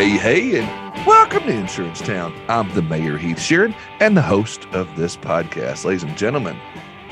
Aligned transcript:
hey, 0.00 0.16
hey, 0.16 0.58
and 0.58 1.06
welcome 1.06 1.42
to 1.42 1.50
Insurance 1.50 2.00
Town. 2.00 2.34
I'm 2.48 2.72
the 2.74 2.80
mayor, 2.80 3.18
Heath 3.18 3.36
Sherrod, 3.36 3.74
and 4.00 4.16
the 4.16 4.22
host 4.22 4.64
of 4.72 4.88
this 4.96 5.18
podcast. 5.18 5.84
Ladies 5.84 6.04
and 6.04 6.16
gentlemen, 6.16 6.58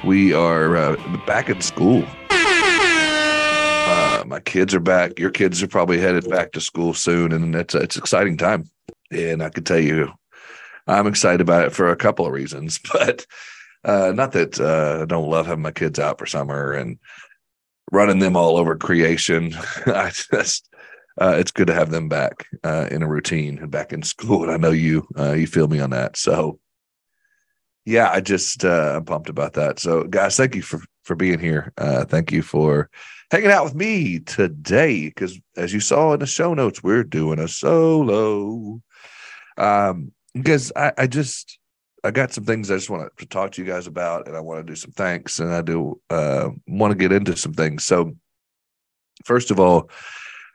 we 0.04 0.32
are 0.32 0.74
uh, 0.74 0.96
back 1.26 1.50
in 1.50 1.60
school. 1.60 2.02
Uh, 2.30 4.24
my 4.26 4.40
kids 4.40 4.74
are 4.74 4.80
back. 4.80 5.18
Your 5.18 5.28
kids 5.30 5.62
are 5.62 5.68
probably 5.68 5.98
headed 5.98 6.30
back 6.30 6.52
to 6.52 6.62
school 6.62 6.94
soon, 6.94 7.30
and 7.32 7.54
it's 7.54 7.74
it's 7.74 7.96
an 7.96 8.00
exciting 8.00 8.38
time. 8.38 8.64
And 9.10 9.42
I 9.42 9.50
can 9.50 9.64
tell 9.64 9.80
you, 9.80 10.10
I'm 10.86 11.06
excited 11.06 11.42
about 11.42 11.66
it 11.66 11.74
for 11.74 11.90
a 11.90 11.96
couple 11.96 12.24
of 12.24 12.32
reasons, 12.32 12.80
but 12.94 13.26
uh, 13.84 14.12
not 14.14 14.32
that 14.32 14.58
uh, 14.58 15.00
I 15.02 15.04
don't 15.04 15.28
love 15.28 15.44
having 15.44 15.60
my 15.60 15.72
kids 15.72 15.98
out 15.98 16.18
for 16.18 16.24
summer 16.24 16.72
and 16.72 16.98
running 17.92 18.20
them 18.20 18.34
all 18.34 18.56
over 18.56 18.76
creation. 18.76 19.54
I 19.86 20.10
just 20.32 20.66
uh, 21.20 21.34
it's 21.36 21.50
good 21.50 21.66
to 21.66 21.74
have 21.74 21.90
them 21.90 22.08
back 22.08 22.46
uh, 22.64 22.88
in 22.90 23.02
a 23.02 23.08
routine 23.08 23.58
and 23.58 23.70
back 23.70 23.92
in 23.92 24.02
school. 24.02 24.44
And 24.44 24.52
I 24.52 24.56
know 24.56 24.70
you 24.70 25.06
uh, 25.18 25.32
you 25.32 25.46
feel 25.46 25.68
me 25.68 25.80
on 25.80 25.90
that. 25.90 26.16
So 26.16 26.58
yeah, 27.84 28.10
I 28.10 28.20
just 28.20 28.64
uh, 28.64 28.94
I'm 28.96 29.04
pumped 29.04 29.28
about 29.28 29.54
that. 29.54 29.78
So 29.78 30.04
guys, 30.04 30.36
thank 30.36 30.54
you 30.54 30.62
for 30.62 30.80
for 31.04 31.16
being 31.16 31.38
here. 31.38 31.72
Uh, 31.78 32.04
thank 32.04 32.30
you 32.30 32.42
for 32.42 32.90
hanging 33.30 33.50
out 33.50 33.64
with 33.64 33.74
me 33.74 34.20
today. 34.20 35.06
Because 35.06 35.38
as 35.56 35.72
you 35.72 35.80
saw 35.80 36.12
in 36.12 36.20
the 36.20 36.26
show 36.26 36.54
notes, 36.54 36.82
we're 36.82 37.04
doing 37.04 37.38
a 37.38 37.48
solo. 37.48 38.80
Um, 39.56 40.12
because 40.34 40.70
I, 40.76 40.92
I 40.98 41.06
just 41.06 41.58
I 42.04 42.10
got 42.10 42.32
some 42.32 42.44
things 42.44 42.70
I 42.70 42.76
just 42.76 42.90
want 42.90 43.10
to 43.16 43.26
talk 43.26 43.52
to 43.52 43.62
you 43.62 43.66
guys 43.66 43.86
about, 43.86 44.28
and 44.28 44.36
I 44.36 44.40
want 44.40 44.64
to 44.64 44.70
do 44.70 44.76
some 44.76 44.92
thanks, 44.92 45.40
and 45.40 45.52
I 45.52 45.62
do 45.62 46.00
uh, 46.10 46.50
want 46.68 46.92
to 46.92 46.96
get 46.96 47.10
into 47.10 47.36
some 47.36 47.54
things. 47.54 47.84
So, 47.84 48.14
first 49.24 49.50
of 49.50 49.58
all, 49.58 49.90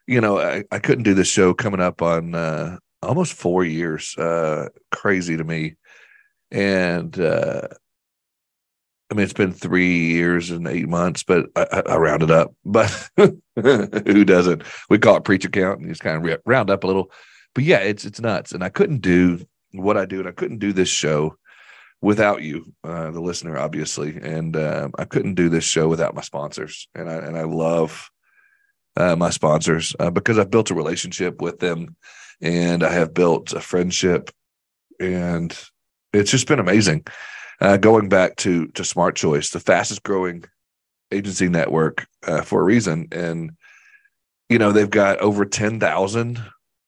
you 0.08 0.22
know, 0.22 0.40
I, 0.40 0.64
I 0.72 0.80
couldn't 0.80 1.04
do 1.04 1.14
this 1.14 1.28
show 1.28 1.54
coming 1.54 1.80
up 1.80 2.02
on 2.02 2.36
uh, 2.36 2.78
almost 3.02 3.34
four 3.34 3.64
years. 3.64 4.18
Uh, 4.18 4.70
crazy 4.92 5.38
to 5.38 5.44
me, 5.44 5.76
and 6.52 7.18
uh, 7.20 7.68
I 9.10 9.16
mean, 9.16 9.24
it's 9.24 9.34
been 9.34 9.54
three 9.54 10.10
years 10.10 10.50
and 10.52 10.68
eight 10.68 10.88
months, 10.88 11.24
but 11.24 11.46
I, 11.56 11.84
I 11.88 11.98
rounded 11.98 12.32
up. 12.32 12.54
But 12.66 13.10
who 13.56 14.26
doesn't? 14.26 14.64
We 14.90 14.98
call 14.98 15.18
it 15.18 15.24
preacher 15.24 15.50
count, 15.50 15.80
and 15.80 15.90
just 15.90 16.02
kind 16.02 16.28
of 16.28 16.40
round 16.46 16.70
up 16.70 16.84
a 16.84 16.88
little. 16.88 17.12
But 17.56 17.64
yeah, 17.64 17.80
it's 17.80 18.06
it's 18.06 18.20
nuts, 18.20 18.52
and 18.52 18.64
I 18.64 18.70
couldn't 18.70 19.02
do 19.02 19.46
what 19.72 19.98
I 19.98 20.06
do, 20.06 20.20
and 20.20 20.28
I 20.28 20.32
couldn't 20.32 20.60
do 20.60 20.74
this 20.74 20.90
show 20.90 21.38
without 22.02 22.42
you, 22.42 22.74
uh, 22.84 23.12
the 23.12 23.22
listener, 23.22 23.58
obviously, 23.58 24.18
and 24.22 24.58
uh, 24.58 24.90
I 25.00 25.06
couldn't 25.06 25.36
do 25.36 25.48
this 25.48 25.64
show 25.64 25.88
without 25.88 26.16
my 26.16 26.22
sponsors, 26.22 26.88
and 26.94 27.10
I 27.10 27.14
and 27.14 27.38
I 27.38 27.44
love 27.44 28.10
uh, 28.98 29.16
my 29.16 29.30
sponsors 29.30 29.96
uh, 30.00 30.12
because 30.12 30.38
I've 30.38 30.52
built 30.52 30.72
a 30.72 30.76
relationship 30.76 31.42
with 31.42 31.60
them, 31.60 31.96
and 32.42 32.84
I 32.84 32.92
have 32.92 33.14
built 33.14 33.54
a 33.54 33.60
friendship, 33.60 34.32
and 35.00 35.58
it's 36.14 36.32
just 36.32 36.48
been 36.48 36.60
amazing. 36.60 37.06
Uh, 37.62 37.78
going 37.78 38.10
back 38.10 38.36
to 38.38 38.68
to 38.68 38.84
Smart 38.84 39.16
Choice, 39.16 39.50
the 39.50 39.60
fastest 39.60 40.04
growing 40.04 40.44
agency 41.12 41.48
network 41.48 42.06
uh, 42.28 42.42
for 42.42 42.62
a 42.62 42.66
reason, 42.66 43.08
and 43.12 43.52
you 44.50 44.58
know 44.58 44.72
they've 44.72 44.90
got 44.90 45.20
over 45.20 45.46
ten 45.46 45.80
thousand 45.80 46.44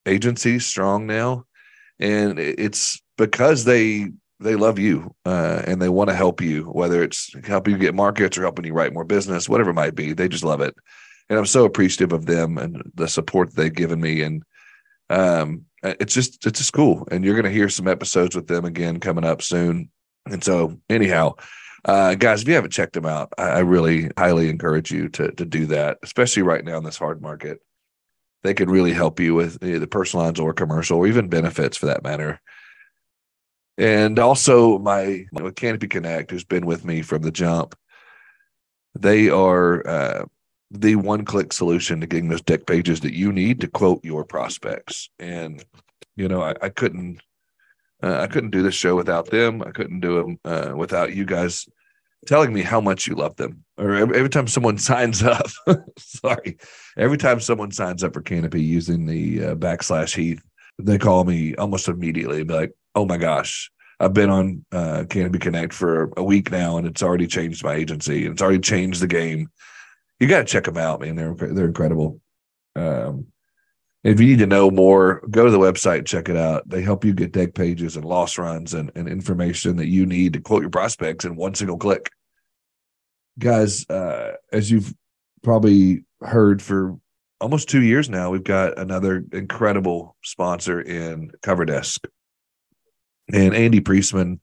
agencies 0.06 0.66
strong 0.66 1.08
now. 1.08 1.46
And 2.00 2.40
it's 2.40 3.02
because 3.18 3.64
they 3.64 4.10
they 4.40 4.56
love 4.56 4.80
you 4.80 5.16
uh, 5.26 5.62
and 5.66 5.82
they 5.82 5.90
want 5.90 6.10
to 6.10 6.16
help 6.16 6.42
you 6.42 6.64
whether 6.66 7.02
it's 7.04 7.34
helping 7.46 7.74
you 7.74 7.80
get 7.80 7.96
markets 7.96 8.38
or 8.38 8.42
helping 8.42 8.66
you 8.66 8.74
write 8.74 8.94
more 8.94 9.06
business 9.06 9.48
whatever 9.48 9.70
it 9.70 9.76
might 9.76 9.96
be 9.96 10.14
they 10.14 10.28
just 10.28 10.44
love 10.44 10.62
it 10.62 10.76
and 11.30 11.40
i'm 11.40 11.46
so 11.46 11.66
appreciative 11.66 12.14
of 12.14 12.26
them 12.26 12.58
and 12.58 12.92
the 12.96 13.08
support 13.08 13.56
they've 13.56 13.74
given 13.74 14.00
me. 14.00 14.22
And 14.22 14.44
um, 15.10 15.66
it's 15.84 16.14
just 16.14 16.46
it's 16.46 16.60
just 16.60 16.74
cool. 16.74 17.08
And 17.12 17.24
you're 17.24 17.36
going 17.36 17.46
to 17.46 17.52
hear 17.52 17.70
some 17.70 17.88
episodes 17.88 18.36
with 18.36 18.48
them 18.48 18.66
again 18.66 19.00
coming 19.00 19.24
up 19.24 19.42
soon. 19.42 19.90
And 20.26 20.44
so 20.44 20.80
anyhow 20.90 21.36
uh, 21.86 22.16
guys 22.16 22.42
if 22.42 22.48
you 22.48 22.56
haven't 22.56 22.74
checked 22.74 22.94
them 22.94 23.06
out 23.06 23.32
I, 23.38 23.44
I 23.44 23.60
really 23.60 24.10
highly 24.18 24.50
encourage 24.50 24.92
you 24.92 25.08
to 25.10 25.32
to 25.32 25.46
do 25.46 25.68
that 25.68 26.00
especially 26.02 26.42
right 26.44 26.66
now 26.66 26.78
in 26.78 26.84
this 26.84 26.98
hard 26.98 27.22
market. 27.22 27.60
They 28.44 28.54
could 28.54 28.70
really 28.70 28.94
help 28.94 29.20
you 29.20 29.34
with 29.34 29.60
the 29.60 29.88
personal 29.88 30.26
lines 30.26 30.40
or 30.40 30.54
commercial 30.54 31.00
or 31.00 31.08
even 31.08 31.30
benefits 31.30 31.78
for 31.78 31.88
that 31.88 32.04
matter. 32.04 32.40
And 33.78 34.20
also 34.20 34.80
my 34.80 35.26
Canopy 35.56 35.88
Connect, 35.88 36.32
who's 36.32 36.44
been 36.44 36.66
with 36.66 36.86
me 36.86 37.02
from 37.02 37.24
the 37.24 37.32
jump, 37.32 37.76
they 38.98 39.30
are 39.30 39.88
uh, 39.88 40.26
the 40.72 40.96
one-click 40.96 41.54
solution 41.54 42.02
to 42.02 42.08
getting 42.08 42.30
those 42.30 42.42
deck 42.42 42.66
pages 42.66 43.02
that 43.02 43.14
you 43.14 43.32
need 43.32 43.62
to 43.62 43.68
quote 43.68 44.04
your 44.04 44.24
prospects. 44.26 45.10
And 45.20 45.64
you 46.16 46.28
know, 46.28 46.42
I, 46.42 46.56
I 46.62 46.70
couldn't, 46.70 47.22
uh, 48.02 48.20
I 48.22 48.28
couldn't 48.28 48.52
do 48.52 48.64
this 48.64 48.76
show 48.76 48.96
without 48.96 49.30
them. 49.30 49.62
I 49.62 49.72
couldn't 49.72 50.00
do 50.00 50.20
it 50.20 50.40
uh, 50.46 50.76
without 50.76 51.14
you 51.14 51.26
guys 51.26 51.68
telling 52.26 52.54
me 52.54 52.62
how 52.62 52.82
much 52.82 53.08
you 53.08 53.16
love 53.16 53.36
them. 53.36 53.64
Or 53.78 53.94
every, 53.94 54.18
every 54.18 54.30
time 54.30 54.48
someone 54.48 54.78
signs 54.80 55.24
up, 55.24 55.48
sorry, 55.98 56.58
every 56.98 57.18
time 57.18 57.40
someone 57.40 57.72
signs 57.72 58.04
up 58.04 58.14
for 58.14 58.22
Canopy 58.22 58.62
using 58.62 59.06
the 59.06 59.46
uh, 59.46 59.56
backslash 59.56 60.16
Heath, 60.16 60.42
they 60.80 60.98
call 60.98 61.24
me 61.24 61.56
almost 61.56 61.88
immediately 61.88 62.40
and 62.40 62.48
be 62.48 62.54
like, 62.54 62.72
oh 62.96 63.06
my 63.06 63.18
gosh, 63.18 63.72
I've 64.00 64.14
been 64.14 64.30
on 64.30 64.66
uh, 64.72 65.06
Canopy 65.10 65.40
Connect 65.40 65.72
for 65.72 66.12
a 66.18 66.24
week 66.24 66.52
now 66.52 66.78
and 66.78 66.86
it's 66.86 67.04
already 67.04 67.28
changed 67.28 67.64
my 67.64 67.76
agency 67.76 68.26
and 68.26 68.34
it's 68.34 68.42
already 68.42 68.60
changed 68.60 69.02
the 69.02 69.08
game. 69.08 69.50
You 70.20 70.28
got 70.28 70.40
to 70.40 70.46
check 70.46 70.64
them 70.64 70.78
out, 70.78 71.02
man. 71.02 71.16
They're, 71.16 71.34
they're 71.34 71.66
incredible. 71.66 72.22
Um, 72.76 73.28
if 74.04 74.20
you 74.20 74.28
need 74.28 74.40
to 74.40 74.48
know 74.48 74.70
more, 74.70 75.22
go 75.32 75.46
to 75.46 75.52
the 75.52 75.60
website, 75.60 76.06
check 76.06 76.30
it 76.30 76.38
out. 76.38 76.70
They 76.70 76.84
help 76.84 77.04
you 77.04 77.14
get 77.14 77.32
deck 77.32 77.56
pages 77.56 77.96
and 77.96 78.06
loss 78.06 78.38
runs 78.38 78.74
and, 78.74 78.92
and 78.96 79.10
information 79.10 79.78
that 79.78 79.88
you 79.88 80.06
need 80.06 80.34
to 80.34 80.42
quote 80.42 80.62
your 80.62 80.70
prospects 80.70 81.26
in 81.26 81.36
one 81.36 81.56
single 81.56 81.78
click. 81.78 82.12
Guys, 83.40 83.90
uh, 83.90 84.34
as 84.52 84.70
you've 84.70 84.94
probably 85.44 86.06
heard 86.22 86.62
for 86.62 86.98
almost 87.42 87.68
two 87.68 87.82
years 87.82 88.10
now, 88.10 88.30
we've 88.30 88.44
got 88.44 88.78
another 88.78 89.26
incredible 89.34 90.16
sponsor 90.24 90.80
in 90.80 91.32
CoverDesk. 91.42 92.06
And 93.34 93.56
Andy 93.56 93.82
Priestman, 93.82 94.40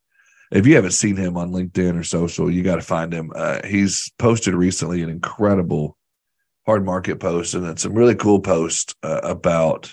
if 0.53 0.67
you 0.67 0.75
haven't 0.75 0.93
seen 0.93 1.17
him 1.17 1.37
on 1.37 1.51
LinkedIn 1.51 1.99
or 1.99 2.05
social, 2.05 2.51
you 2.51 2.63
got 2.63 2.77
to 2.77 2.83
find 2.83 3.13
him. 3.13 3.33
Uh, 3.35 3.61
he's 3.67 4.13
posted 4.19 4.55
recently 4.55 5.03
an 5.03 5.09
incredible 5.09 5.97
hard 6.67 6.85
market 6.85 7.19
post 7.19 7.55
and 7.55 7.65
then 7.65 7.77
some 7.77 7.95
really 7.95 8.15
cool 8.15 8.39
posts 8.39 8.95
uh, 9.03 9.21
about 9.25 9.91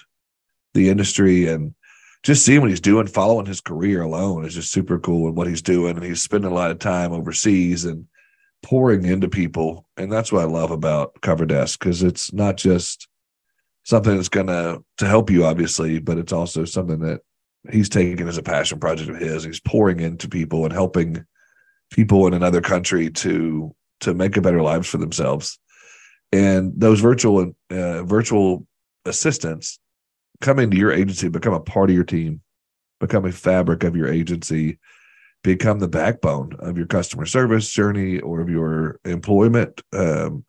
the 0.73 0.89
industry 0.89 1.47
and 1.47 1.73
just 2.23 2.43
seeing 2.43 2.59
what 2.59 2.69
he's 2.69 2.81
doing, 2.81 3.07
following 3.07 3.45
his 3.45 3.61
career 3.61 4.01
alone 4.01 4.45
is 4.45 4.53
just 4.53 4.71
super 4.71 4.99
cool 4.99 5.27
and 5.27 5.37
what 5.37 5.47
he's 5.47 5.61
doing. 5.61 5.95
And 5.95 6.05
he's 6.05 6.21
spending 6.21 6.51
a 6.51 6.53
lot 6.53 6.71
of 6.71 6.79
time 6.79 7.13
overseas 7.13 7.85
and 7.85 8.05
pouring 8.61 9.05
into 9.05 9.29
people. 9.29 9.87
And 9.95 10.11
that's 10.11 10.31
what 10.31 10.41
I 10.41 10.45
love 10.45 10.71
about 10.71 11.15
CoverDesk 11.21 11.79
because 11.79 12.03
it's 12.03 12.33
not 12.33 12.57
just 12.57 13.07
something 13.83 14.13
that's 14.13 14.29
going 14.29 14.47
to 14.47 14.83
to 14.97 15.07
help 15.07 15.29
you, 15.29 15.45
obviously, 15.45 15.99
but 15.99 16.17
it's 16.17 16.33
also 16.33 16.65
something 16.65 16.99
that 16.99 17.21
he's 17.71 17.89
taking 17.89 18.27
as 18.27 18.37
a 18.37 18.43
passion 18.43 18.79
project 18.79 19.09
of 19.09 19.17
his. 19.17 19.43
He's 19.43 19.59
pouring 19.59 19.99
into 19.99 20.29
people 20.29 20.63
and 20.63 20.73
helping 20.73 21.25
people 21.91 22.27
in 22.27 22.33
another 22.33 22.61
country 22.61 23.09
to 23.09 23.75
to 24.01 24.13
make 24.13 24.37
a 24.37 24.41
better 24.41 24.61
lives 24.61 24.87
for 24.87 24.97
themselves 24.97 25.59
and 26.31 26.73
those 26.75 26.99
virtual 26.99 27.53
uh, 27.71 28.03
virtual 28.03 28.65
assistants 29.05 29.79
come 30.41 30.59
into 30.59 30.77
your 30.77 30.91
agency 30.91 31.29
become 31.29 31.53
a 31.53 31.59
part 31.59 31.89
of 31.89 31.95
your 31.95 32.05
team 32.05 32.41
become 32.99 33.25
a 33.25 33.31
fabric 33.31 33.83
of 33.83 33.95
your 33.95 34.07
agency 34.07 34.77
become 35.43 35.79
the 35.79 35.87
backbone 35.87 36.53
of 36.59 36.77
your 36.77 36.85
customer 36.85 37.25
service 37.25 37.71
journey 37.71 38.19
or 38.19 38.41
of 38.41 38.49
your 38.49 38.99
employment 39.05 39.81
um, 39.93 40.43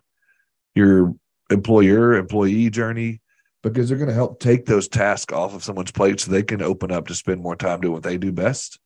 your 0.75 1.14
employer 1.50 2.14
employee 2.14 2.70
journey 2.70 3.20
because 3.62 3.88
they're 3.88 3.98
going 3.98 4.08
to 4.08 4.14
help 4.14 4.40
take 4.40 4.66
those 4.66 4.88
tasks 4.88 5.32
off 5.32 5.54
of 5.54 5.62
someone's 5.62 5.90
plate 5.90 6.20
so 6.20 6.30
they 6.30 6.42
can 6.42 6.62
open 6.62 6.90
up 6.90 7.06
to 7.08 7.14
spend 7.14 7.42
more 7.42 7.56
time 7.56 7.80
doing 7.80 7.92
what 7.92 8.02
they 8.02 8.18
do 8.18 8.32
best 8.32 8.78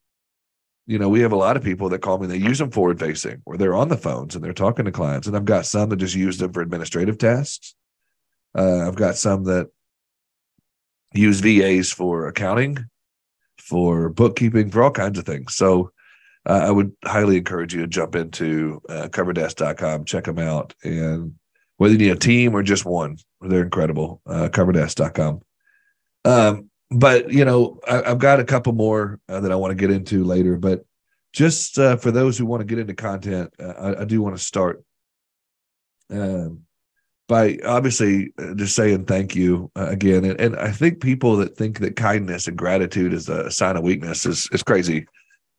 you 0.87 0.99
know, 0.99 1.09
we 1.09 1.21
have 1.21 1.33
a 1.33 1.37
lot 1.37 1.57
of 1.57 1.65
people 1.65 1.89
that 1.89 2.01
call 2.01 2.19
me, 2.19 2.27
they 2.27 2.37
use 2.37 2.59
them 2.59 2.71
forward 2.71 3.01
facing 3.01 3.43
or 3.47 3.57
they're 3.57 3.75
on 3.75 3.89
the 3.89 3.97
phones 3.97 4.35
and 4.35 4.45
they're 4.45 4.53
talking 4.53 4.85
to 4.85 4.93
clients. 4.93 5.27
And 5.27 5.37
I've 5.37 5.45
got 5.45 5.67
some 5.67 5.89
that 5.89 5.97
just 5.97 6.15
use 6.15 6.39
them 6.39 6.53
for 6.53 6.61
administrative 6.61 7.17
tasks. 7.17 7.75
Uh, 8.57 8.87
I've 8.87 8.95
got 8.95 9.17
some 9.17 9.45
that 9.45 9.71
use 11.15 11.41
VAs 11.41 11.91
for 11.91 12.29
accounting, 12.29 12.79
for 13.59 14.11
bookkeeping, 14.11 14.71
for 14.71 14.83
all 14.83 14.91
kinds 14.91 15.19
of 15.19 15.25
things. 15.25 15.55
So 15.55 15.91
uh, 16.47 16.61
I 16.65 16.71
would 16.71 16.93
highly 17.03 17.39
encourage 17.39 17.75
you 17.75 17.81
to 17.81 17.87
jump 17.87 18.15
into 18.15 18.83
uh, 18.89 19.09
coverdesk.com, 19.09 20.05
check 20.05 20.25
them 20.25 20.39
out. 20.39 20.75
And 20.85 21.35
whether 21.85 21.93
you 21.93 21.99
need 21.99 22.17
a 22.17 22.19
team 22.19 22.55
or 22.55 22.63
just 22.63 22.87
one, 22.87 23.19
they're 23.43 23.63
incredible. 23.63 24.23
Uh, 24.25 24.49
coverdesk.com. 24.49 25.43
Um, 26.25 26.71
but 26.91 27.31
you 27.31 27.45
know, 27.45 27.79
I, 27.87 28.09
have 28.09 28.19
got 28.19 28.41
a 28.41 28.45
couple 28.45 28.73
more 28.73 29.21
uh, 29.29 29.41
that 29.41 29.53
I 29.53 29.57
want 29.57 29.73
to 29.73 29.75
get 29.75 29.91
into 29.91 30.25
later. 30.25 30.57
But 30.57 30.87
just 31.35 31.79
uh, 31.79 31.99
for 31.99 32.11
those 32.11 32.39
who 32.39 32.47
want 32.47 32.63
to 32.63 32.65
get 32.65 32.79
into 32.79 32.95
content, 32.95 33.53
uh, 33.61 33.67
I, 33.67 34.01
I, 34.01 34.05
do 34.07 34.23
want 34.23 34.35
to 34.35 34.43
start 34.43 34.83
um, 36.09 36.63
by 37.29 37.59
obviously 37.67 38.33
uh, 38.39 38.55
just 38.55 38.75
saying 38.75 39.05
thank 39.05 39.37
you 39.37 39.71
uh, 39.77 39.89
again. 39.89 40.25
And, 40.25 40.41
and 40.41 40.57
I 40.57 40.73
think 40.73 41.03
people 41.03 41.37
that 41.37 41.55
think 41.55 41.81
that 41.81 41.97
kindness 41.97 42.49
and 42.49 42.57
gratitude 42.57 43.13
is 43.13 43.29
a 43.29 43.51
sign 43.51 43.77
of 43.77 43.83
weakness 43.83 44.25
is 44.25 44.49
is 44.53 44.63
crazy, 44.63 45.07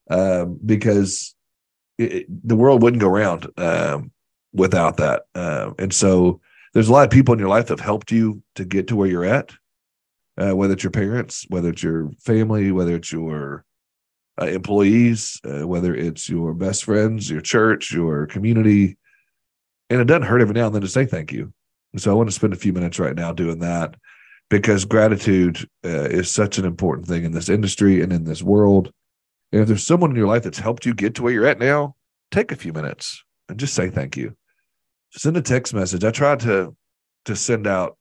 um, 0.09 0.59
because 0.65 1.35
it, 1.99 2.25
the 2.47 2.55
world 2.55 2.81
wouldn't 2.81 3.01
go 3.01 3.09
around 3.09 3.45
um, 3.57 4.09
without 4.55 4.97
that. 4.97 5.23
Uh, 5.35 5.71
and 5.77 5.93
so 5.93 6.39
there's 6.73 6.89
a 6.89 6.91
lot 6.91 7.05
of 7.05 7.11
people 7.11 7.33
in 7.33 7.39
your 7.39 7.49
life 7.49 7.67
that 7.67 7.79
have 7.79 7.85
helped 7.85 8.11
you 8.11 8.41
to 8.55 8.65
get 8.65 8.87
to 8.87 8.95
where 8.95 9.07
you're 9.07 9.25
at, 9.25 9.51
uh, 10.37 10.55
whether 10.55 10.73
it's 10.73 10.83
your 10.83 10.91
parents, 10.91 11.45
whether 11.49 11.69
it's 11.69 11.83
your 11.83 12.09
family, 12.19 12.71
whether 12.71 12.95
it's 12.95 13.11
your 13.11 13.65
uh, 14.41 14.45
employees, 14.45 15.39
uh, 15.45 15.67
whether 15.67 15.95
it's 15.95 16.27
your 16.27 16.53
best 16.53 16.83
friends, 16.83 17.29
your 17.29 17.41
church, 17.41 17.91
your 17.93 18.25
community. 18.27 18.97
And 19.89 20.01
it 20.01 20.05
doesn't 20.05 20.23
hurt 20.23 20.41
every 20.41 20.53
now 20.53 20.65
and 20.65 20.75
then 20.75 20.81
to 20.81 20.87
say 20.87 21.05
thank 21.05 21.31
you. 21.31 21.53
And 21.93 22.01
so 22.01 22.11
I 22.11 22.15
want 22.15 22.27
to 22.27 22.35
spend 22.35 22.53
a 22.53 22.57
few 22.57 22.73
minutes 22.73 22.99
right 22.99 23.15
now 23.15 23.31
doing 23.31 23.59
that 23.59 23.95
because 24.49 24.83
gratitude 24.83 25.67
uh, 25.85 26.09
is 26.09 26.29
such 26.29 26.57
an 26.57 26.65
important 26.65 27.07
thing 27.07 27.23
in 27.23 27.31
this 27.31 27.49
industry 27.49 28.01
and 28.01 28.11
in 28.11 28.25
this 28.25 28.43
world. 28.43 28.91
And 29.51 29.61
if 29.61 29.67
there's 29.67 29.85
someone 29.85 30.09
in 30.09 30.17
your 30.17 30.27
life 30.27 30.43
that's 30.43 30.59
helped 30.59 30.85
you 30.85 30.93
get 30.93 31.15
to 31.15 31.23
where 31.23 31.31
you're 31.31 31.47
at 31.47 31.59
now, 31.59 31.95
take 32.31 32.51
a 32.51 32.57
few 32.57 32.73
minutes 32.73 33.23
and 33.47 33.57
just 33.57 33.73
say 33.73 33.89
thank 33.89 34.17
you. 34.17 34.35
Send 35.15 35.37
a 35.37 35.41
text 35.41 35.73
message. 35.73 36.03
I 36.03 36.11
tried 36.11 36.41
to 36.41 36.75
to 37.25 37.35
send 37.35 37.65
out 37.65 37.97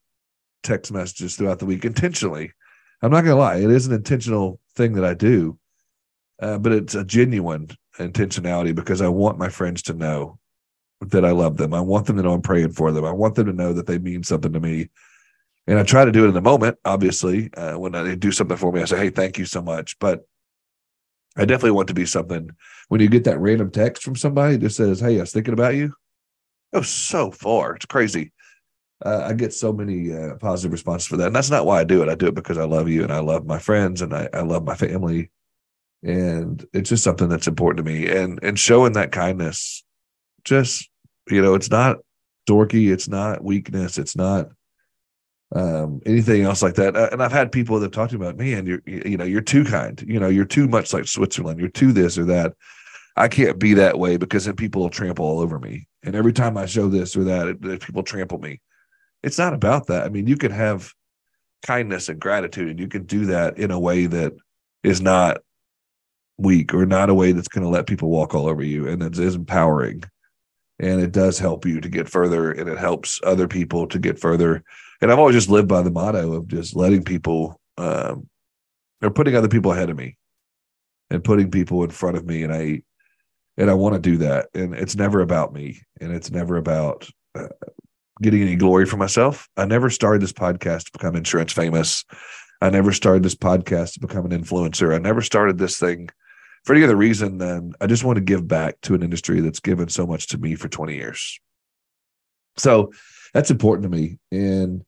text 0.63 0.93
messages 0.93 1.37
throughout 1.37 1.59
the 1.59 1.67
week 1.67 1.85
intentionally. 1.85 2.53
I'm 3.03 3.11
not 3.11 3.23
gonna 3.23 3.37
lie, 3.37 3.57
it 3.57 3.71
is 3.71 3.87
an 3.87 3.95
intentional 3.95 4.61
thing 4.75 4.95
that 4.95 5.05
I 5.05 5.15
do, 5.15 5.59
uh, 6.41 6.59
but 6.59 6.73
it's 6.73 6.95
a 6.95 7.05
genuine 7.05 7.69
intentionality 7.99 8.75
because 8.75 9.01
I 9.01 9.09
want 9.09 9.39
my 9.39 9.49
friends 9.49 9.83
to 9.83 9.95
know 9.95 10.39
that 11.01 11.25
I 11.25 11.31
love 11.31 11.57
them. 11.57 11.75
I 11.75 11.81
want 11.81 12.07
them 12.07 12.17
to 12.17 12.23
know 12.23 12.33
I'm 12.33 12.43
praying 12.43 12.73
for 12.73 12.93
them. 12.93 13.05
I 13.05 13.13
want 13.13 13.35
them 13.35 13.47
to 13.47 13.53
know 13.53 13.73
that 13.75 13.87
they 13.87 13.99
mean 13.99 14.23
something 14.23 14.53
to 14.53 14.61
me. 14.61 14.89
And 15.67 15.79
I 15.79 15.83
try 15.83 16.05
to 16.05 16.13
do 16.13 16.25
it 16.25 16.29
in 16.29 16.35
the 16.35 16.43
moment, 16.43 16.79
obviously. 16.85 17.53
Uh, 17.55 17.79
when 17.79 17.93
they 17.93 18.17
do 18.17 18.33
something 18.33 18.57
for 18.57 18.73
me, 18.73 18.83
I 18.83 18.85
say, 18.85 18.99
hey, 18.99 19.11
thank 19.11 19.39
you 19.39 19.45
so 19.45 19.63
much. 19.63 19.99
But 19.99 20.27
I 21.37 21.45
definitely 21.45 21.73
want 21.73 21.89
to 21.89 21.95
be 21.95 22.07
something 22.07 22.51
when 22.89 23.01
you 23.01 23.09
get 23.09 23.25
that 23.25 23.39
random 23.39 23.71
text 23.71 24.03
from 24.03 24.17
somebody 24.17 24.57
that 24.57 24.71
says, 24.71 25.01
hey, 25.01 25.17
I 25.19 25.21
was 25.21 25.33
thinking 25.33 25.55
about 25.55 25.75
you. 25.75 25.95
Oh, 26.75 26.83
so 26.83 27.31
far. 27.31 27.77
It's 27.77 27.87
crazy. 27.87 28.33
Uh, 29.05 29.27
I 29.29 29.33
get 29.35 29.53
so 29.53 29.73
many 29.73 30.13
uh, 30.13 30.35
positive 30.37 30.73
responses 30.73 31.07
for 31.07 31.17
that. 31.19 31.29
And 31.29 31.37
that's 31.37 31.51
not 31.51 31.67
why 31.67 31.81
I 31.81 31.85
do 31.85 32.03
it. 32.03 32.09
I 32.09 32.15
do 32.15 32.27
it 32.27 32.35
because 32.35 32.59
I 32.59 32.65
love 32.65 32.89
you 32.89 33.03
and 33.03 33.13
I 33.13 33.21
love 33.21 33.47
my 33.47 33.59
friends 33.59 34.03
and 34.03 34.15
I, 34.15 34.29
I 34.33 34.41
love 34.41 34.65
my 34.65 34.75
family. 34.75 35.31
And 36.03 36.65
it's 36.73 36.91
just 36.91 37.05
something 37.05 37.29
that's 37.29 37.47
important 37.47 37.87
to 37.87 37.93
me. 37.93 38.09
And 38.09 38.39
and 38.43 38.59
showing 38.59 38.93
that 38.95 39.13
kindness 39.13 39.85
just 40.45 40.89
you 41.31 41.41
know 41.43 41.55
it's 41.55 41.71
not 41.71 41.99
dorky 42.49 42.93
it's 42.93 43.09
not 43.09 43.43
weakness 43.43 43.99
it's 43.99 44.17
not 44.17 44.51
um, 45.55 46.01
anything 46.05 46.43
else 46.43 46.63
like 46.63 46.75
that 46.75 46.97
uh, 46.97 47.09
and 47.13 47.23
i've 47.23 47.33
had 47.33 47.53
people 47.53 47.79
that 47.81 47.93
talk 47.93 48.11
to 48.11 48.19
me 48.19 48.27
about 48.27 48.39
man 48.39 48.67
you're 48.67 48.83
you 48.87 49.17
know 49.17 49.25
you're 49.25 49.41
too 49.41 49.65
kind 49.65 50.05
you 50.07 50.21
know 50.21 50.29
you're 50.29 50.45
too 50.45 50.69
much 50.69 50.93
like 50.93 51.07
switzerland 51.07 51.59
you're 51.59 51.69
too 51.69 51.93
this 51.93 52.19
or 52.19 52.25
that 52.25 52.53
i 53.17 53.29
can't 53.29 53.59
be 53.59 53.75
that 53.75 53.99
way 53.99 54.17
because 54.17 54.45
then 54.45 54.57
people 54.57 54.83
will 54.83 54.91
trample 54.91 55.25
all 55.25 55.41
over 55.41 55.59
me 55.59 55.87
and 56.05 56.15
every 56.15 56.33
time 56.33 56.57
i 56.57 56.67
show 56.67 56.89
this 56.89 57.17
or 57.17 57.25
that 57.25 57.49
it, 57.49 57.81
people 57.81 58.03
trample 58.03 58.39
me. 58.39 58.61
It's 59.23 59.39
not 59.39 59.55
about 59.55 59.87
that. 59.89 60.05
I 60.05 60.09
mean 60.09 60.27
you 60.27 60.37
can 60.37 60.53
have 60.53 60.93
kindness 61.65 62.09
and 62.09 62.21
gratitude 62.21 62.69
and 62.69 62.79
you 62.79 62.89
can 62.89 63.05
do 63.05 63.27
that 63.27 63.59
in 63.59 63.71
a 63.71 63.81
way 63.81 64.07
that 64.07 64.35
is 64.83 65.01
not 65.01 65.39
weak 66.37 66.75
or 66.75 66.85
not 66.85 67.11
a 67.11 67.15
way 67.15 67.33
that's 67.33 67.49
going 67.49 67.65
to 67.65 67.71
let 67.71 67.87
people 67.87 68.11
walk 68.11 68.35
all 68.35 68.47
over 68.47 68.63
you 68.63 68.89
and 68.89 69.03
it 69.03 69.19
is 69.19 69.35
empowering. 69.35 70.03
And 70.81 71.01
it 71.01 71.13
does 71.13 71.39
help 71.39 71.65
you 71.65 71.81
to 71.81 71.89
get 71.89 72.09
further 72.09 72.51
and 72.51 72.69
it 72.69 72.79
helps 72.79 73.21
other 73.23 73.47
people 73.47 73.87
to 73.89 73.99
get 73.99 74.19
further. 74.19 74.63
And 75.01 75.11
i've 75.11 75.19
always 75.19 75.37
just 75.37 75.49
lived 75.49 75.69
by 75.69 75.83
the 75.83 75.91
motto 75.91 76.35
of 76.35 76.49
just 76.49 76.77
letting 76.77 77.05
people 77.05 77.61
um, 77.79 78.29
or 79.01 79.11
putting 79.11 79.37
other 79.37 79.49
people 79.49 79.73
ahead 79.73 79.91
of 79.91 79.97
me 79.97 80.17
and 81.11 81.23
putting 81.23 81.51
people 81.51 81.85
in 81.85 81.91
front 81.91 82.17
of 82.17 82.27
me. 82.27 82.43
And 82.43 82.53
i 82.53 82.83
and 83.57 83.71
i 83.71 83.75
want 83.75 83.95
to 83.95 84.01
do 84.01 84.17
that 84.19 84.49
and 84.55 84.75
it's 84.75 84.97
never 84.97 85.21
about 85.21 85.53
me 85.53 85.81
and 86.01 86.13
it's 86.13 86.31
never 86.31 86.57
about 86.57 87.09
uh, 87.35 87.49
getting 88.23 88.43
any 88.43 88.57
glory 88.57 88.87
for 88.87 88.97
myself 88.97 89.49
i 89.57 89.65
never 89.65 89.91
started 89.91 90.23
this 90.23 90.33
podcast 90.33 90.85
to 90.85 90.93
become 90.93 91.17
insurance 91.17 91.53
famous 91.53 92.05
i 92.61 92.71
never 92.71 92.93
started 92.93 93.23
this 93.23 93.35
podcast 93.35 93.95
to 93.95 94.01
become 94.01 94.25
an 94.25 94.43
influencer 94.43 94.95
i 94.95 94.99
never 94.99 95.21
started 95.21 95.59
this 95.59 95.79
thing 95.79 96.09
for 96.65 96.75
any 96.75 96.85
other 96.85 96.97
reason 96.97 97.39
than 97.39 97.75
I 97.81 97.87
just 97.87 98.05
want 98.05 98.17
to 98.17 98.23
give 98.23 98.49
back 98.49 98.81
to 98.83 98.95
an 98.95 99.03
industry 99.03 99.41
that's 99.41 99.61
given 99.61 99.89
so 99.89 100.07
much 100.07 100.29
to 100.29 100.39
me 100.39 100.55
for 100.55 100.69
20 100.69 100.95
years. 100.95 101.39
So 102.57 102.93
that's 103.35 103.51
important 103.51 103.83
to 103.85 103.97
me. 103.97 104.19
And 104.33 104.85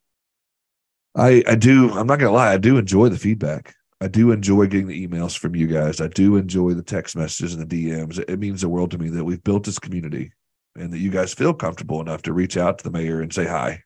I 1.15 1.43
I 1.47 1.55
do, 1.55 1.91
I'm 1.93 2.07
not 2.07 2.19
gonna 2.19 2.33
lie, 2.33 2.53
I 2.53 2.59
do 2.59 2.79
enjoy 2.79 3.09
the 3.09 3.19
feedback. 3.19 3.75
I 4.01 4.09
do 4.09 4.31
enjoy 4.31 4.67
getting 4.67 4.89
the 4.89 5.07
emails 5.09 5.39
from 5.39 5.57
you 5.57 5.67
guys. 5.67 6.01
I 6.01 6.09
do 6.09 6.37
enjoy 6.37 6.75
the 6.75 6.83
text 6.83 7.17
messages 7.17 7.55
and 7.55 7.69
the 7.69 7.91
DMs. 7.91 8.19
It 8.19 8.39
means 8.39 8.61
the 8.61 8.69
world 8.69 8.91
to 8.91 8.99
me 8.99 9.09
that 9.11 9.25
we've 9.25 9.43
built 9.43 9.65
this 9.65 9.79
community 9.79 10.33
and 10.75 10.93
that 10.93 10.99
you 10.99 11.11
guys 11.11 11.33
feel 11.33 11.55
comfortable 11.55 12.01
enough 12.01 12.23
to 12.23 12.35
reach 12.35 12.59
out 12.59 12.79
to 12.79 12.85
the 12.85 12.91
mayor 12.91 13.23
and 13.23 13.33
say 13.33 13.47
hi. 13.47 13.83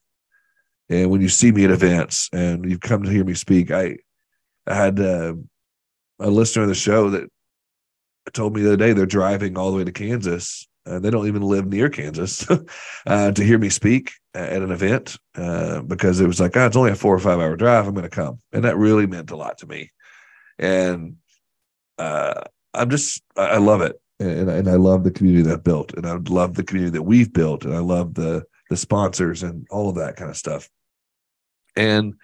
And 0.89 1.11
when 1.11 1.21
you 1.21 1.29
see 1.29 1.53
me 1.53 1.65
at 1.65 1.71
events 1.71 2.29
and 2.33 2.69
you've 2.69 2.81
come 2.81 3.05
to 3.05 3.11
hear 3.11 3.25
me 3.25 3.35
speak, 3.35 3.71
I 3.71 3.99
I 4.67 4.75
had 4.75 5.01
uh, 5.01 5.35
a 6.19 6.31
listener 6.31 6.65
of 6.65 6.69
the 6.69 6.75
show 6.75 7.11
that 7.11 7.31
told 8.33 8.55
me 8.55 8.63
the 8.63 8.69
other 8.69 8.77
day 8.77 8.93
they're 8.93 9.07
driving 9.07 9.57
all 9.57 9.71
the 9.71 9.77
way 9.77 9.85
to 9.85 9.93
Kansas. 9.93 10.67
Uh, 10.87 10.99
they 10.99 11.11
don't 11.11 11.29
even 11.29 11.43
live 11.43 11.67
near 11.67 11.89
Kansas 11.89 12.47
uh, 13.07 13.33
to 13.33 13.45
hear 13.45 13.59
me 13.59 13.69
speak 13.69 14.13
at 14.35 14.63
an 14.63 14.71
event 14.71 15.17
uh, 15.37 15.83
because 15.83 16.21
it 16.21 16.27
was 16.27 16.41
like, 16.41 16.57
oh, 16.57 16.67
it's 16.67 16.77
only 16.77 16.91
a 16.91 16.97
four 16.97 17.15
or 17.15 17.19
five 17.19 17.39
hour 17.39 17.57
drive. 17.57 17.87
I'm 17.87 17.95
going 17.95 18.03
to 18.03 18.11
come. 18.11 18.39
And 18.53 18.65
that 18.65 18.77
really 18.77 19.07
meant 19.07 19.31
a 19.31 19.37
lot 19.37 19.59
to 19.59 19.67
me. 19.67 19.91
And 20.61 21.17
uh, 21.99 22.43
I'm 22.73 22.91
just, 22.91 23.23
I 23.37 23.59
love 23.59 23.81
it. 23.81 24.01
And, 24.21 24.49
and 24.49 24.69
I 24.69 24.75
love 24.75 25.03
the 25.03 25.11
community 25.11 25.43
that 25.45 25.55
I've 25.55 25.65
built. 25.65 25.95
And 25.95 26.07
I 26.07 26.13
love 26.29 26.55
the 26.55 26.63
community 26.63 26.93
that 26.93 27.03
we've 27.03 27.33
built. 27.33 27.65
And 27.65 27.75
I 27.75 27.79
love 27.81 28.15
the, 28.15 28.45
the 28.69 28.77
sponsors 28.77 29.43
and 29.43 29.67
all 29.71 29.89
of 29.89 29.97
that 29.97 30.17
kind 30.17 30.31
of 30.31 30.37
stuff. 30.37 30.69
And, 31.75 32.15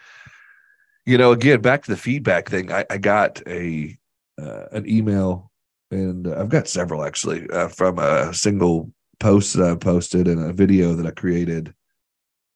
you 1.06 1.18
know, 1.18 1.32
again, 1.32 1.60
back 1.62 1.84
to 1.84 1.90
the 1.90 1.96
feedback 1.96 2.48
thing, 2.48 2.70
I, 2.70 2.84
I 2.90 2.98
got 2.98 3.42
a, 3.48 3.96
uh, 4.40 4.66
an 4.72 4.88
email 4.88 5.50
and 5.90 6.26
I've 6.26 6.48
got 6.48 6.68
several 6.68 7.04
actually 7.04 7.48
uh, 7.50 7.68
from 7.68 7.98
a 7.98 8.34
single 8.34 8.90
post 9.20 9.56
that 9.56 9.70
I 9.70 9.74
posted 9.76 10.28
and 10.28 10.44
a 10.44 10.52
video 10.52 10.94
that 10.94 11.06
I 11.06 11.10
created. 11.10 11.72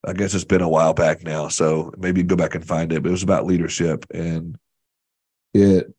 I 0.06 0.12
guess 0.12 0.34
it's 0.34 0.44
been 0.44 0.62
a 0.62 0.68
while 0.68 0.94
back 0.94 1.22
now, 1.22 1.48
so 1.48 1.92
maybe 1.98 2.22
go 2.22 2.36
back 2.36 2.54
and 2.54 2.66
find 2.66 2.92
it. 2.92 3.02
But 3.02 3.10
it 3.10 3.12
was 3.12 3.22
about 3.22 3.46
leadership, 3.46 4.06
and 4.12 4.56
it 5.54 5.92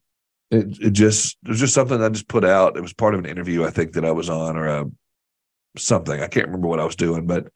it 0.50 0.79
it 0.79 0.91
just 0.91 1.38
it 1.46 1.53
just 1.53 1.74
something 1.74 2.01
I 2.01 2.10
just 2.10 2.27
put 2.27 2.46
out. 2.46 2.77
It 2.77 2.81
was 2.81 2.93
part 2.93 3.13
of 3.13 3.20
an 3.20 3.25
interview 3.25 3.65
I 3.65 3.70
think 3.70 3.93
that 3.93 4.05
I 4.05 4.12
was 4.12 4.29
on 4.29 4.58
or 4.58 4.67
a, 4.67 4.81
uh, 4.81 4.86
something. 5.77 6.22
I 6.22 6.27
can't 6.27 6.48
remember 6.48 6.67
what 6.67 6.79
I 6.79 6.86
was 6.86 6.96
doing, 6.96 7.27
but 7.27 7.48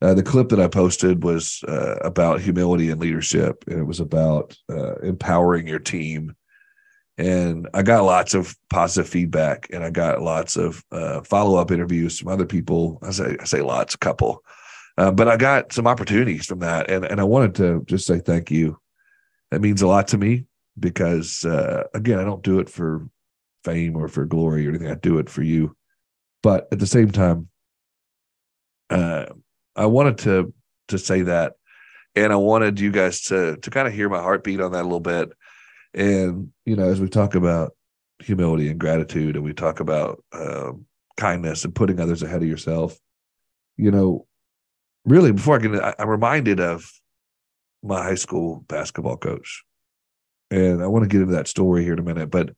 uh, 0.00 0.14
the 0.14 0.22
clip 0.22 0.48
that 0.48 0.60
I 0.60 0.66
posted 0.66 1.22
was 1.22 1.62
uh, 1.68 1.96
about 2.02 2.40
humility 2.40 2.90
and 2.90 3.00
leadership, 3.00 3.64
and 3.68 3.78
it 3.78 3.84
was 3.84 4.00
about 4.00 4.56
uh, 4.68 4.96
empowering 4.96 5.68
your 5.68 5.78
team 5.78 6.34
and 7.18 7.68
I 7.74 7.82
got 7.82 8.04
lots 8.04 8.34
of 8.34 8.56
positive 8.70 9.08
feedback, 9.08 9.68
and 9.72 9.84
I 9.84 9.90
got 9.90 10.22
lots 10.22 10.56
of 10.56 10.82
uh, 10.90 11.20
follow 11.22 11.58
up 11.58 11.70
interviews 11.70 12.18
from 12.18 12.28
other 12.28 12.46
people. 12.46 12.98
I 13.02 13.10
say 13.10 13.36
I 13.38 13.44
say 13.44 13.60
lots, 13.60 13.94
a 13.94 13.98
couple, 13.98 14.42
uh, 14.96 15.10
but 15.10 15.28
I 15.28 15.36
got 15.36 15.72
some 15.72 15.86
opportunities 15.86 16.46
from 16.46 16.60
that, 16.60 16.90
and 16.90 17.04
and 17.04 17.20
I 17.20 17.24
wanted 17.24 17.54
to 17.56 17.84
just 17.86 18.06
say 18.06 18.18
thank 18.18 18.50
you. 18.50 18.78
That 19.50 19.60
means 19.60 19.82
a 19.82 19.86
lot 19.86 20.08
to 20.08 20.18
me 20.18 20.46
because 20.78 21.44
uh, 21.44 21.84
again, 21.94 22.18
I 22.18 22.24
don't 22.24 22.42
do 22.42 22.58
it 22.58 22.68
for 22.68 23.08
fame 23.64 23.96
or 23.96 24.08
for 24.08 24.24
glory 24.24 24.66
or 24.66 24.70
anything. 24.70 24.90
I 24.90 24.94
do 24.94 25.18
it 25.18 25.30
for 25.30 25.42
you, 25.42 25.76
but 26.42 26.68
at 26.72 26.78
the 26.78 26.86
same 26.86 27.10
time, 27.10 27.48
uh, 28.90 29.26
I 29.76 29.86
wanted 29.86 30.18
to 30.18 30.52
to 30.88 30.98
say 30.98 31.22
that, 31.22 31.54
and 32.14 32.32
I 32.32 32.36
wanted 32.36 32.80
you 32.80 32.90
guys 32.90 33.22
to 33.22 33.56
to 33.56 33.70
kind 33.70 33.88
of 33.88 33.94
hear 33.94 34.08
my 34.08 34.20
heartbeat 34.20 34.60
on 34.60 34.72
that 34.72 34.82
a 34.82 34.84
little 34.84 35.00
bit 35.00 35.32
and, 35.94 36.52
you 36.64 36.76
know, 36.76 36.88
as 36.88 37.00
we 37.00 37.08
talk 37.08 37.34
about 37.34 37.72
humility 38.18 38.68
and 38.68 38.78
gratitude 38.78 39.36
and 39.36 39.44
we 39.44 39.52
talk 39.52 39.80
about 39.80 40.22
um, 40.32 40.86
kindness 41.16 41.64
and 41.64 41.74
putting 41.74 42.00
others 42.00 42.22
ahead 42.22 42.42
of 42.42 42.48
yourself, 42.48 42.98
you 43.76 43.90
know, 43.90 44.26
really 45.04 45.32
before 45.32 45.56
I 45.56 45.58
get 45.58 45.94
I'm 45.98 46.08
reminded 46.08 46.60
of 46.60 46.90
my 47.82 48.02
high 48.02 48.14
school 48.14 48.64
basketball 48.68 49.16
coach. 49.16 49.64
And 50.52 50.82
I 50.82 50.86
want 50.86 51.02
to 51.04 51.08
get 51.08 51.22
into 51.22 51.34
that 51.34 51.48
story 51.48 51.82
here 51.82 51.94
in 51.94 51.98
a 51.98 52.02
minute, 52.02 52.30
but 52.30 52.50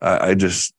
I, 0.00 0.30
I 0.30 0.34
just, 0.34 0.72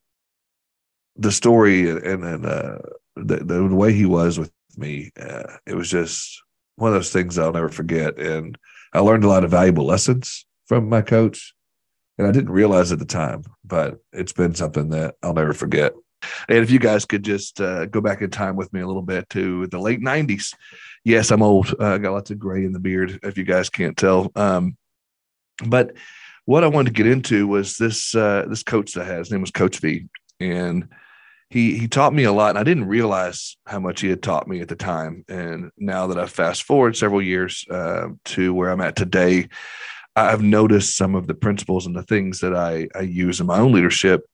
the 1.15 1.32
story 1.32 1.89
and, 1.89 2.24
and 2.24 2.46
uh, 2.46 2.79
the, 3.15 3.38
the 3.38 3.68
way 3.68 3.94
he 3.94 4.06
was 4.06 4.39
with 4.39 4.51
me, 4.75 5.12
uh, 5.20 5.44
it 5.68 5.75
was 5.75 5.89
just 5.89 6.41
one 6.75 6.89
of 6.89 6.96
those 6.96 7.12
things 7.12 7.38
I'll 7.38 7.53
never 7.53 7.70
forget. 7.70 8.18
And 8.18 8.58
I 8.94 9.00
learned 9.00 9.25
a 9.25 9.27
lot 9.27 9.44
of 9.44 9.51
valuable 9.51 9.86
lessons 9.86 10.46
from 10.65 10.89
my 10.89 11.03
coach 11.03 11.53
and 12.18 12.27
I 12.27 12.32
didn't 12.32 12.51
realize 12.51 12.91
at 12.91 13.00
the 13.00 13.06
time, 13.06 13.44
but 13.63 14.00
it's 14.12 14.34
been 14.34 14.56
something 14.56 14.89
that 14.89 15.15
I'll 15.22 15.34
never 15.34 15.53
forget. 15.53 15.94
And 16.50 16.58
if 16.58 16.72
you 16.72 16.79
guys 16.79 17.06
could 17.06 17.24
just 17.24 17.62
uh, 17.62 17.86
go 17.86 18.01
back 18.01 18.22
in 18.22 18.29
time 18.32 18.56
with 18.56 18.74
me 18.74 18.82
a 18.82 18.88
little 18.88 19.01
bit 19.01 19.29
to 19.29 19.68
the 19.68 19.79
late 19.79 20.01
90s. 20.01 20.53
Yes, 21.06 21.32
I'm 21.32 21.44
old. 21.44 21.74
Uh, 21.79 21.94
I 21.94 21.98
got 21.98 22.12
lots 22.12 22.32
of 22.32 22.39
gray 22.39 22.65
in 22.65 22.74
the 22.74 22.79
beard, 22.79 23.20
if 23.24 23.38
you 23.38 23.44
guys 23.44 23.70
can't 23.70 23.96
tell. 23.96 24.32
Um, 24.36 24.75
but 25.65 25.94
what 26.50 26.63
I 26.63 26.68
wanted 26.68 26.96
to 26.96 27.03
get 27.03 27.12
into 27.12 27.46
was 27.46 27.77
this 27.77 28.15
uh, 28.15 28.44
this 28.50 28.63
coach 28.63 28.94
that 28.94 29.03
I 29.03 29.06
had. 29.06 29.20
His 29.20 29.29
name 29.29 29.41
was 29.41 29.51
Coach 29.51 29.77
V, 29.82 30.08
and 30.39 30.88
he 31.51 31.77
he 31.77 31.88
taught 31.88 32.12
me 32.12 32.24
a 32.24 32.32
lot. 32.32 32.50
And 32.50 32.58
I 32.58 32.63
didn't 32.63 32.88
realize 32.88 33.56
how 33.68 33.79
much 33.79 34.01
he 34.01 34.10
had 34.10 34.24
taught 34.24 34.48
me 34.48 34.60
at 34.60 34.68
the 34.68 34.75
time. 34.75 35.24
And 35.29 35.70
now 35.77 36.08
that 36.08 36.18
I've 36.18 36.32
fast 36.32 36.63
forward 36.63 36.98
several 36.98 37.22
years 37.22 37.63
uh, 37.70 38.08
to 38.25 38.51
where 38.56 38.72
I'm 38.72 38.82
at 38.82 38.96
today, 38.96 39.48
I've 40.15 40.41
noticed 40.41 40.98
some 40.98 41.13
of 41.13 41.27
the 41.27 41.36
principles 41.36 41.86
and 41.86 41.96
the 41.96 42.01
things 42.01 42.39
that 42.39 42.56
I, 42.56 42.88
I 42.96 43.01
use 43.01 43.39
in 43.39 43.46
my 43.46 43.60
own 43.60 43.72
leadership 43.72 44.25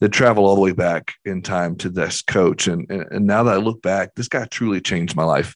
that 0.00 0.08
travel 0.08 0.46
all 0.46 0.56
the 0.56 0.60
way 0.60 0.72
back 0.72 1.12
in 1.24 1.40
time 1.40 1.76
to 1.76 1.88
this 1.88 2.20
coach. 2.20 2.66
And, 2.66 2.90
and, 2.90 3.06
and 3.12 3.26
now 3.28 3.44
that 3.44 3.54
I 3.54 3.58
look 3.58 3.80
back, 3.80 4.16
this 4.16 4.26
guy 4.26 4.44
truly 4.46 4.80
changed 4.80 5.14
my 5.14 5.22
life. 5.22 5.54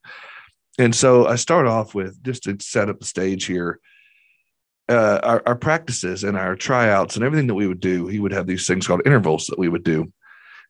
And 0.78 0.94
so 0.94 1.26
I 1.26 1.34
start 1.34 1.66
off 1.66 1.92
with 1.92 2.22
just 2.22 2.44
to 2.44 2.56
set 2.60 2.88
up 2.88 3.00
the 3.00 3.04
stage 3.04 3.46
here. 3.46 3.80
Uh, 4.88 5.18
our, 5.22 5.42
our 5.46 5.56
practices 5.56 6.24
and 6.24 6.36
our 6.36 6.54
tryouts 6.54 7.16
and 7.16 7.24
everything 7.24 7.46
that 7.46 7.54
we 7.54 7.66
would 7.66 7.80
do, 7.80 8.06
he 8.06 8.18
would 8.18 8.32
have 8.32 8.46
these 8.46 8.66
things 8.66 8.86
called 8.86 9.00
intervals 9.06 9.46
that 9.46 9.58
we 9.58 9.68
would 9.68 9.82
do 9.82 10.12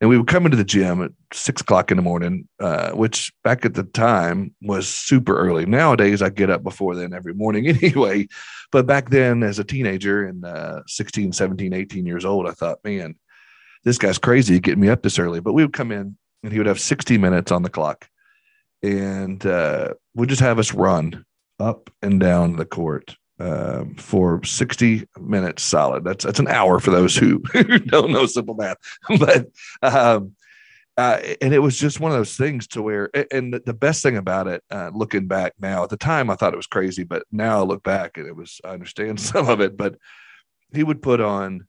and 0.00 0.10
we 0.10 0.18
would 0.18 0.26
come 0.26 0.44
into 0.44 0.56
the 0.56 0.64
gym 0.64 1.02
at 1.02 1.12
six 1.32 1.62
o'clock 1.62 1.90
in 1.90 1.96
the 1.96 2.02
morning, 2.02 2.48
uh, 2.60 2.90
which 2.92 3.32
back 3.44 3.64
at 3.64 3.74
the 3.74 3.84
time 3.84 4.54
was 4.60 4.88
super 4.88 5.36
early. 5.38 5.66
Nowadays, 5.66 6.20
I 6.20 6.30
get 6.30 6.50
up 6.50 6.62
before 6.62 6.94
then 6.94 7.12
every 7.12 7.34
morning 7.34 7.66
anyway. 7.82 8.28
But 8.72 8.86
back 8.86 9.10
then, 9.10 9.42
as 9.42 9.58
a 9.58 9.64
teenager 9.64 10.26
and 10.26 10.44
uh, 10.44 10.82
16, 10.86 11.32
17, 11.32 11.72
18 11.72 12.06
years 12.06 12.24
old, 12.24 12.48
I 12.48 12.52
thought, 12.52 12.78
man, 12.84 13.14
this 13.84 13.98
guy's 13.98 14.18
crazy 14.18 14.58
getting 14.58 14.80
me 14.80 14.88
up 14.88 15.02
this 15.02 15.18
early. 15.18 15.40
But 15.40 15.52
we 15.52 15.62
would 15.62 15.72
come 15.72 15.92
in 15.92 16.16
and 16.42 16.52
he 16.52 16.58
would 16.58 16.66
have 16.66 16.80
60 16.80 17.16
minutes 17.18 17.52
on 17.52 17.62
the 17.62 17.70
clock 17.70 18.08
and 18.82 19.44
uh, 19.46 19.94
would 20.14 20.28
just 20.28 20.40
have 20.40 20.58
us 20.58 20.74
run 20.74 21.24
up 21.60 21.88
and 22.02 22.18
down 22.18 22.56
the 22.56 22.66
court 22.66 23.16
um, 23.40 23.94
for 23.96 24.42
60 24.44 25.08
minutes 25.20 25.62
solid. 25.62 26.04
That's 26.04 26.24
that's 26.24 26.38
an 26.38 26.48
hour 26.48 26.78
for 26.78 26.90
those 26.90 27.16
who, 27.16 27.38
don't 27.86 28.12
know 28.12 28.26
simple 28.26 28.54
math. 28.54 28.76
but 29.18 29.48
um, 29.82 30.34
uh, 30.96 31.18
and 31.40 31.52
it 31.52 31.58
was 31.58 31.76
just 31.76 31.98
one 31.98 32.12
of 32.12 32.16
those 32.16 32.36
things 32.36 32.68
to 32.68 32.80
where, 32.80 33.10
and 33.32 33.52
the 33.52 33.74
best 33.74 34.02
thing 34.02 34.16
about 34.16 34.46
it, 34.46 34.62
uh, 34.70 34.90
looking 34.94 35.26
back 35.26 35.52
now, 35.58 35.82
at 35.82 35.90
the 35.90 35.96
time 35.96 36.30
I 36.30 36.36
thought 36.36 36.52
it 36.52 36.58
was 36.58 36.68
crazy, 36.68 37.02
but 37.02 37.24
now 37.32 37.58
I 37.58 37.64
look 37.64 37.82
back 37.82 38.16
and 38.16 38.26
it 38.28 38.36
was 38.36 38.60
I 38.64 38.68
understand 38.68 39.20
some 39.20 39.48
of 39.48 39.60
it. 39.60 39.76
But 39.76 39.96
he 40.72 40.84
would 40.84 41.02
put 41.02 41.20
on 41.20 41.66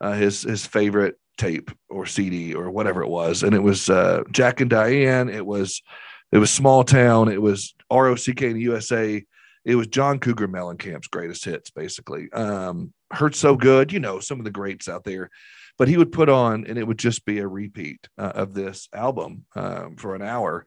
uh, 0.00 0.12
his 0.12 0.42
his 0.42 0.66
favorite 0.66 1.16
tape 1.38 1.70
or 1.88 2.04
CD 2.04 2.54
or 2.54 2.70
whatever 2.70 3.02
it 3.02 3.08
was, 3.08 3.42
and 3.42 3.54
it 3.54 3.62
was 3.62 3.88
uh, 3.88 4.22
Jack 4.30 4.60
and 4.60 4.68
Diane. 4.68 5.30
It 5.30 5.46
was 5.46 5.82
it 6.30 6.38
was 6.38 6.50
Small 6.50 6.84
Town. 6.84 7.28
It 7.28 7.40
was 7.40 7.74
ROCK 7.90 8.42
in 8.42 8.54
the 8.54 8.60
USA 8.60 9.24
it 9.70 9.76
was 9.76 9.86
John 9.86 10.18
Cougar 10.18 10.48
Mellencamp's 10.48 11.06
greatest 11.06 11.44
hits, 11.44 11.70
basically. 11.70 12.30
Um, 12.32 12.92
Hurt 13.12 13.36
So 13.36 13.54
Good, 13.56 13.92
you 13.92 14.00
know, 14.00 14.18
some 14.18 14.40
of 14.40 14.44
the 14.44 14.50
greats 14.50 14.88
out 14.88 15.04
there. 15.04 15.30
But 15.78 15.86
he 15.86 15.96
would 15.96 16.10
put 16.10 16.28
on, 16.28 16.66
and 16.66 16.76
it 16.76 16.86
would 16.86 16.98
just 16.98 17.24
be 17.24 17.38
a 17.38 17.46
repeat 17.46 18.08
uh, 18.18 18.32
of 18.34 18.52
this 18.52 18.88
album 18.92 19.46
um, 19.54 19.96
for 19.96 20.14
an 20.14 20.22
hour. 20.22 20.66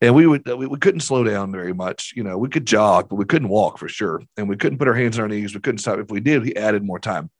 And 0.00 0.14
we 0.14 0.26
would 0.26 0.46
we, 0.46 0.66
we 0.66 0.78
couldn't 0.78 1.00
slow 1.00 1.24
down 1.24 1.52
very 1.52 1.72
much. 1.72 2.12
You 2.14 2.22
know, 2.22 2.36
we 2.36 2.50
could 2.50 2.66
jog, 2.66 3.08
but 3.08 3.16
we 3.16 3.24
couldn't 3.24 3.48
walk 3.48 3.78
for 3.78 3.88
sure. 3.88 4.20
And 4.36 4.48
we 4.48 4.56
couldn't 4.56 4.78
put 4.78 4.88
our 4.88 4.94
hands 4.94 5.18
on 5.18 5.22
our 5.22 5.28
knees. 5.28 5.54
We 5.54 5.60
couldn't 5.60 5.78
stop. 5.78 5.98
If 5.98 6.10
we 6.10 6.20
did, 6.20 6.44
he 6.44 6.54
added 6.54 6.84
more 6.84 7.00
time. 7.00 7.30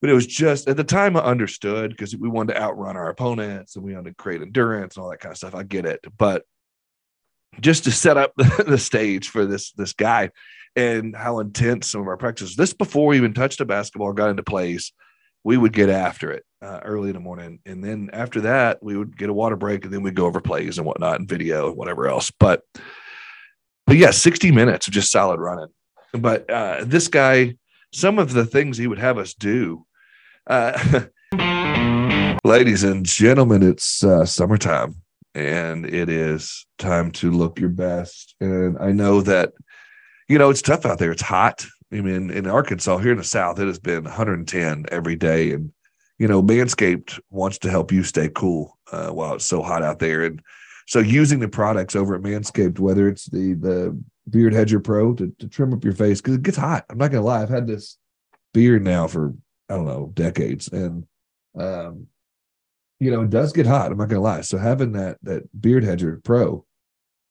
But 0.00 0.10
it 0.10 0.14
was 0.14 0.26
just 0.26 0.68
at 0.68 0.76
the 0.76 0.84
time 0.84 1.16
I 1.16 1.20
understood 1.20 1.92
because 1.92 2.16
we 2.16 2.28
wanted 2.28 2.54
to 2.54 2.62
outrun 2.62 2.96
our 2.96 3.08
opponents 3.08 3.76
and 3.76 3.84
we 3.84 3.94
wanted 3.94 4.10
to 4.10 4.16
create 4.16 4.42
endurance 4.42 4.96
and 4.96 5.04
all 5.04 5.10
that 5.10 5.20
kind 5.20 5.32
of 5.32 5.38
stuff. 5.38 5.54
I 5.54 5.62
get 5.62 5.86
it. 5.86 6.04
But 6.18 6.44
just 7.60 7.84
to 7.84 7.92
set 7.92 8.16
up 8.16 8.32
the, 8.36 8.78
stage 8.78 9.28
for 9.28 9.46
this 9.46 9.72
this 9.72 9.92
guy 9.92 10.30
and 10.76 11.14
how 11.14 11.38
intense 11.38 11.90
some 11.90 12.00
of 12.00 12.08
our 12.08 12.16
practices. 12.16 12.56
This 12.56 12.72
before 12.72 13.06
we 13.06 13.16
even 13.16 13.34
touched 13.34 13.60
a 13.60 13.64
basketball, 13.64 14.12
got 14.12 14.30
into 14.30 14.42
plays, 14.42 14.92
we 15.44 15.56
would 15.56 15.72
get 15.72 15.88
after 15.88 16.32
it 16.32 16.44
uh, 16.62 16.80
early 16.84 17.10
in 17.10 17.14
the 17.14 17.20
morning, 17.20 17.60
and 17.66 17.84
then 17.84 18.10
after 18.12 18.42
that, 18.42 18.82
we 18.82 18.96
would 18.96 19.16
get 19.16 19.28
a 19.28 19.34
water 19.34 19.56
break, 19.56 19.84
and 19.84 19.92
then 19.92 20.02
we'd 20.02 20.14
go 20.14 20.26
over 20.26 20.40
plays 20.40 20.78
and 20.78 20.86
whatnot, 20.86 21.20
and 21.20 21.28
video 21.28 21.68
and 21.68 21.76
whatever 21.76 22.08
else. 22.08 22.30
But 22.30 22.62
but 23.86 23.96
yeah, 23.96 24.10
sixty 24.10 24.50
minutes 24.50 24.86
of 24.86 24.92
just 24.92 25.10
solid 25.10 25.40
running. 25.40 25.68
But 26.12 26.48
uh, 26.48 26.84
this 26.84 27.08
guy, 27.08 27.56
some 27.92 28.18
of 28.18 28.32
the 28.32 28.46
things 28.46 28.78
he 28.78 28.86
would 28.86 28.98
have 28.98 29.18
us 29.18 29.34
do. 29.34 29.86
Uh, 30.46 31.06
ladies 32.44 32.84
and 32.84 33.04
gentlemen, 33.04 33.62
it's 33.62 34.04
uh, 34.04 34.24
summertime 34.24 35.03
and 35.34 35.84
it 35.84 36.08
is 36.08 36.66
time 36.78 37.10
to 37.10 37.30
look 37.30 37.58
your 37.58 37.70
best. 37.70 38.34
And 38.40 38.78
I 38.78 38.92
know 38.92 39.20
that, 39.22 39.52
you 40.28 40.38
know, 40.38 40.50
it's 40.50 40.62
tough 40.62 40.86
out 40.86 40.98
there. 40.98 41.12
It's 41.12 41.22
hot. 41.22 41.66
I 41.92 42.00
mean, 42.00 42.30
in 42.30 42.46
Arkansas, 42.46 42.98
here 42.98 43.12
in 43.12 43.18
the 43.18 43.24
South, 43.24 43.58
it 43.58 43.66
has 43.66 43.78
been 43.78 44.04
110 44.04 44.86
every 44.90 45.16
day. 45.16 45.52
And, 45.52 45.72
you 46.18 46.28
know, 46.28 46.42
Manscaped 46.42 47.20
wants 47.30 47.58
to 47.58 47.70
help 47.70 47.92
you 47.92 48.02
stay 48.02 48.28
cool 48.28 48.78
uh, 48.92 49.10
while 49.10 49.34
it's 49.34 49.44
so 49.44 49.62
hot 49.62 49.82
out 49.82 49.98
there. 49.98 50.24
And 50.24 50.40
so 50.86 51.00
using 51.00 51.40
the 51.40 51.48
products 51.48 51.96
over 51.96 52.14
at 52.14 52.22
Manscaped, 52.22 52.78
whether 52.78 53.08
it's 53.08 53.26
the, 53.26 53.54
the 53.54 54.00
Beard 54.30 54.52
Hedger 54.52 54.80
Pro 54.80 55.14
to, 55.14 55.34
to 55.38 55.48
trim 55.48 55.72
up 55.72 55.84
your 55.84 55.94
face, 55.94 56.20
because 56.20 56.34
it 56.34 56.42
gets 56.42 56.56
hot. 56.56 56.84
I'm 56.88 56.98
not 56.98 57.10
going 57.10 57.22
to 57.22 57.26
lie. 57.26 57.42
I've 57.42 57.48
had 57.48 57.66
this 57.66 57.98
beard 58.52 58.84
now 58.84 59.08
for, 59.08 59.34
I 59.68 59.74
don't 59.74 59.86
know, 59.86 60.10
decades. 60.14 60.68
And, 60.68 61.06
um, 61.58 62.06
you 63.04 63.10
know, 63.10 63.20
it 63.20 63.30
does 63.30 63.52
get 63.52 63.66
hot. 63.66 63.92
I'm 63.92 63.98
not 63.98 64.08
gonna 64.08 64.22
lie. 64.22 64.40
So 64.40 64.56
having 64.56 64.92
that 64.92 65.18
that 65.24 65.42
beard 65.60 65.84
hedger 65.84 66.22
pro 66.24 66.64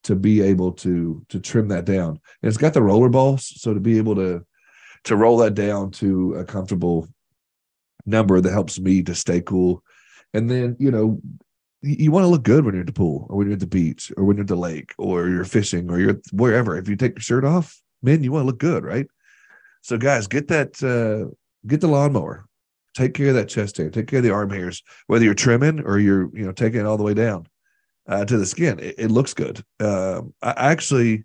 to 0.03 0.15
be 0.15 0.42
able 0.42 0.74
to 0.74 1.25
to 1.30 1.39
trim 1.39 1.70
that 1.70 1.86
down, 1.86 2.10
and 2.10 2.50
it's 2.50 2.58
got 2.58 2.74
the 2.75 2.84
roller 2.84 3.10
balls, 3.10 3.51
so 3.60 3.74
to 3.74 3.80
be 3.80 3.98
able 3.98 4.15
to 4.15 4.46
to 5.06 5.15
roll 5.15 5.38
that 5.38 5.56
down 5.56 5.89
to 5.92 6.36
a 6.36 6.46
comfortable 6.46 7.08
number 8.06 8.39
that 8.39 8.51
helps 8.51 8.80
me 8.80 9.01
to 9.01 9.15
stay 9.15 9.42
cool. 9.42 9.84
And 10.36 10.48
then 10.48 10.77
you 10.80 10.92
know, 10.92 11.20
you, 11.82 12.12
want 12.12 12.24
to 12.24 12.27
look 12.27 12.44
good 12.44 12.65
when 12.65 12.75
you're 12.75 12.82
at 12.82 12.88
the 12.88 12.94
pool 12.94 13.25
or 13.30 13.38
when 13.38 13.48
you're 13.48 13.56
at 13.56 13.60
the 13.60 13.65
beach 13.65 14.12
or 14.15 14.25
when 14.25 14.38
you're 14.38 14.44
at 14.44 14.48
the 14.48 14.56
lake 14.56 14.94
or 15.00 15.27
you're 15.27 15.44
fishing 15.44 15.89
or 15.89 16.00
you're 16.00 16.22
wherever. 16.32 16.77
If 16.77 16.88
you 16.88 16.96
take 16.96 17.15
your 17.15 17.22
shirt 17.22 17.46
off, 17.46 17.82
man, 18.03 18.24
you 18.24 18.32
want 18.32 18.44
to 18.44 18.48
look 18.48 18.60
good, 18.60 18.84
right? 18.84 19.08
So 19.82 19.98
guys, 19.98 20.27
get 20.27 20.50
that 20.50 20.84
uh, 20.84 21.34
get 21.68 21.82
the 21.82 21.88
lawnmower 21.88 22.46
take 22.93 23.13
care 23.13 23.29
of 23.29 23.35
that 23.35 23.50
chest 23.50 23.77
hair, 23.77 23.89
take 23.89 24.07
care 24.07 24.19
of 24.19 24.23
the 24.23 24.31
arm 24.31 24.50
hairs, 24.50 24.83
whether 25.07 25.25
you're 25.25 25.33
trimming 25.33 25.81
or 25.81 26.00
you're, 26.00 26.35
you 26.35 26.45
know, 26.45 26.51
taking 26.51 26.79
it 26.79 26.85
all 26.85 26.97
the 26.97 27.03
way 27.03 27.13
down 27.13 27.47
uh, 28.07 28.25
to 28.25 28.38
the 28.38 28.45
skin. 28.45 28.79
It, 28.79 28.95
it 28.97 29.12
looks 29.12 29.33
good. 29.33 29.63
Um, 29.79 30.33
I 30.41 30.71
actually, 30.71 31.23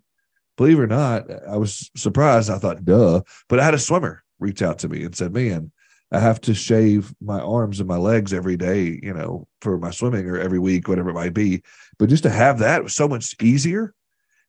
believe 0.57 0.79
it 0.79 0.83
or 0.83 0.87
not, 0.87 1.25
I 1.47 1.57
was 1.57 1.89
surprised. 1.95 2.49
I 2.49 2.57
thought, 2.57 2.85
duh, 2.85 3.21
but 3.47 3.59
I 3.59 3.65
had 3.65 3.73
a 3.73 3.79
swimmer 3.79 4.23
reach 4.39 4.61
out 4.61 4.79
to 4.79 4.89
me 4.89 5.03
and 5.03 5.15
said, 5.15 5.33
man, 5.33 5.71
I 6.11 6.19
have 6.19 6.41
to 6.41 6.53
shave 6.53 7.13
my 7.21 7.39
arms 7.39 7.79
and 7.79 7.87
my 7.87 7.97
legs 7.97 8.33
every 8.33 8.57
day, 8.57 8.99
you 9.03 9.13
know, 9.13 9.47
for 9.61 9.77
my 9.77 9.91
swimming 9.91 10.25
or 10.27 10.39
every 10.39 10.59
week, 10.59 10.87
whatever 10.87 11.11
it 11.11 11.15
might 11.15 11.33
be. 11.33 11.61
But 11.99 12.09
just 12.09 12.23
to 12.23 12.29
have 12.29 12.59
that 12.59 12.83
was 12.83 12.95
so 12.95 13.07
much 13.07 13.35
easier 13.41 13.93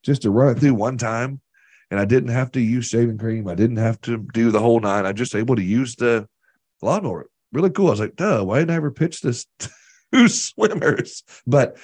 just 0.02 0.22
to 0.22 0.30
run 0.30 0.56
it 0.56 0.60
through 0.60 0.74
one 0.74 0.96
time. 0.96 1.40
And 1.90 1.98
I 1.98 2.04
didn't 2.04 2.30
have 2.30 2.52
to 2.52 2.60
use 2.60 2.86
shaving 2.86 3.18
cream. 3.18 3.48
I 3.48 3.54
didn't 3.54 3.76
have 3.76 4.00
to 4.02 4.26
do 4.32 4.50
the 4.50 4.60
whole 4.60 4.80
nine. 4.80 5.04
I 5.04 5.12
just 5.12 5.34
able 5.34 5.56
to 5.56 5.62
use 5.62 5.96
the 5.96 6.28
lawnmower. 6.82 7.28
Really 7.52 7.70
cool. 7.70 7.88
I 7.88 7.90
was 7.90 8.00
like, 8.00 8.16
duh, 8.16 8.44
why 8.44 8.58
didn't 8.58 8.70
I 8.70 8.76
ever 8.76 8.90
pitch 8.90 9.20
this 9.20 9.46
to 10.12 10.28
swimmers? 10.28 11.22
But 11.46 11.76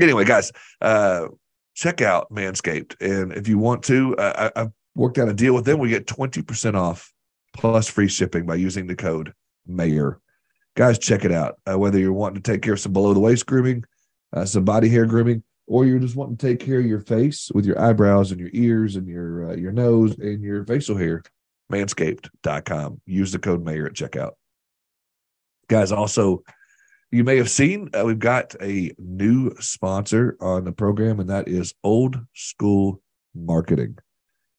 anyway, 0.00 0.24
guys, 0.24 0.52
uh, 0.80 1.28
check 1.74 2.00
out 2.00 2.30
Manscaped. 2.30 3.00
And 3.00 3.32
if 3.32 3.48
you 3.48 3.58
want 3.58 3.82
to, 3.84 4.16
uh, 4.16 4.50
I, 4.54 4.60
have 4.60 4.72
worked 4.94 5.18
out 5.18 5.28
a 5.28 5.34
deal 5.34 5.54
with 5.54 5.64
them. 5.64 5.78
We 5.78 5.90
get 5.90 6.06
20% 6.06 6.74
off 6.74 7.12
plus 7.54 7.88
free 7.88 8.08
shipping 8.08 8.46
by 8.46 8.56
using 8.56 8.86
the 8.86 8.96
code 8.96 9.32
MAYOR. 9.68 10.16
Guys, 10.76 10.98
check 10.98 11.24
it 11.24 11.32
out. 11.32 11.56
Uh, 11.70 11.78
whether 11.78 11.98
you're 11.98 12.12
wanting 12.12 12.42
to 12.42 12.52
take 12.52 12.62
care 12.62 12.74
of 12.74 12.80
some 12.80 12.92
below 12.92 13.12
the 13.12 13.20
waist 13.20 13.46
grooming, 13.46 13.84
uh, 14.32 14.44
some 14.44 14.64
body 14.64 14.88
hair 14.88 15.04
grooming, 15.04 15.42
or 15.66 15.84
you're 15.84 15.98
just 15.98 16.16
wanting 16.16 16.36
to 16.36 16.46
take 16.46 16.60
care 16.60 16.78
of 16.78 16.86
your 16.86 17.00
face 17.00 17.50
with 17.54 17.64
your 17.64 17.80
eyebrows 17.80 18.30
and 18.30 18.40
your 18.40 18.50
ears 18.52 18.96
and 18.96 19.06
your 19.06 19.50
uh, 19.50 19.54
your 19.54 19.72
nose 19.72 20.16
and 20.18 20.42
your 20.42 20.64
facial 20.64 20.96
hair, 20.96 21.22
manscaped.com. 21.72 23.00
Use 23.06 23.32
the 23.32 23.38
code 23.38 23.64
MAYOR 23.64 23.86
at 23.86 23.92
checkout. 23.94 24.32
Guys, 25.70 25.92
also, 25.92 26.42
you 27.12 27.22
may 27.22 27.36
have 27.36 27.48
seen 27.48 27.90
uh, 27.96 28.04
we've 28.04 28.18
got 28.18 28.56
a 28.60 28.90
new 28.98 29.54
sponsor 29.60 30.36
on 30.40 30.64
the 30.64 30.72
program, 30.72 31.20
and 31.20 31.30
that 31.30 31.46
is 31.46 31.74
Old 31.84 32.18
School 32.34 33.00
Marketing. 33.36 33.96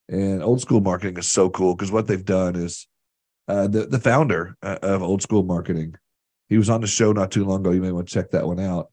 And 0.07 0.41
Old 0.41 0.61
School 0.61 0.79
Marketing 0.79 1.17
is 1.17 1.29
so 1.29 1.49
cool 1.49 1.75
because 1.75 1.91
what 1.91 2.07
they've 2.07 2.23
done 2.23 2.55
is 2.55 2.87
uh, 3.49 3.67
the, 3.67 3.87
the 3.87 3.99
founder 3.99 4.55
uh, 4.63 4.77
of 4.81 5.03
Old 5.03 5.21
School 5.21 5.43
Marketing, 5.43 5.95
he 6.47 6.57
was 6.57 6.69
on 6.69 6.79
the 6.79 6.87
show 6.87 7.11
not 7.11 7.29
too 7.29 7.43
long 7.43 7.59
ago. 7.59 7.71
You 7.71 7.81
may 7.81 7.91
want 7.91 8.07
to 8.07 8.13
check 8.13 8.31
that 8.31 8.47
one 8.47 8.61
out. 8.61 8.89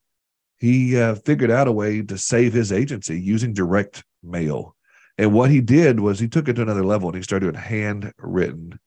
He 0.58 1.00
uh, 1.00 1.14
figured 1.14 1.52
out 1.52 1.68
a 1.68 1.72
way 1.72 2.02
to 2.02 2.18
save 2.18 2.52
his 2.52 2.72
agency 2.72 3.20
using 3.20 3.52
direct 3.52 4.02
mail. 4.24 4.74
And 5.18 5.32
what 5.32 5.52
he 5.52 5.60
did 5.60 6.00
was 6.00 6.18
he 6.18 6.26
took 6.26 6.48
it 6.48 6.54
to 6.54 6.62
another 6.62 6.84
level 6.84 7.10
and 7.10 7.16
he 7.16 7.22
started 7.22 7.52
doing 7.52 7.62
handwritten 7.62 8.80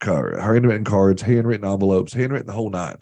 card, 0.00 0.40
handwritten 0.40 0.84
cards, 0.84 1.22
handwritten 1.22 1.68
envelopes, 1.68 2.12
handwritten 2.12 2.46
the 2.46 2.52
whole 2.52 2.70
nine. 2.70 2.98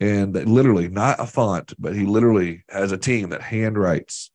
and 0.00 0.34
literally 0.34 0.88
not 0.88 1.20
a 1.20 1.26
font, 1.26 1.72
but 1.78 1.94
he 1.94 2.06
literally 2.06 2.64
has 2.68 2.92
a 2.92 2.98
team 2.98 3.30
that 3.30 3.40
handwrites. 3.40 4.30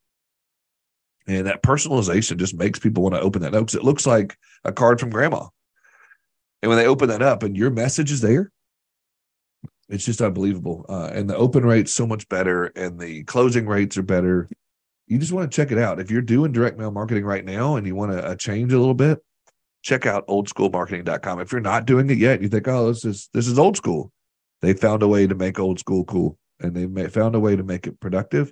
And 1.25 1.47
that 1.47 1.63
personalization 1.63 2.37
just 2.37 2.53
makes 2.53 2.79
people 2.79 3.03
want 3.03 3.15
to 3.15 3.21
open 3.21 3.41
that 3.43 3.53
note 3.53 3.61
because 3.61 3.75
it 3.75 3.83
looks 3.83 4.05
like 4.05 4.37
a 4.65 4.73
card 4.73 4.99
from 4.99 5.09
grandma. 5.09 5.47
And 6.61 6.69
when 6.69 6.77
they 6.77 6.87
open 6.87 7.09
that 7.09 7.21
up 7.21 7.43
and 7.43 7.55
your 7.55 7.69
message 7.69 8.11
is 8.11 8.19
there, 8.21 8.51
it's 9.87 10.05
just 10.05 10.21
unbelievable. 10.21 10.85
Uh, 10.89 11.11
and 11.13 11.29
the 11.29 11.37
open 11.37 11.65
rate's 11.65 11.93
so 11.93 12.07
much 12.07 12.27
better, 12.27 12.65
and 12.75 12.99
the 12.99 13.23
closing 13.23 13.67
rates 13.67 13.97
are 13.97 14.03
better. 14.03 14.49
You 15.07 15.17
just 15.17 15.31
want 15.31 15.49
to 15.49 15.55
check 15.55 15.71
it 15.71 15.77
out. 15.77 15.99
If 15.99 16.09
you're 16.11 16.21
doing 16.21 16.51
direct 16.51 16.77
mail 16.77 16.91
marketing 16.91 17.25
right 17.25 17.43
now 17.43 17.75
and 17.75 17.85
you 17.85 17.95
want 17.95 18.11
to 18.13 18.25
uh, 18.25 18.35
change 18.35 18.73
a 18.73 18.79
little 18.79 18.93
bit, 18.93 19.19
check 19.83 20.05
out 20.05 20.25
oldschoolmarketing.com. 20.27 21.41
If 21.41 21.51
you're 21.51 21.61
not 21.61 21.85
doing 21.85 22.09
it 22.09 22.17
yet, 22.17 22.41
you 22.41 22.47
think, 22.47 22.67
oh, 22.67 22.87
this 22.87 23.05
is 23.05 23.29
this 23.33 23.47
is 23.47 23.59
old 23.59 23.77
school. 23.77 24.11
They 24.61 24.73
found 24.73 25.03
a 25.03 25.07
way 25.07 25.27
to 25.27 25.35
make 25.35 25.59
old 25.59 25.79
school 25.79 26.05
cool, 26.05 26.37
and 26.59 26.73
they 26.73 27.07
found 27.09 27.35
a 27.35 27.39
way 27.39 27.55
to 27.55 27.63
make 27.63 27.85
it 27.85 27.99
productive 27.99 28.51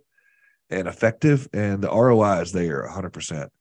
and 0.69 0.87
effective, 0.87 1.47
and 1.53 1.81
the 1.81 1.89
ROI 1.89 2.41
is 2.41 2.51
there 2.51 2.83
100. 2.83 3.11
percent 3.11 3.51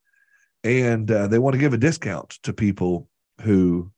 And 0.65 1.11
uh, 1.11 1.29
they 1.29 1.39
want 1.39 1.55
to 1.55 1.61
give 1.61 1.73
a 1.73 1.79
discount 1.79 2.31
to 2.43 2.53
people 2.53 3.09
who 3.41 3.91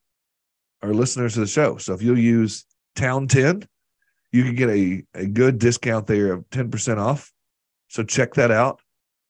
are 0.82 0.94
listeners 0.94 1.34
to 1.34 1.40
the 1.40 1.46
show. 1.46 1.78
So 1.78 1.94
if 1.94 2.02
you'll 2.02 2.18
use 2.18 2.64
Town 2.94 3.26
10, 3.26 3.66
you 4.32 4.44
can 4.44 4.54
get 4.54 4.70
a, 4.70 5.02
a 5.14 5.26
good 5.26 5.58
discount 5.58 6.06
there 6.06 6.32
of 6.32 6.48
10% 6.50 6.98
off. 6.98 7.32
So 7.88 8.02
check 8.02 8.34
that 8.34 8.50
out. 8.50 8.80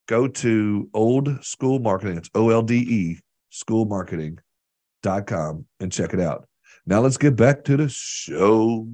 Go 0.08 0.28
to 0.28 0.88
old 0.94 1.44
school 1.44 1.78
marketing. 1.78 2.18
It's 2.18 2.30
O 2.34 2.50
L 2.50 2.62
D 2.62 2.76
E 2.76 3.20
schoolmarketing.com 3.52 5.66
and 5.80 5.92
check 5.92 6.14
it 6.14 6.20
out. 6.20 6.48
Now 6.86 7.00
let's 7.00 7.18
get 7.18 7.36
back 7.36 7.64
to 7.64 7.76
the 7.76 7.88
show. 7.88 8.88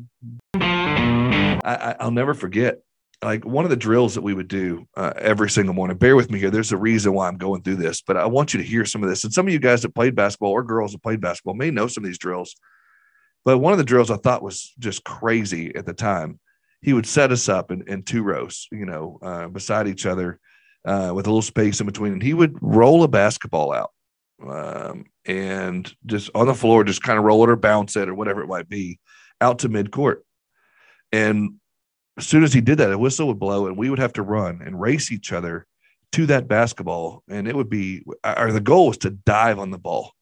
I, 0.55 1.97
will 2.01 2.11
never 2.11 2.35
forget 2.35 2.81
like 3.23 3.45
one 3.45 3.65
of 3.65 3.71
the 3.71 3.77
drills 3.77 4.15
that 4.15 4.23
we 4.23 4.35
would 4.35 4.49
do 4.49 4.87
uh, 4.97 5.13
every 5.17 5.51
single 5.51 5.75
morning. 5.75 5.97
Bear 5.97 6.17
with 6.17 6.31
me 6.31 6.39
here. 6.39 6.51
There's 6.51 6.73
a 6.73 6.77
reason 6.77 7.15
why 7.15 7.29
I'm 7.29 7.37
going 7.37 7.63
through 7.63 7.77
this, 7.77 8.01
but 8.01 8.17
I 8.17 8.27
want 8.27 8.55
you 8.55 8.59
to 8.59 8.67
hear 8.67 8.85
some 8.85 9.03
of 9.03 9.09
this. 9.09 9.25
And 9.25 9.33
some 9.33 9.47
of 9.47 9.53
you 9.53 9.59
guys 9.59 9.83
that 9.83 9.95
played 9.95 10.15
basketball 10.15 10.53
or 10.53 10.63
girls 10.63 10.93
that 10.93 11.03
played 11.03 11.21
basketball 11.21 11.55
may 11.55 11.71
know 11.71 11.87
some 11.87 12.05
of 12.05 12.09
these 12.09 12.19
drills. 12.19 12.55
But 13.45 13.59
one 13.59 13.73
of 13.73 13.79
the 13.79 13.85
drills 13.85 14.11
I 14.11 14.17
thought 14.17 14.43
was 14.43 14.73
just 14.79 15.05
crazy 15.05 15.75
at 15.75 15.87
the 15.87 15.95
time. 15.95 16.39
He 16.81 16.93
would 16.93 17.07
set 17.07 17.33
us 17.33 17.49
up 17.49 17.73
in, 17.73 17.83
in 17.89 18.05
two 18.05 18.23
rows, 18.23 18.69
you 18.71 18.87
know, 18.87 19.19
uh, 19.21 19.49
beside 19.49 19.89
each 19.89 20.07
other 20.07 20.39
uh, 20.85 21.11
with 21.13 21.27
a 21.27 21.31
little 21.31 21.43
space 21.43 21.81
in 21.81 21.87
between. 21.87 22.13
And 22.13 22.23
he 22.23 22.35
would 22.35 22.57
roll 22.61 23.03
a 23.03 23.09
basketball 23.09 23.73
out 23.73 23.91
um, 24.47 25.07
and 25.25 25.93
just 26.07 26.31
on 26.35 26.47
the 26.47 26.55
floor, 26.55 26.85
just 26.85 27.03
kind 27.03 27.19
of 27.19 27.25
roll 27.25 27.45
it 27.45 27.51
or 27.51 27.57
bounce 27.57 27.97
it 27.97 28.09
or 28.09 28.15
whatever 28.15 28.43
it 28.43 28.49
might 28.49 28.69
be 28.69 28.99
out 29.41 29.61
to 29.61 29.69
mid 29.69 29.91
court. 29.91 30.25
And 31.13 31.55
as 32.17 32.27
soon 32.27 32.43
as 32.43 32.53
he 32.53 32.61
did 32.61 32.79
that, 32.79 32.93
a 32.93 32.99
whistle 32.99 33.29
would 33.29 33.39
blow 33.39 33.67
and 33.67 33.77
we 33.77 33.91
would 33.91 33.99
have 33.99 34.13
to 34.15 34.23
run 34.23 34.61
and 34.65 34.81
race 34.81 35.11
each 35.13 35.33
other 35.33 35.67
to 36.13 36.27
that 36.27 36.49
basketball. 36.49 37.23
And 37.29 37.47
it 37.47 37.55
would 37.55 37.71
be, 37.71 38.05
or 38.25 38.53
the 38.53 38.61
goal 38.61 38.89
was 38.89 38.99
to 38.99 39.11
dive 39.11 39.59
on 39.59 39.71
the 39.71 39.79
ball 39.79 40.13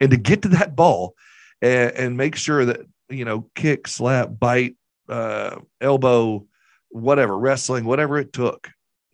and 0.00 0.10
to 0.10 0.16
get 0.16 0.42
to 0.42 0.48
that 0.48 0.74
ball 0.74 1.14
and, 1.60 1.92
and 1.92 2.16
make 2.16 2.36
sure 2.36 2.64
that, 2.64 2.80
you 3.08 3.24
know, 3.24 3.48
kick, 3.54 3.86
slap, 3.86 4.30
bite, 4.38 4.76
uh, 5.08 5.58
elbow, 5.80 6.46
whatever, 6.90 7.36
wrestling, 7.36 7.84
whatever 7.84 8.18
it 8.18 8.32
took 8.32 8.70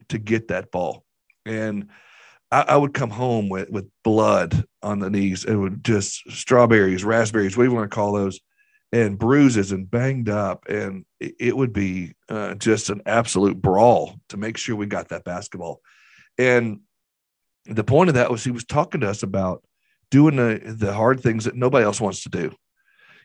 to 0.09 0.19
get 0.19 0.49
that 0.49 0.71
ball. 0.71 1.05
And 1.45 1.88
I, 2.50 2.62
I, 2.62 2.76
would 2.76 2.95
come 2.95 3.11
home 3.11 3.49
with, 3.49 3.71
with 3.71 3.90
blood 4.05 4.64
on 4.83 5.00
the 5.00 5.11
knees. 5.11 5.45
It 5.45 5.55
would 5.55 5.85
just 5.85 6.31
strawberries, 6.31 7.05
raspberries, 7.05 7.57
what 7.57 7.64
do 7.64 7.71
you 7.71 7.76
want 7.76 7.90
to 7.90 7.95
call 7.95 8.12
those? 8.12 8.40
and 8.93 9.19
bruises 9.19 9.73
and 9.73 9.90
banged 9.90 10.28
up. 10.28 10.64
And 10.69 11.05
it 11.21 11.57
would 11.57 11.73
be 11.73 12.14
uh, 12.28 12.55
just 12.55 12.90
an 12.90 13.02
absolute 13.07 13.61
brawl 13.61 14.19
to 14.31 14.37
make 14.37 14.57
sure 14.57 14.76
we 14.76 14.87
got 14.87 15.09
that 15.09 15.25
basketball. 15.25 15.81
And 16.38 16.81
the 17.66 17.85
point 17.85 18.09
of 18.09 18.14
that 18.14 18.31
was 18.31 18.44
he 18.44 18.51
was 18.51 18.64
talking 18.64 19.03
to 19.03 19.11
us 19.11 19.22
about 19.22 19.62
doing 20.11 20.37
the, 20.37 20.61
the 20.64 20.94
hard 20.94 21.20
things 21.20 21.44
that 21.44 21.55
nobody 21.55 21.85
else 21.85 22.01
wants 22.01 22.22
to 22.22 22.31
do. 22.31 22.55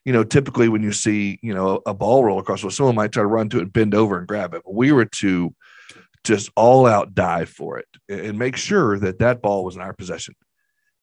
You 0.04 0.12
know, 0.12 0.26
typically 0.26 0.68
when 0.68 0.84
you 0.84 0.92
see, 0.92 1.40
you 1.42 1.54
know, 1.54 1.82
a 1.86 1.94
ball 1.94 2.26
roll 2.26 2.40
across, 2.40 2.62
well, 2.62 2.72
someone 2.72 2.96
might 2.96 3.14
try 3.14 3.24
to 3.24 3.28
run 3.28 3.48
to 3.50 3.60
it 3.60 3.64
and 3.64 3.74
bend 3.74 3.96
over 3.96 4.18
and 4.18 4.28
grab 4.28 4.54
it. 4.54 4.64
But 4.66 4.74
we 4.74 4.92
were 4.92 5.06
to 5.06 5.56
just 6.24 6.50
all 6.56 6.86
out 6.86 7.14
dive 7.14 7.50
for 7.50 7.80
it 7.80 7.88
and 8.08 8.40
make 8.40 8.56
sure 8.56 8.98
that 9.00 9.20
that 9.20 9.42
ball 9.42 9.64
was 9.64 9.76
in 9.76 9.82
our 9.82 9.94
possession. 9.94 10.36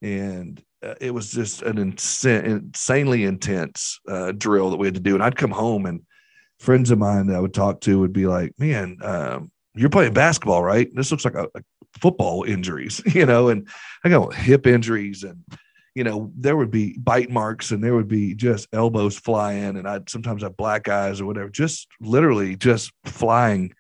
And 0.03 0.63
uh, 0.83 0.95
it 1.01 1.13
was 1.13 1.31
just 1.31 1.63
an 1.63 1.79
insane, 1.79 2.45
insanely 2.45 3.25
intense 3.25 4.01
uh, 4.09 4.33
drill 4.33 4.71
that 4.71 4.79
we 4.79 4.87
had 4.87 4.95
to 4.95 5.01
do. 5.01 5.15
And 5.15 5.23
I'd 5.23 5.37
come 5.37 5.51
home 5.51 5.85
and 5.85 6.03
friends 6.59 6.91
of 6.91 6.99
mine 6.99 7.27
that 7.27 7.37
I 7.37 7.41
would 7.41 7.55
talk 7.55 7.81
to 7.83 7.99
would 8.01 8.13
be 8.13 8.27
like, 8.27 8.53
man, 8.59 8.99
um, 9.03 9.51
you're 9.75 9.91
playing 9.91 10.15
basketball, 10.15 10.63
right? 10.63 10.89
This 10.95 11.11
looks 11.11 11.25
like 11.25 11.35
a, 11.35 11.49
a, 11.55 11.63
football 12.01 12.45
injuries, 12.45 13.03
you 13.15 13.27
know, 13.27 13.49
and 13.49 13.69
I 14.05 14.11
got 14.11 14.33
hip 14.33 14.67
injuries 14.67 15.25
and, 15.25 15.45
you 15.95 16.05
know, 16.05 16.31
there 16.37 16.57
would 16.57 16.71
be 16.71 16.97
bite 16.97 17.31
marks 17.31 17.73
and 17.73 17.83
there 17.83 17.95
would 17.95 18.07
be 18.07 18.35
just 18.35 18.69
elbows 18.73 19.19
flying 19.19 19.77
and 19.77 19.89
I'd 19.89 20.09
sometimes 20.09 20.45
have 20.45 20.57
black 20.57 20.89
eyes 20.89 21.21
or 21.21 21.27
whatever, 21.27 21.51
just 21.51 21.89
literally 22.01 22.55
just 22.55 22.93
flying 23.05 23.73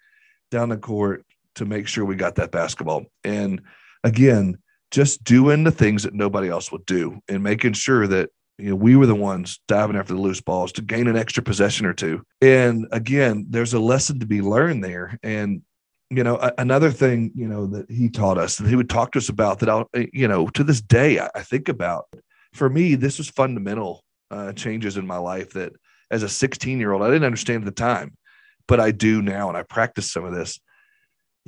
down 0.50 0.70
the 0.70 0.76
court 0.76 1.24
to 1.57 1.65
make 1.65 1.87
sure 1.87 2.05
we 2.05 2.17
got 2.17 2.37
that 2.37 2.51
basketball. 2.51 3.05
And 3.25 3.63
again, 4.05 4.59
just 4.91 5.23
doing 5.25 5.65
the 5.65 5.71
things 5.71 6.03
that 6.03 6.15
nobody 6.15 6.49
else 6.49 6.73
would 6.73 6.87
do 6.87 7.21
and 7.29 7.43
making 7.43 7.75
sure 7.75 8.07
that 8.07 8.31
you 8.59 8.71
know 8.71 8.77
we 8.77 8.97
were 8.97 9.07
the 9.07 9.15
ones 9.15 9.61
diving 9.69 9.97
after 9.97 10.15
the 10.15 10.21
loose 10.21 10.41
balls 10.41 10.73
to 10.73 10.83
gain 10.83 11.07
an 11.07 11.17
extra 11.17 11.43
possession 11.43 11.87
or 11.87 11.95
two. 11.95 12.23
And 12.41 12.87
again 12.93 13.47
there's 13.49 13.75
a 13.75 13.81
lesson 13.81 14.21
to 14.21 14.27
be 14.27 14.43
learned 14.43 14.85
there. 14.85 15.19
And 15.23 15.63
you 16.11 16.25
know 16.25 16.37
a- 16.37 16.53
another 16.59 16.91
thing 16.91 17.33
you 17.35 17.47
know 17.47 17.67
that 17.67 17.91
he 17.91 18.09
taught 18.09 18.37
us 18.37 18.57
that 18.57 18.69
he 18.69 18.77
would 18.77 18.91
talk 18.91 19.13
to 19.13 19.19
us 19.19 19.29
about 19.29 19.61
that 19.61 19.69
i'll 19.69 19.89
you 20.13 20.29
know 20.29 20.49
to 20.49 20.65
this 20.65 20.81
day 20.81 21.19
i, 21.19 21.31
I 21.35 21.43
think 21.43 21.69
about 21.69 22.07
for 22.53 22.69
me 22.69 22.97
this 22.97 23.19
was 23.19 23.31
fundamental 23.31 24.05
uh, 24.31 24.53
changes 24.53 24.97
in 24.97 25.07
my 25.07 25.17
life 25.17 25.53
that 25.55 25.73
as 26.11 26.23
a 26.23 26.29
16 26.29 26.79
year 26.79 26.93
old 26.93 27.03
i 27.03 27.07
didn't 27.07 27.25
understand 27.25 27.63
at 27.63 27.67
the 27.67 27.83
time 27.83 28.17
but 28.67 28.81
i 28.81 28.91
do 28.91 29.23
now 29.23 29.49
and 29.49 29.57
i 29.57 29.63
practice 29.63 30.13
some 30.13 30.25
of 30.25 30.35
this 30.35 30.61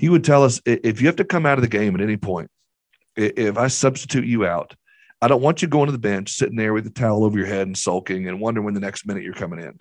he 0.03 0.09
would 0.09 0.25
tell 0.25 0.43
us 0.43 0.61
if 0.67 1.01
you 1.01 1.07
have 1.07 1.15
to 1.15 1.25
come 1.25 1.47
out 1.47 1.59
of 1.59 1.63
the 1.63 1.69
game 1.69 1.95
at 1.95 2.01
any 2.01 2.17
point 2.17 2.51
if 3.15 3.57
I 3.57 3.69
substitute 3.69 4.27
you 4.27 4.45
out, 4.45 4.75
I 5.21 5.29
don't 5.29 5.43
want 5.43 5.63
you 5.63 5.69
going 5.69 5.87
to 5.87 5.93
the 5.93 5.99
bench, 5.99 6.33
sitting 6.33 6.57
there 6.57 6.73
with 6.73 6.83
the 6.83 6.91
towel 6.91 7.25
over 7.25 7.39
your 7.39 7.47
head 7.47 7.69
and 7.69 7.79
sulking 7.79 8.27
and 8.27 8.41
wondering 8.41 8.65
when 8.65 8.75
the 8.75 8.81
next 8.81 9.07
minute 9.07 9.23
you're 9.23 9.33
coming 9.33 9.61
in. 9.61 9.79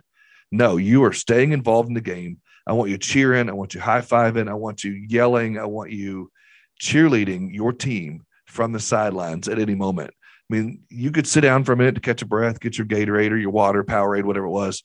No, 0.51 0.77
you 0.77 1.03
are 1.05 1.11
staying 1.11 1.53
involved 1.53 1.87
in 1.87 1.95
the 1.95 2.01
game. 2.01 2.39
I 2.67 2.73
want 2.73 2.91
you 2.91 2.99
cheering. 2.99 3.49
I 3.49 3.53
want 3.53 3.73
you 3.73 3.81
high 3.81 4.01
fiving. 4.01 4.47
I 4.47 4.53
want 4.53 4.83
you 4.83 4.91
yelling. 4.91 5.57
I 5.57 5.65
want 5.65 5.89
you 5.89 6.31
cheerleading 6.79 7.51
your 7.51 7.73
team 7.73 8.23
from 8.45 8.73
the 8.73 8.79
sidelines 8.79 9.47
at 9.47 9.57
any 9.57 9.73
moment. 9.73 10.13
I 10.51 10.53
mean, 10.53 10.83
you 10.89 11.09
could 11.09 11.25
sit 11.25 11.41
down 11.41 11.63
for 11.63 11.71
a 11.71 11.77
minute 11.77 11.95
to 11.95 12.01
catch 12.01 12.21
a 12.21 12.27
breath, 12.27 12.59
get 12.59 12.77
your 12.77 12.85
Gatorade 12.85 13.31
or 13.31 13.37
your 13.37 13.49
water, 13.49 13.83
Powerade, 13.83 14.25
whatever 14.25 14.45
it 14.45 14.51
was, 14.51 14.83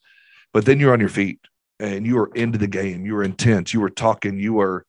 but 0.54 0.64
then 0.64 0.80
you're 0.80 0.94
on 0.94 1.00
your 1.00 1.10
feet 1.10 1.40
and 1.78 2.06
you 2.06 2.16
are 2.20 2.30
into 2.34 2.56
the 2.56 2.66
game. 2.66 3.04
You 3.04 3.16
are 3.16 3.24
intense. 3.24 3.74
You 3.74 3.84
are 3.84 3.90
talking. 3.90 4.38
You 4.38 4.60
are 4.60 4.86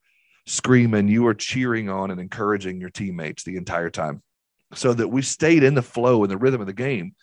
screaming, 0.48 1.08
you 1.08 1.26
are 1.26 1.34
cheering 1.34 1.88
on 1.88 2.10
and 2.10 2.20
encouraging 2.20 2.80
your 2.80 2.90
teammates 2.90 3.44
the 3.44 3.56
entire 3.56 3.90
time 3.90 4.22
so 4.74 4.92
that 4.94 5.08
we 5.08 5.22
stayed 5.22 5.62
in 5.62 5.74
the 5.74 5.82
flow 5.82 6.22
and 6.22 6.30
the 6.30 6.36
rhythm 6.36 6.60
of 6.60 6.66
the 6.66 6.72
game 6.72 7.14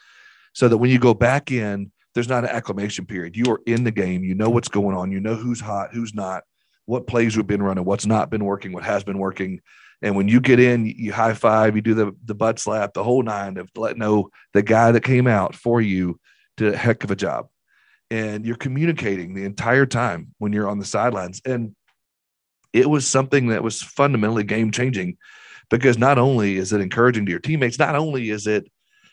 so 0.53 0.67
that 0.67 0.77
when 0.77 0.89
you 0.89 0.99
go 0.99 1.13
back 1.13 1.51
in, 1.51 1.91
there's 2.13 2.29
not 2.29 2.43
an 2.43 2.49
acclimation 2.49 3.05
period. 3.05 3.35
You 3.35 3.51
are 3.51 3.61
in 3.65 3.83
the 3.83 3.91
game. 3.91 4.23
You 4.23 4.35
know 4.35 4.49
what's 4.49 4.69
going 4.69 4.95
on. 4.95 5.11
You 5.11 5.19
know 5.19 5.35
who's 5.35 5.59
hot, 5.59 5.89
who's 5.93 6.13
not, 6.13 6.43
what 6.85 7.07
plays 7.07 7.35
we've 7.35 7.45
been 7.45 7.63
running, 7.63 7.83
what's 7.83 8.05
not 8.05 8.29
been 8.29 8.45
working, 8.45 8.71
what 8.71 8.83
has 8.83 9.03
been 9.03 9.17
working. 9.17 9.59
And 10.01 10.15
when 10.15 10.27
you 10.27 10.39
get 10.39 10.59
in, 10.59 10.85
you 10.85 11.11
high 11.11 11.33
five, 11.33 11.75
you 11.75 11.81
do 11.81 11.93
the, 11.93 12.15
the 12.23 12.35
butt 12.35 12.59
slap, 12.59 12.93
the 12.93 13.03
whole 13.03 13.23
nine 13.23 13.57
of 13.57 13.69
let 13.75 13.97
know 13.97 14.29
the 14.53 14.61
guy 14.61 14.91
that 14.91 15.01
came 15.01 15.27
out 15.27 15.55
for 15.55 15.81
you 15.81 16.19
did 16.57 16.73
a 16.73 16.77
heck 16.77 17.03
of 17.03 17.11
a 17.11 17.15
job. 17.15 17.47
And 18.11 18.45
you're 18.45 18.55
communicating 18.55 19.33
the 19.33 19.45
entire 19.45 19.85
time 19.85 20.33
when 20.37 20.53
you're 20.53 20.69
on 20.69 20.79
the 20.79 20.85
sidelines. 20.85 21.41
And 21.43 21.75
it 22.75 22.89
was 22.89 23.07
something 23.07 23.47
that 23.47 23.63
was 23.63 23.81
fundamentally 23.81 24.43
game 24.43 24.69
changing 24.69 25.17
because 25.69 25.97
not 25.97 26.17
only 26.17 26.57
is 26.57 26.73
it 26.73 26.81
encouraging 26.81 27.25
to 27.25 27.31
your 27.31 27.39
teammates, 27.39 27.79
not 27.79 27.95
only 27.95 28.29
is 28.29 28.47
it 28.47 28.69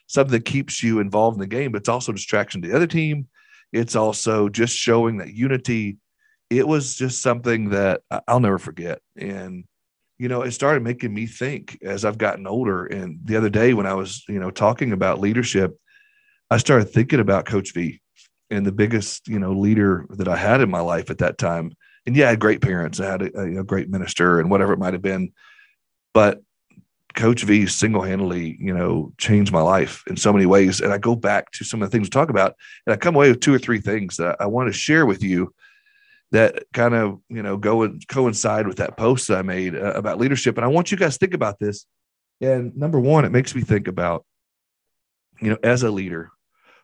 something 0.09 0.33
that 0.33 0.44
keeps 0.44 0.83
you 0.83 0.98
involved 0.98 1.37
in 1.37 1.40
the 1.40 1.46
game, 1.46 1.70
but 1.70 1.79
it's 1.79 1.88
also 1.88 2.11
distraction 2.11 2.61
to 2.61 2.68
the 2.68 2.75
other 2.75 2.88
team. 2.88 3.29
It's 3.72 3.94
also 3.94 4.48
just 4.48 4.77
showing 4.77 5.18
that 5.18 5.33
unity. 5.33 5.98
It 6.51 6.66
was 6.66 6.96
just 6.96 7.22
something 7.22 7.70
that 7.70 8.01
I'll 8.27 8.40
never 8.40 8.59
forget. 8.59 8.98
And, 9.16 9.64
you 10.18 10.29
know, 10.29 10.42
it 10.42 10.51
started 10.51 10.83
making 10.83 11.14
me 11.14 11.27
think 11.27 11.79
as 11.83 12.05
I've 12.05 12.18
gotten 12.18 12.48
older. 12.48 12.87
And 12.87 13.20
the 13.22 13.37
other 13.37 13.48
day 13.48 13.75
when 13.75 13.87
I 13.87 13.94
was, 13.94 14.25
you 14.29 14.40
know, 14.40 14.51
talking 14.51 14.90
about 14.90 15.20
leadership, 15.20 15.79
I 16.51 16.57
started 16.57 16.87
thinking 16.87 17.20
about 17.20 17.46
Coach 17.46 17.72
V 17.75 18.01
and 18.51 18.66
the 18.66 18.72
biggest, 18.72 19.29
you 19.29 19.38
know, 19.38 19.53
leader 19.53 20.05
that 20.11 20.27
I 20.27 20.37
had 20.37 20.61
in 20.61 20.68
my 20.68 20.81
life 20.81 21.11
at 21.11 21.18
that 21.18 21.38
time 21.38 21.75
and 22.06 22.16
yeah, 22.16 22.26
I 22.26 22.30
had 22.30 22.40
great 22.40 22.60
parents. 22.60 23.00
I 23.00 23.10
had 23.10 23.22
a, 23.22 23.60
a 23.60 23.64
great 23.64 23.88
minister 23.88 24.40
and 24.40 24.50
whatever 24.50 24.72
it 24.72 24.78
might 24.78 24.92
have 24.92 25.02
been. 25.02 25.32
But 26.12 26.42
Coach 27.14 27.42
V 27.42 27.66
single 27.66 28.02
handedly, 28.02 28.56
you 28.58 28.74
know, 28.74 29.12
changed 29.18 29.52
my 29.52 29.60
life 29.60 30.02
in 30.06 30.16
so 30.16 30.32
many 30.32 30.46
ways. 30.46 30.80
And 30.80 30.92
I 30.92 30.98
go 30.98 31.14
back 31.14 31.50
to 31.52 31.64
some 31.64 31.82
of 31.82 31.90
the 31.90 31.94
things 31.94 32.06
we 32.06 32.10
talk 32.10 32.30
about, 32.30 32.56
and 32.86 32.94
I 32.94 32.96
come 32.96 33.14
away 33.14 33.28
with 33.28 33.40
two 33.40 33.54
or 33.54 33.58
three 33.58 33.80
things 33.80 34.16
that 34.16 34.36
I 34.40 34.46
want 34.46 34.68
to 34.68 34.72
share 34.72 35.06
with 35.06 35.22
you 35.22 35.54
that 36.32 36.64
kind 36.72 36.94
of 36.94 37.20
you 37.28 37.42
know 37.42 37.56
go 37.56 37.82
and 37.82 38.06
coincide 38.08 38.66
with 38.66 38.78
that 38.78 38.96
post 38.96 39.28
that 39.28 39.38
I 39.38 39.42
made 39.42 39.74
uh, 39.74 39.92
about 39.92 40.18
leadership. 40.18 40.56
And 40.56 40.64
I 40.64 40.68
want 40.68 40.90
you 40.90 40.96
guys 40.96 41.14
to 41.14 41.18
think 41.18 41.34
about 41.34 41.58
this. 41.58 41.86
And 42.40 42.76
number 42.76 42.98
one, 42.98 43.24
it 43.24 43.30
makes 43.30 43.54
me 43.54 43.62
think 43.62 43.86
about, 43.86 44.24
you 45.40 45.50
know, 45.50 45.58
as 45.62 45.84
a 45.84 45.90
leader, 45.90 46.30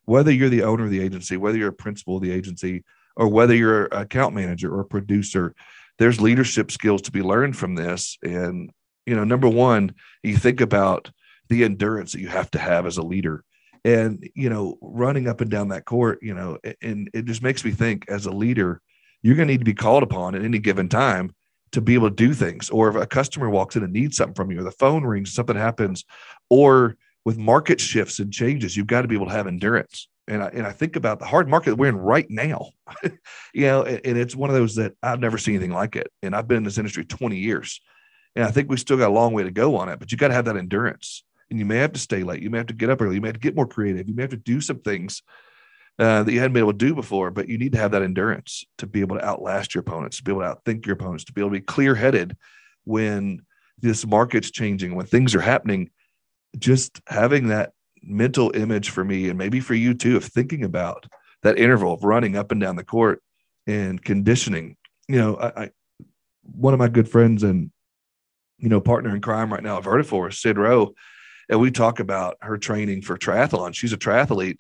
whether 0.05 0.31
you're 0.31 0.49
the 0.49 0.63
owner 0.63 0.85
of 0.85 0.91
the 0.91 1.01
agency, 1.01 1.37
whether 1.37 1.59
you're 1.59 1.71
a 1.71 1.73
principal 1.73 2.17
of 2.17 2.23
the 2.23 2.31
agency, 2.31 2.85
or 3.19 3.29
whether 3.29 3.55
you're 3.55 3.85
an 3.87 4.03
account 4.03 4.35
manager 4.35 4.75
or 4.75 4.81
a 4.81 4.87
producer, 4.87 5.55
there's 5.99 6.21
leadership 6.21 6.71
skills 6.71 7.03
to 7.03 7.13
be 7.13 7.21
learned 7.21 7.57
from 7.57 7.75
this. 7.75 8.17
And 8.23 8.71
you 9.05 9.15
know, 9.15 9.25
number 9.25 9.49
one, 9.49 9.95
you 10.23 10.37
think 10.37 10.63
about 10.63 11.11
the 11.49 11.65
endurance 11.65 12.13
that 12.13 12.21
you 12.21 12.29
have 12.29 12.51
to 12.53 12.59
have 12.59 12.87
as 12.87 12.97
a 12.97 13.03
leader 13.03 13.45
and 13.85 14.29
you 14.35 14.51
know 14.51 14.77
running 14.81 15.29
up 15.29 15.41
and 15.41 15.53
down 15.53 15.69
that 15.69 15.85
court 15.85 16.19
you 16.21 16.35
know 16.35 16.59
and 16.83 17.09
it 17.15 17.25
just 17.27 17.45
makes 17.45 17.65
me 17.65 17.71
think 17.71 18.05
as 18.09 18.27
a 18.27 18.31
leader 18.31 18.83
you're 19.23 19.37
going 19.37 19.47
to 19.49 19.55
need 19.55 19.61
to 19.61 19.65
be 19.65 19.75
called 19.75 20.03
upon 20.03 20.35
at 20.35 20.45
any 20.45 20.59
given 20.59 20.89
time 20.89 21.33
to 21.73 21.81
be 21.81 21.95
able 21.95 22.09
to 22.09 22.15
do 22.15 22.33
things. 22.35 22.71
Or 22.71 22.89
if 22.89 22.97
a 22.97 23.07
customer 23.07 23.51
walks 23.51 23.77
in 23.77 23.83
and 23.83 23.93
needs 23.93 24.17
something 24.17 24.35
from 24.35 24.51
you, 24.51 24.61
or 24.61 24.65
the 24.65 24.71
phone 24.71 25.05
rings, 25.05 25.33
something 25.33 25.57
happens, 25.57 26.05
or 26.49 26.97
with 27.25 27.37
market 27.37 27.81
shifts 27.81 28.21
and 28.21 28.33
changes, 28.33 28.77
you've 28.77 28.87
got 28.87 29.03
to 29.03 29.09
be 29.09 29.15
able 29.15 29.27
to 29.27 29.33
have 29.33 29.47
endurance. 29.47 30.09
And 30.29 30.43
I, 30.43 30.47
and 30.49 30.67
I 30.67 30.73
think 30.73 30.97
about 30.97 31.19
the 31.19 31.25
hard 31.25 31.49
market 31.49 31.77
we're 31.77 31.89
in 31.89 31.97
right 31.97 32.27
now, 32.29 32.71
you 33.55 33.63
know, 33.63 33.83
and, 33.83 34.01
and 34.05 34.19
it's 34.19 34.37
one 34.37 34.51
of 34.51 34.57
those 34.57 34.75
that 34.77 34.93
I've 35.03 35.21
never 35.21 35.39
seen 35.39 35.55
anything 35.55 35.73
like 35.73 35.97
it. 35.97 36.13
And 36.23 36.37
I've 36.37 36.47
been 36.47 36.59
in 36.59 36.65
this 36.65 36.79
industry 36.79 37.05
20 37.05 37.37
years. 37.37 37.81
And 38.37 38.45
I 38.45 38.51
think 38.51 38.71
we 38.71 38.77
still 38.77 38.99
got 38.99 39.09
a 39.09 39.13
long 39.13 39.33
way 39.33 39.43
to 39.43 39.51
go 39.51 39.77
on 39.77 39.89
it, 39.89 39.99
but 39.99 40.13
you 40.13 40.19
got 40.19 40.29
to 40.29 40.35
have 40.35 40.45
that 40.45 40.57
endurance. 40.57 41.25
And 41.51 41.59
you 41.59 41.65
may 41.65 41.79
have 41.79 41.93
to 41.95 41.99
stay 41.99 42.23
late. 42.23 42.43
You 42.43 42.51
may 42.51 42.59
have 42.59 42.67
to 42.67 42.75
get 42.75 42.91
up 42.91 43.01
early. 43.01 43.15
You 43.15 43.21
may 43.23 43.29
have 43.29 43.37
to 43.37 43.41
get 43.41 43.57
more 43.57 43.67
creative. 43.67 44.07
You 44.07 44.15
may 44.15 44.23
have 44.23 44.31
to 44.31 44.37
do 44.37 44.61
some 44.61 44.81
things 44.81 45.23
uh, 45.99 46.23
that 46.23 46.33
you 46.33 46.39
hadn't 46.39 46.53
been 46.53 46.63
able 46.63 46.73
to 46.73 46.79
do 46.79 46.95
before. 46.95 47.31
But 47.31 47.49
you 47.49 47.57
need 47.57 47.73
to 47.73 47.79
have 47.79 47.93
that 47.93 48.03
endurance 48.03 48.65
to 48.79 48.87
be 48.87 49.01
able 49.01 49.17
to 49.17 49.25
outlast 49.25 49.75
your 49.75 49.81
opponents, 49.81 50.19
to 50.19 50.25
be 50.25 50.31
able 50.31 50.43
to 50.43 50.55
outthink 50.55 50.85
your 50.85 50.93
opponents, 50.93 51.25
to 51.25 51.33
be 51.33 51.41
able 51.41 51.51
to 51.51 51.61
be 51.61 51.63
clear 51.63 51.95
headed 51.95 52.37
when 52.85 53.41
this 53.81 54.07
market's 54.07 54.51
changing, 54.51 54.95
when 54.95 55.07
things 55.07 55.35
are 55.35 55.41
happening. 55.41 55.91
Just 56.59 57.01
having 57.07 57.49
that 57.49 57.73
mental 58.03 58.55
image 58.55 58.91
for 58.91 59.05
me, 59.05 59.29
and 59.29 59.39
maybe 59.39 59.61
for 59.61 59.75
you 59.75 59.95
too, 59.95 60.17
of 60.17 60.25
thinking 60.25 60.65
about 60.65 61.07
that 61.43 61.59
interval 61.59 61.95
of 61.95 62.05
running 62.05 62.37
up 62.37 62.53
and 62.53 62.61
down 62.61 62.77
the 62.77 62.85
court 62.85 63.23
and 63.67 64.03
conditioning. 64.03 64.77
You 65.09 65.19
know, 65.19 65.37
I, 65.37 65.63
I 65.65 65.71
one 66.43 66.75
of 66.75 66.79
my 66.79 66.89
good 66.89 67.09
friends 67.09 67.43
and 67.43 67.71
you 68.59 68.69
know 68.69 68.81
partner 68.81 69.15
in 69.15 69.21
crime 69.21 69.53
right 69.53 69.63
now 69.63 69.79
at 69.79 69.85
Vertafore, 69.85 70.33
Sid 70.33 70.59
Rowe, 70.59 70.95
and 71.49 71.61
we 71.61 71.71
talk 71.71 72.01
about 72.01 72.37
her 72.41 72.59
training 72.59 73.03
for 73.03 73.17
triathlon. 73.17 73.75
She's 73.75 73.93
a 73.93 73.99
triathlete 73.99 74.59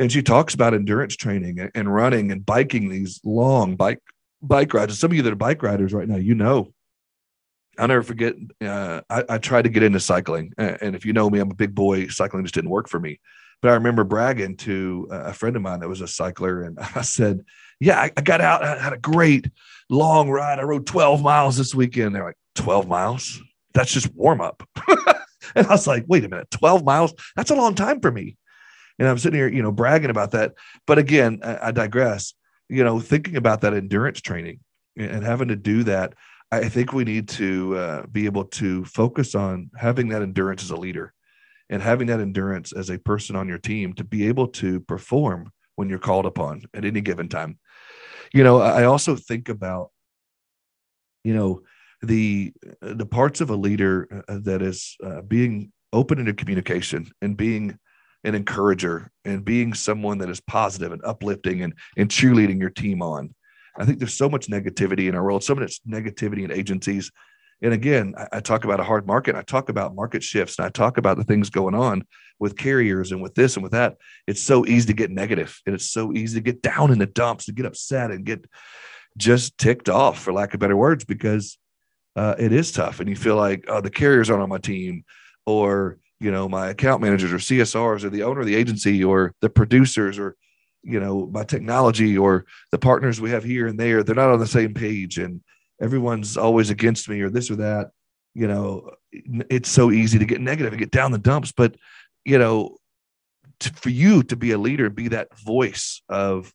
and 0.00 0.10
she 0.10 0.22
talks 0.22 0.54
about 0.54 0.72
endurance 0.72 1.14
training 1.14 1.70
and 1.74 1.94
running 1.94 2.32
and 2.32 2.44
biking 2.44 2.88
these 2.88 3.20
long 3.22 3.76
bike 3.76 4.00
bike 4.40 4.72
rides. 4.72 4.92
And 4.92 4.98
some 4.98 5.10
of 5.10 5.16
you 5.16 5.22
that 5.22 5.32
are 5.32 5.36
bike 5.36 5.62
riders 5.62 5.92
right 5.92 6.08
now, 6.08 6.16
you 6.16 6.34
know, 6.34 6.72
I'll 7.78 7.88
never 7.88 8.02
forget. 8.02 8.34
Uh, 8.60 9.00
I, 9.08 9.24
I, 9.28 9.38
tried 9.38 9.62
to 9.62 9.70
get 9.70 9.82
into 9.82 10.00
cycling, 10.00 10.52
and 10.58 10.94
if 10.94 11.06
you 11.06 11.12
know 11.12 11.30
me, 11.30 11.38
I'm 11.38 11.50
a 11.50 11.54
big 11.54 11.74
boy. 11.74 12.08
Cycling 12.08 12.44
just 12.44 12.54
didn't 12.54 12.70
work 12.70 12.88
for 12.88 13.00
me. 13.00 13.20
But 13.62 13.70
I 13.70 13.74
remember 13.74 14.04
bragging 14.04 14.56
to 14.58 15.06
a 15.10 15.32
friend 15.32 15.54
of 15.54 15.62
mine 15.62 15.80
that 15.80 15.88
was 15.88 16.00
a 16.00 16.08
cycler, 16.08 16.62
and 16.62 16.78
I 16.94 17.02
said, 17.02 17.44
"Yeah, 17.78 18.00
I, 18.00 18.10
I 18.16 18.20
got 18.20 18.40
out. 18.40 18.64
I 18.64 18.78
had 18.78 18.92
a 18.92 18.98
great 18.98 19.48
long 19.88 20.30
ride. 20.30 20.58
I 20.58 20.62
rode 20.62 20.86
12 20.86 21.22
miles 21.22 21.56
this 21.56 21.74
weekend." 21.74 22.14
They're 22.14 22.24
like, 22.24 22.38
"12 22.56 22.88
miles? 22.88 23.40
That's 23.74 23.92
just 23.92 24.14
warm 24.14 24.40
up." 24.40 24.62
and 25.54 25.66
I 25.66 25.70
was 25.70 25.86
like, 25.86 26.04
"Wait 26.08 26.24
a 26.24 26.28
minute, 26.28 26.50
12 26.50 26.84
miles? 26.84 27.14
That's 27.36 27.50
a 27.50 27.56
long 27.56 27.74
time 27.74 28.00
for 28.00 28.10
me." 28.10 28.36
And 28.98 29.08
I'm 29.08 29.18
sitting 29.18 29.38
here, 29.38 29.48
you 29.48 29.62
know, 29.62 29.72
bragging 29.72 30.10
about 30.10 30.32
that. 30.32 30.54
But 30.86 30.98
again, 30.98 31.40
I, 31.42 31.68
I 31.68 31.70
digress. 31.70 32.34
You 32.68 32.84
know, 32.84 33.00
thinking 33.00 33.36
about 33.36 33.62
that 33.62 33.74
endurance 33.74 34.20
training 34.20 34.60
and 34.96 35.24
having 35.24 35.48
to 35.48 35.56
do 35.56 35.82
that, 35.84 36.14
I 36.52 36.68
think 36.68 36.92
we 36.92 37.04
need 37.04 37.28
to 37.30 37.76
uh, 37.76 38.06
be 38.06 38.26
able 38.26 38.44
to 38.44 38.84
focus 38.84 39.34
on 39.34 39.70
having 39.76 40.08
that 40.08 40.22
endurance 40.22 40.64
as 40.64 40.70
a 40.70 40.76
leader 40.76 41.14
and 41.68 41.80
having 41.80 42.08
that 42.08 42.20
endurance 42.20 42.72
as 42.72 42.90
a 42.90 42.98
person 42.98 43.36
on 43.36 43.46
your 43.46 43.58
team 43.58 43.92
to 43.94 44.04
be 44.04 44.26
able 44.26 44.48
to 44.48 44.80
perform 44.80 45.52
when 45.76 45.88
you're 45.88 46.00
called 46.00 46.26
upon 46.26 46.62
at 46.74 46.84
any 46.84 47.00
given 47.00 47.28
time. 47.28 47.58
You 48.32 48.42
know, 48.42 48.60
I 48.60 48.84
also 48.84 49.14
think 49.14 49.48
about, 49.48 49.90
you 51.22 51.34
know, 51.34 51.62
the 52.02 52.52
the 52.80 53.06
parts 53.06 53.40
of 53.40 53.50
a 53.50 53.56
leader 53.56 54.24
uh, 54.28 54.38
that 54.42 54.62
is 54.62 54.96
uh, 55.04 55.20
being 55.22 55.70
open 55.92 56.18
into 56.18 56.32
communication 56.32 57.10
and 57.20 57.36
being 57.36 57.78
an 58.24 58.34
encourager 58.34 59.10
and 59.24 59.44
being 59.44 59.74
someone 59.74 60.18
that 60.18 60.30
is 60.30 60.40
positive 60.40 60.92
and 60.92 61.02
uplifting 61.04 61.62
and, 61.62 61.74
and 61.96 62.10
cheerleading 62.10 62.60
your 62.60 62.70
team 62.70 63.02
on. 63.02 63.34
I 63.78 63.84
think 63.84 63.98
there's 63.98 64.14
so 64.14 64.28
much 64.28 64.48
negativity 64.48 65.08
in 65.08 65.14
our 65.14 65.22
world, 65.22 65.44
so 65.44 65.54
much 65.54 65.80
negativity 65.88 66.44
in 66.44 66.52
agencies. 66.52 67.10
And 67.62 67.72
again, 67.72 68.14
I, 68.16 68.38
I 68.38 68.40
talk 68.40 68.64
about 68.64 68.80
a 68.80 68.84
hard 68.84 69.06
market. 69.06 69.36
I 69.36 69.42
talk 69.42 69.68
about 69.68 69.94
market 69.94 70.22
shifts 70.22 70.58
and 70.58 70.66
I 70.66 70.70
talk 70.70 70.96
about 70.98 71.16
the 71.16 71.24
things 71.24 71.50
going 71.50 71.74
on 71.74 72.04
with 72.38 72.56
carriers 72.56 73.12
and 73.12 73.20
with 73.22 73.34
this 73.34 73.56
and 73.56 73.62
with 73.62 73.72
that. 73.72 73.96
It's 74.26 74.42
so 74.42 74.66
easy 74.66 74.86
to 74.86 74.92
get 74.94 75.10
negative 75.10 75.60
and 75.66 75.74
it's 75.74 75.90
so 75.90 76.12
easy 76.12 76.38
to 76.38 76.44
get 76.44 76.62
down 76.62 76.90
in 76.90 76.98
the 76.98 77.06
dumps, 77.06 77.46
to 77.46 77.52
get 77.52 77.66
upset 77.66 78.10
and 78.10 78.24
get 78.24 78.44
just 79.16 79.58
ticked 79.58 79.88
off, 79.88 80.20
for 80.20 80.32
lack 80.32 80.54
of 80.54 80.60
better 80.60 80.76
words, 80.76 81.04
because 81.04 81.58
uh, 82.16 82.34
it 82.38 82.52
is 82.52 82.72
tough. 82.72 83.00
And 83.00 83.08
you 83.08 83.16
feel 83.16 83.36
like, 83.36 83.64
oh, 83.68 83.80
the 83.80 83.90
carriers 83.90 84.30
aren't 84.30 84.42
on 84.42 84.48
my 84.48 84.58
team 84.58 85.04
or 85.46 85.98
you 86.20 86.30
know 86.30 86.48
my 86.48 86.68
account 86.68 87.02
managers 87.02 87.32
or 87.32 87.36
csrs 87.36 88.04
or 88.04 88.10
the 88.10 88.22
owner 88.22 88.40
of 88.40 88.46
the 88.46 88.54
agency 88.54 89.02
or 89.02 89.34
the 89.40 89.48
producers 89.48 90.18
or 90.18 90.36
you 90.82 91.00
know 91.00 91.26
my 91.32 91.44
technology 91.44 92.16
or 92.16 92.46
the 92.70 92.78
partners 92.78 93.20
we 93.20 93.30
have 93.30 93.44
here 93.44 93.66
and 93.66 93.78
there 93.78 94.02
they're 94.02 94.14
not 94.14 94.30
on 94.30 94.38
the 94.38 94.46
same 94.46 94.72
page 94.72 95.18
and 95.18 95.42
everyone's 95.80 96.36
always 96.36 96.70
against 96.70 97.08
me 97.08 97.20
or 97.20 97.30
this 97.30 97.50
or 97.50 97.56
that 97.56 97.90
you 98.34 98.46
know 98.46 98.90
it's 99.12 99.68
so 99.68 99.90
easy 99.90 100.18
to 100.18 100.24
get 100.24 100.40
negative 100.40 100.72
and 100.72 100.80
get 100.80 100.90
down 100.90 101.12
the 101.12 101.18
dumps. 101.18 101.52
But 101.52 101.76
you 102.24 102.38
know 102.38 102.76
to, 103.60 103.72
for 103.72 103.90
you 103.90 104.22
to 104.24 104.36
be 104.36 104.52
a 104.52 104.58
leader 104.58 104.90
be 104.90 105.08
that 105.08 105.36
voice 105.38 106.02
of 106.08 106.52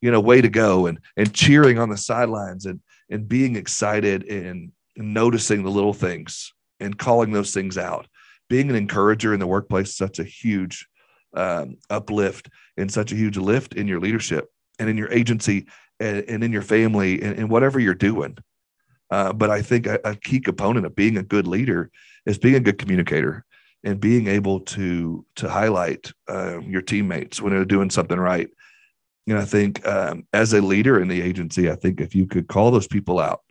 you 0.00 0.10
know 0.10 0.20
way 0.20 0.40
to 0.40 0.48
go 0.48 0.86
and 0.86 0.98
and 1.16 1.32
cheering 1.32 1.78
on 1.78 1.88
the 1.88 1.96
sidelines 1.96 2.66
and 2.66 2.80
and 3.10 3.28
being 3.28 3.56
excited 3.56 4.24
and, 4.24 4.72
and 4.96 5.14
noticing 5.14 5.62
the 5.62 5.70
little 5.70 5.94
things 5.94 6.52
and 6.80 6.98
calling 6.98 7.32
those 7.32 7.54
things 7.54 7.78
out. 7.78 8.06
Being 8.48 8.68
an 8.68 8.76
encourager 8.76 9.32
in 9.32 9.40
the 9.40 9.46
workplace 9.46 9.88
is 9.88 9.96
such 9.96 10.18
a 10.18 10.24
huge 10.24 10.86
um, 11.36 11.76
uplift 11.90 12.48
and 12.76 12.90
such 12.90 13.12
a 13.12 13.16
huge 13.16 13.36
lift 13.36 13.74
in 13.74 13.86
your 13.86 14.00
leadership 14.00 14.50
and 14.78 14.88
in 14.88 14.96
your 14.96 15.12
agency 15.12 15.66
and, 16.00 16.24
and 16.28 16.44
in 16.44 16.52
your 16.52 16.62
family 16.62 17.22
and, 17.22 17.38
and, 17.38 17.50
whatever 17.50 17.78
you're 17.80 17.94
doing. 17.94 18.36
Uh, 19.10 19.32
but 19.32 19.50
I 19.50 19.62
think 19.62 19.86
a, 19.86 20.00
a, 20.04 20.16
key 20.16 20.40
component 20.40 20.84
of 20.84 20.96
being 20.96 21.16
a 21.16 21.22
good 21.22 21.46
leader 21.46 21.90
is 22.26 22.38
being 22.38 22.56
a 22.56 22.60
good 22.60 22.78
communicator 22.78 23.44
and 23.84 24.00
being 24.00 24.26
able 24.26 24.60
to 24.60 25.24
to 25.36 25.48
highlight 25.48 26.12
uh, 26.28 26.58
your 26.60 26.82
teammates 26.82 27.40
when 27.40 27.52
they're 27.52 27.64
doing 27.64 27.90
something 27.90 28.18
right. 28.18 28.48
And 29.28 29.38
I 29.38 29.44
think 29.44 29.86
um, 29.86 30.26
as 30.32 30.52
a 30.52 30.60
leader 30.60 31.00
in 31.00 31.08
the 31.08 31.22
agency, 31.22 31.70
I 31.70 31.76
think 31.76 32.00
if 32.00 32.14
you 32.14 32.26
could 32.26 32.48
call 32.48 32.70
those 32.70 32.88
people 32.88 33.20
out 33.20 33.42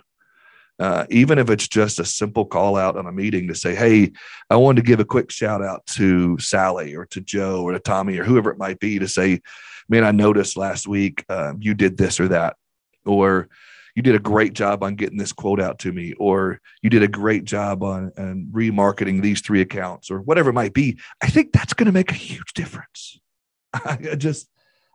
uh, 0.80 1.06
even 1.10 1.40
if 1.40 1.50
it's 1.50 1.68
just 1.68 2.00
a 2.00 2.06
simple 2.06 2.46
call 2.46 2.76
out 2.76 2.98
on 2.98 3.08
a 3.08 3.12
meeting 3.12 3.48
to 3.48 3.56
say, 3.56 3.76
Hey, 3.76 4.12
I 4.50 4.58
wanted 4.58 4.82
to 4.82 4.88
give 4.88 5.00
a 5.00 5.06
quick 5.06 5.32
shout 5.32 5.64
out 5.64 5.86
to 5.88 6.38
Sally 6.40 6.96
or 6.96 7.06
to 7.08 7.22
Joe 7.22 7.64
or 7.64 7.72
to 7.72 7.80
Tommy 7.80 8.18
or 8.18 8.24
whoever 8.24 8.52
it 8.52 8.58
might 8.58 8.80
be 8.80 9.00
to 9.00 9.08
say, 9.08 9.42
Man, 9.88 10.04
I 10.04 10.12
noticed 10.12 10.58
last 10.58 10.88
week 10.88 11.24
um, 11.30 11.60
you 11.62 11.74
did 11.74 11.98
this 11.98 12.20
or 12.20 12.28
that, 12.30 12.58
or 13.06 13.50
you 13.96 14.02
did 14.02 14.16
a 14.16 14.20
great 14.20 14.54
job 14.54 14.84
on 14.84 14.96
getting 14.96 15.18
this 15.18 15.32
quote 15.32 15.62
out 15.62 15.80
to 15.80 15.94
me, 15.94 16.14
or 16.14 16.60
you 16.82 16.90
did 16.90 17.04
a 17.04 17.08
great 17.08 17.46
job 17.46 17.82
on, 17.82 18.12
on 18.18 18.50
remarketing 18.52 19.22
these 19.22 19.42
three 19.42 19.62
accounts, 19.62 20.12
or 20.12 20.20
whatever 20.22 20.50
it 20.50 20.54
might 20.54 20.74
be. 20.74 21.00
I 21.24 21.28
think 21.28 21.54
that's 21.54 21.74
going 21.74 21.86
to 21.86 21.94
make 21.94 22.12
a 22.12 22.16
huge 22.16 22.54
difference. 22.54 23.20
I 23.74 24.16
just, 24.18 24.50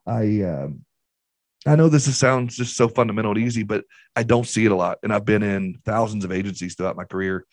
I, 0.06 0.42
um, 0.42 0.84
I 1.66 1.76
know 1.76 1.88
this 1.88 2.16
sounds 2.16 2.56
just 2.56 2.76
so 2.76 2.88
fundamental 2.88 3.32
and 3.32 3.40
easy, 3.40 3.64
but 3.64 3.84
I 4.16 4.22
don't 4.22 4.46
see 4.46 4.64
it 4.64 4.72
a 4.72 4.76
lot. 4.76 4.98
And 5.02 5.12
I've 5.12 5.26
been 5.26 5.42
in 5.42 5.78
thousands 5.84 6.24
of 6.24 6.32
agencies 6.32 6.74
throughout 6.74 6.96
my 6.96 7.04
career 7.04 7.44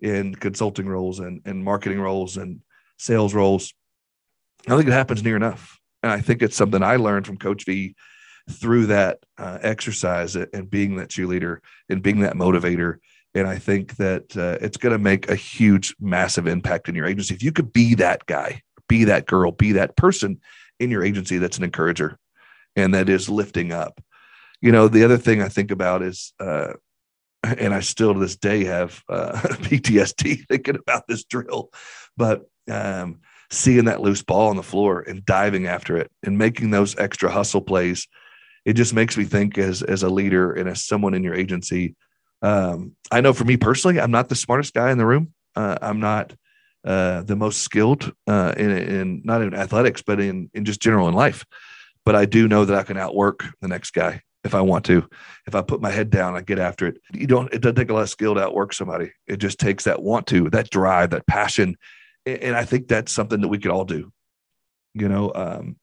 in 0.00 0.34
consulting 0.34 0.88
roles 0.88 1.18
and, 1.18 1.40
and 1.44 1.64
marketing 1.64 2.00
roles 2.00 2.36
and 2.36 2.60
sales 2.98 3.34
roles. 3.34 3.74
I 4.68 4.76
think 4.76 4.88
it 4.88 4.92
happens 4.92 5.24
near 5.24 5.36
enough. 5.36 5.80
And 6.04 6.12
I 6.12 6.20
think 6.20 6.42
it's 6.42 6.56
something 6.56 6.82
I 6.82 6.96
learned 6.96 7.26
from 7.26 7.36
Coach 7.36 7.64
V 7.64 7.96
through 8.48 8.86
that 8.86 9.18
uh, 9.36 9.58
exercise 9.60 10.36
and 10.36 10.70
being 10.70 10.96
that 10.96 11.08
cheerleader 11.08 11.58
and 11.88 12.02
being 12.02 12.20
that 12.20 12.34
motivator. 12.34 12.98
And 13.34 13.46
I 13.46 13.58
think 13.58 13.96
that 13.96 14.36
uh, 14.36 14.64
it's 14.64 14.76
going 14.76 14.92
to 14.92 14.98
make 14.98 15.28
a 15.28 15.34
huge, 15.34 15.96
massive 16.00 16.46
impact 16.46 16.88
in 16.88 16.94
your 16.94 17.06
agency. 17.06 17.34
If 17.34 17.42
you 17.42 17.52
could 17.52 17.72
be 17.72 17.94
that 17.96 18.24
guy, 18.26 18.62
be 18.88 19.04
that 19.04 19.26
girl, 19.26 19.50
be 19.50 19.72
that 19.72 19.96
person 19.96 20.40
in 20.78 20.90
your 20.90 21.04
agency 21.04 21.38
that's 21.38 21.58
an 21.58 21.64
encourager 21.64 22.18
and 22.78 22.94
that 22.94 23.08
is 23.08 23.28
lifting 23.28 23.72
up. 23.72 24.00
You 24.60 24.72
know, 24.72 24.88
the 24.88 25.04
other 25.04 25.18
thing 25.18 25.42
I 25.42 25.48
think 25.48 25.70
about 25.70 26.02
is, 26.02 26.32
uh, 26.40 26.74
and 27.44 27.72
I 27.72 27.80
still 27.80 28.14
to 28.14 28.20
this 28.20 28.36
day 28.36 28.64
have 28.64 29.02
uh, 29.08 29.32
PTSD 29.42 30.46
thinking 30.48 30.76
about 30.76 31.06
this 31.06 31.24
drill, 31.24 31.70
but 32.16 32.42
um, 32.70 33.20
seeing 33.50 33.86
that 33.86 34.00
loose 34.00 34.22
ball 34.22 34.48
on 34.48 34.56
the 34.56 34.62
floor 34.62 35.00
and 35.00 35.24
diving 35.24 35.66
after 35.66 35.96
it 35.96 36.10
and 36.22 36.38
making 36.38 36.70
those 36.70 36.96
extra 36.98 37.30
hustle 37.30 37.62
plays 37.62 38.06
it 38.68 38.74
just 38.74 38.92
makes 38.92 39.16
me 39.16 39.24
think 39.24 39.56
as 39.56 39.82
as 39.82 40.02
a 40.02 40.10
leader 40.10 40.52
and 40.52 40.68
as 40.68 40.84
someone 40.84 41.14
in 41.14 41.24
your 41.24 41.34
agency. 41.34 41.96
Um, 42.42 42.96
I 43.10 43.22
know 43.22 43.32
for 43.32 43.44
me 43.44 43.56
personally, 43.56 43.98
I'm 43.98 44.10
not 44.10 44.28
the 44.28 44.34
smartest 44.34 44.74
guy 44.74 44.90
in 44.90 44.98
the 44.98 45.06
room. 45.06 45.32
Uh, 45.56 45.78
I'm 45.80 46.00
not 46.00 46.34
uh, 46.84 47.22
the 47.22 47.34
most 47.34 47.62
skilled 47.62 48.12
uh, 48.26 48.52
in, 48.58 48.70
in 48.70 49.22
not 49.24 49.40
in 49.40 49.54
athletics, 49.54 50.02
but 50.02 50.20
in 50.20 50.50
in 50.52 50.66
just 50.66 50.82
general 50.82 51.08
in 51.08 51.14
life. 51.14 51.46
But 52.08 52.16
I 52.16 52.24
do 52.24 52.48
know 52.48 52.64
that 52.64 52.74
I 52.74 52.84
can 52.84 52.96
outwork 52.96 53.44
the 53.60 53.68
next 53.68 53.90
guy 53.90 54.22
if 54.42 54.54
I 54.54 54.62
want 54.62 54.86
to. 54.86 55.06
If 55.46 55.54
I 55.54 55.60
put 55.60 55.82
my 55.82 55.90
head 55.90 56.08
down, 56.08 56.36
I 56.36 56.40
get 56.40 56.58
after 56.58 56.86
it. 56.86 56.96
You 57.12 57.26
don't. 57.26 57.52
It 57.52 57.60
doesn't 57.60 57.74
take 57.74 57.90
a 57.90 57.92
lot 57.92 58.00
of 58.00 58.08
skill 58.08 58.34
to 58.34 58.40
outwork 58.40 58.72
somebody. 58.72 59.12
It 59.26 59.36
just 59.36 59.60
takes 59.60 59.84
that 59.84 60.00
want 60.00 60.26
to, 60.28 60.48
that 60.48 60.70
drive, 60.70 61.10
that 61.10 61.26
passion, 61.26 61.76
and 62.24 62.56
I 62.56 62.64
think 62.64 62.88
that's 62.88 63.12
something 63.12 63.42
that 63.42 63.48
we 63.48 63.58
could 63.58 63.70
all 63.70 63.84
do. 63.84 64.10
You 64.94 65.10
know, 65.10 65.32
um, 65.34 65.76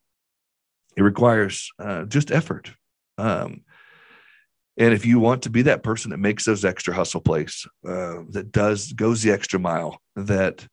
it 0.97 1.03
requires 1.03 1.69
uh, 1.77 2.05
just 2.05 2.31
effort. 2.31 2.71
Um, 3.19 3.61
and 4.77 4.95
if 4.95 5.05
you 5.05 5.19
want 5.19 5.43
to 5.43 5.51
be 5.51 5.61
that 5.61 5.83
person 5.83 6.09
that 6.09 6.17
makes 6.17 6.43
those 6.43 6.65
extra 6.65 6.95
hustle 6.95 7.21
plays, 7.21 7.67
uh, 7.87 8.23
that 8.29 8.51
does 8.51 8.93
goes 8.93 9.21
the 9.21 9.31
extra 9.31 9.59
mile, 9.59 10.01
that 10.15 10.67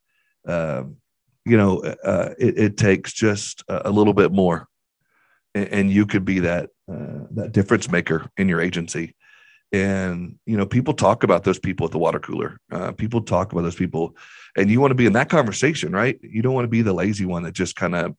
uh, 0.49 0.85
you 1.45 1.59
know, 1.59 1.81
uh, 1.81 2.31
it, 2.38 2.57
it, 2.57 2.77
takes 2.79 3.12
just 3.12 3.65
a, 3.69 3.91
little 3.91 4.15
bit 4.15 4.33
more, 4.33 4.69
and, 5.55 5.91
you 5.91 6.07
could 6.07 6.25
be 6.25 6.41
that 6.41 6.71
uh, 6.91 7.27
that 7.33 7.53
difference 7.53 7.91
maker 7.91 8.31
in 8.37 8.49
your 8.49 8.61
agency. 8.61 9.15
And 9.73 10.38
you 10.47 10.57
know, 10.57 10.67
people 10.67 10.95
talk 10.95 11.23
about 11.23 11.45
those 11.45 11.59
people 11.59 11.87
at 11.87 11.93
the 11.93 11.99
water 11.99 12.19
cooler. 12.19 12.59
Uh, 12.71 12.93
people 12.93 13.23
talk 13.23 13.53
about 13.53 13.62
those 13.62 13.75
people, 13.75 14.17
and 14.57 14.71
you 14.71 14.81
want 14.81 14.91
to 14.91 14.97
be 14.97 15.07
in 15.07 15.15
that 15.15 15.31
conversation, 15.31 15.93
right? 15.93 16.19
You 16.23 16.43
don't 16.43 16.55
want 16.55 16.65
to 16.65 16.71
be 16.71 16.83
the 16.83 16.93
lazy 16.93 17.25
one 17.25 17.43
that 17.45 17.53
just 17.53 17.77
kind 17.77 17.95
of 17.95 18.15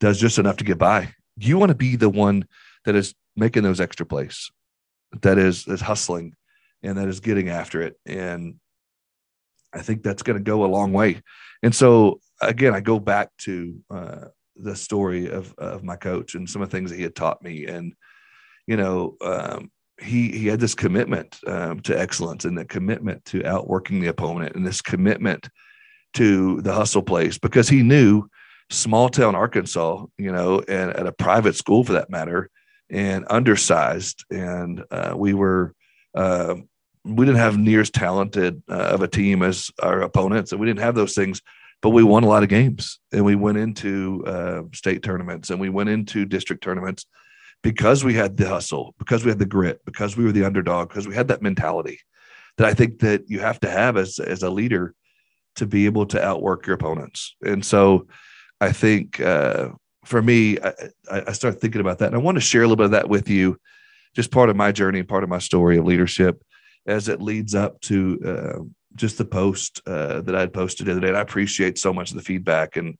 does 0.00 0.20
just 0.20 0.38
enough 0.38 0.56
to 0.58 0.64
get 0.64 0.78
by. 0.78 1.12
You 1.36 1.58
want 1.58 1.70
to 1.70 1.76
be 1.76 1.96
the 1.96 2.10
one 2.10 2.46
that 2.84 2.94
is 2.94 3.14
making 3.36 3.64
those 3.64 3.80
extra 3.80 4.06
plays, 4.06 4.50
that 5.22 5.38
is 5.38 5.66
is 5.66 5.80
hustling, 5.80 6.34
and 6.82 6.98
that 6.98 7.08
is 7.08 7.20
getting 7.20 7.48
after 7.48 7.82
it. 7.82 7.98
And 8.06 8.56
I 9.72 9.82
think 9.82 10.02
that's 10.02 10.22
going 10.22 10.38
to 10.38 10.44
go 10.44 10.64
a 10.64 10.66
long 10.66 10.92
way. 10.92 11.22
And 11.62 11.74
so 11.74 12.20
again, 12.40 12.74
I 12.74 12.80
go 12.80 13.00
back 13.00 13.30
to 13.38 13.80
uh, 13.90 14.24
the 14.56 14.76
story 14.76 15.30
of 15.30 15.54
of 15.58 15.82
my 15.82 15.96
coach 15.96 16.34
and 16.34 16.48
some 16.48 16.62
of 16.62 16.70
the 16.70 16.76
things 16.76 16.90
that 16.90 16.96
he 16.96 17.02
had 17.02 17.16
taught 17.16 17.42
me, 17.42 17.66
and 17.66 17.94
you 18.66 18.76
know, 18.76 19.16
um, 19.20 19.70
he 20.00 20.30
he 20.32 20.46
had 20.46 20.60
this 20.60 20.74
commitment 20.74 21.38
um, 21.46 21.80
to 21.80 21.98
excellence 21.98 22.44
and 22.44 22.56
the 22.56 22.64
commitment 22.64 23.24
to 23.26 23.44
outworking 23.44 24.00
the 24.00 24.08
opponent, 24.08 24.56
and 24.56 24.66
this 24.66 24.82
commitment 24.82 25.48
to 26.14 26.60
the 26.62 26.72
hustle 26.72 27.02
place 27.02 27.38
because 27.38 27.68
he 27.68 27.82
knew 27.82 28.28
small 28.70 29.08
town 29.08 29.34
Arkansas, 29.34 30.04
you 30.16 30.32
know, 30.32 30.62
and 30.68 30.90
at 30.90 31.06
a 31.06 31.12
private 31.12 31.56
school 31.56 31.84
for 31.84 31.92
that 31.92 32.10
matter, 32.10 32.50
and 32.90 33.26
undersized, 33.28 34.24
and 34.30 34.84
uh, 34.90 35.14
we 35.16 35.34
were. 35.34 35.74
Uh, 36.14 36.56
we 37.06 37.26
didn't 37.26 37.38
have 37.38 37.58
near 37.58 37.82
as 37.82 37.90
talented 37.90 38.62
uh, 38.66 38.72
of 38.72 39.02
a 39.02 39.08
team 39.08 39.42
as 39.42 39.70
our 39.82 40.00
opponents, 40.00 40.52
and 40.52 40.60
we 40.60 40.66
didn't 40.66 40.80
have 40.80 40.94
those 40.94 41.14
things 41.14 41.42
but 41.84 41.90
we 41.90 42.02
won 42.02 42.24
a 42.24 42.26
lot 42.26 42.42
of 42.42 42.48
games 42.48 42.98
and 43.12 43.26
we 43.26 43.34
went 43.34 43.58
into 43.58 44.24
uh, 44.26 44.62
state 44.72 45.02
tournaments 45.02 45.50
and 45.50 45.60
we 45.60 45.68
went 45.68 45.90
into 45.90 46.24
district 46.24 46.64
tournaments 46.64 47.04
because 47.62 48.02
we 48.02 48.14
had 48.14 48.38
the 48.38 48.48
hustle 48.48 48.94
because 48.98 49.22
we 49.22 49.30
had 49.30 49.38
the 49.38 49.44
grit 49.44 49.82
because 49.84 50.16
we 50.16 50.24
were 50.24 50.32
the 50.32 50.46
underdog 50.46 50.88
because 50.88 51.06
we 51.06 51.14
had 51.14 51.28
that 51.28 51.42
mentality 51.42 52.00
that 52.56 52.66
i 52.66 52.72
think 52.72 53.00
that 53.00 53.28
you 53.28 53.38
have 53.38 53.60
to 53.60 53.68
have 53.68 53.98
as, 53.98 54.18
as 54.18 54.42
a 54.42 54.48
leader 54.48 54.94
to 55.56 55.66
be 55.66 55.84
able 55.84 56.06
to 56.06 56.24
outwork 56.24 56.66
your 56.66 56.74
opponents. 56.74 57.36
And 57.44 57.62
so 57.62 58.06
i 58.62 58.72
think 58.72 59.20
uh, 59.20 59.68
for 60.06 60.22
me 60.22 60.58
I, 60.60 60.72
I 61.10 61.32
start 61.32 61.60
thinking 61.60 61.82
about 61.82 61.98
that 61.98 62.06
and 62.06 62.14
i 62.14 62.18
want 62.18 62.36
to 62.36 62.40
share 62.40 62.62
a 62.62 62.64
little 62.64 62.76
bit 62.76 62.86
of 62.86 62.92
that 62.92 63.10
with 63.10 63.28
you 63.28 63.58
just 64.16 64.30
part 64.30 64.48
of 64.48 64.56
my 64.56 64.72
journey 64.72 65.02
part 65.02 65.22
of 65.22 65.28
my 65.28 65.38
story 65.38 65.76
of 65.76 65.84
leadership 65.84 66.42
as 66.86 67.08
it 67.08 67.20
leads 67.20 67.54
up 67.54 67.78
to 67.82 68.18
uh, 68.24 68.62
just 68.96 69.18
the 69.18 69.24
post 69.24 69.80
uh, 69.86 70.20
that 70.22 70.34
I'd 70.34 70.52
posted 70.52 70.86
the 70.86 70.92
other 70.92 71.00
day. 71.00 71.08
And 71.08 71.16
I 71.16 71.20
appreciate 71.20 71.78
so 71.78 71.92
much 71.92 72.10
of 72.10 72.16
the 72.16 72.22
feedback. 72.22 72.76
And, 72.76 72.96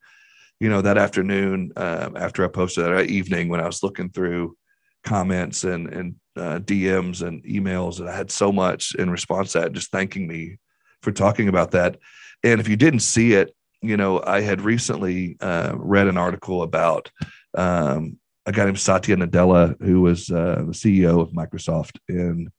you 0.61 0.69
know, 0.69 0.81
that 0.83 0.99
afternoon, 0.99 1.73
um, 1.77 2.17
after 2.17 2.45
I 2.45 2.49
posted 2.49 2.85
that 2.85 3.07
evening, 3.07 3.49
when 3.49 3.61
I 3.61 3.67
was 3.67 3.83
looking 3.83 4.11
through 4.11 4.57
comments 5.05 5.65
and, 5.65 5.89
and 5.93 6.15
uh, 6.37 6.59
DMs 6.61 7.23
and 7.23 7.45
emails, 7.45 8.01
and 8.01 8.09
I 8.09 8.17
had 8.17 8.31
so 8.31 8.51
much 8.51 8.95
in 8.97 9.11
response 9.11 9.53
to 9.53 9.61
that, 9.61 9.73
just 9.73 9.91
thanking 9.91 10.27
me 10.27 10.59
for 11.03 11.13
talking 11.13 11.49
about 11.49 11.73
that. 11.73 11.99
And 12.43 12.61
if 12.61 12.69
you 12.69 12.77
didn't 12.77 13.01
see 13.01 13.35
it, 13.35 13.55
you 13.81 13.97
know, 13.97 14.23
I 14.27 14.41
had 14.41 14.63
recently 14.63 15.37
uh, 15.41 15.75
read 15.77 16.09
an 16.09 16.17
article 16.17 16.63
about 16.63 17.11
um, 17.55 18.19
a 18.47 18.53
guy 18.53 18.65
named 18.65 18.81
Satya 18.81 19.17
Nadella, 19.17 19.81
who 19.83 20.01
was 20.01 20.31
uh, 20.31 20.65
the 20.67 20.73
CEO 20.73 21.21
of 21.21 21.33
Microsoft, 21.33 21.99
and 22.09 22.51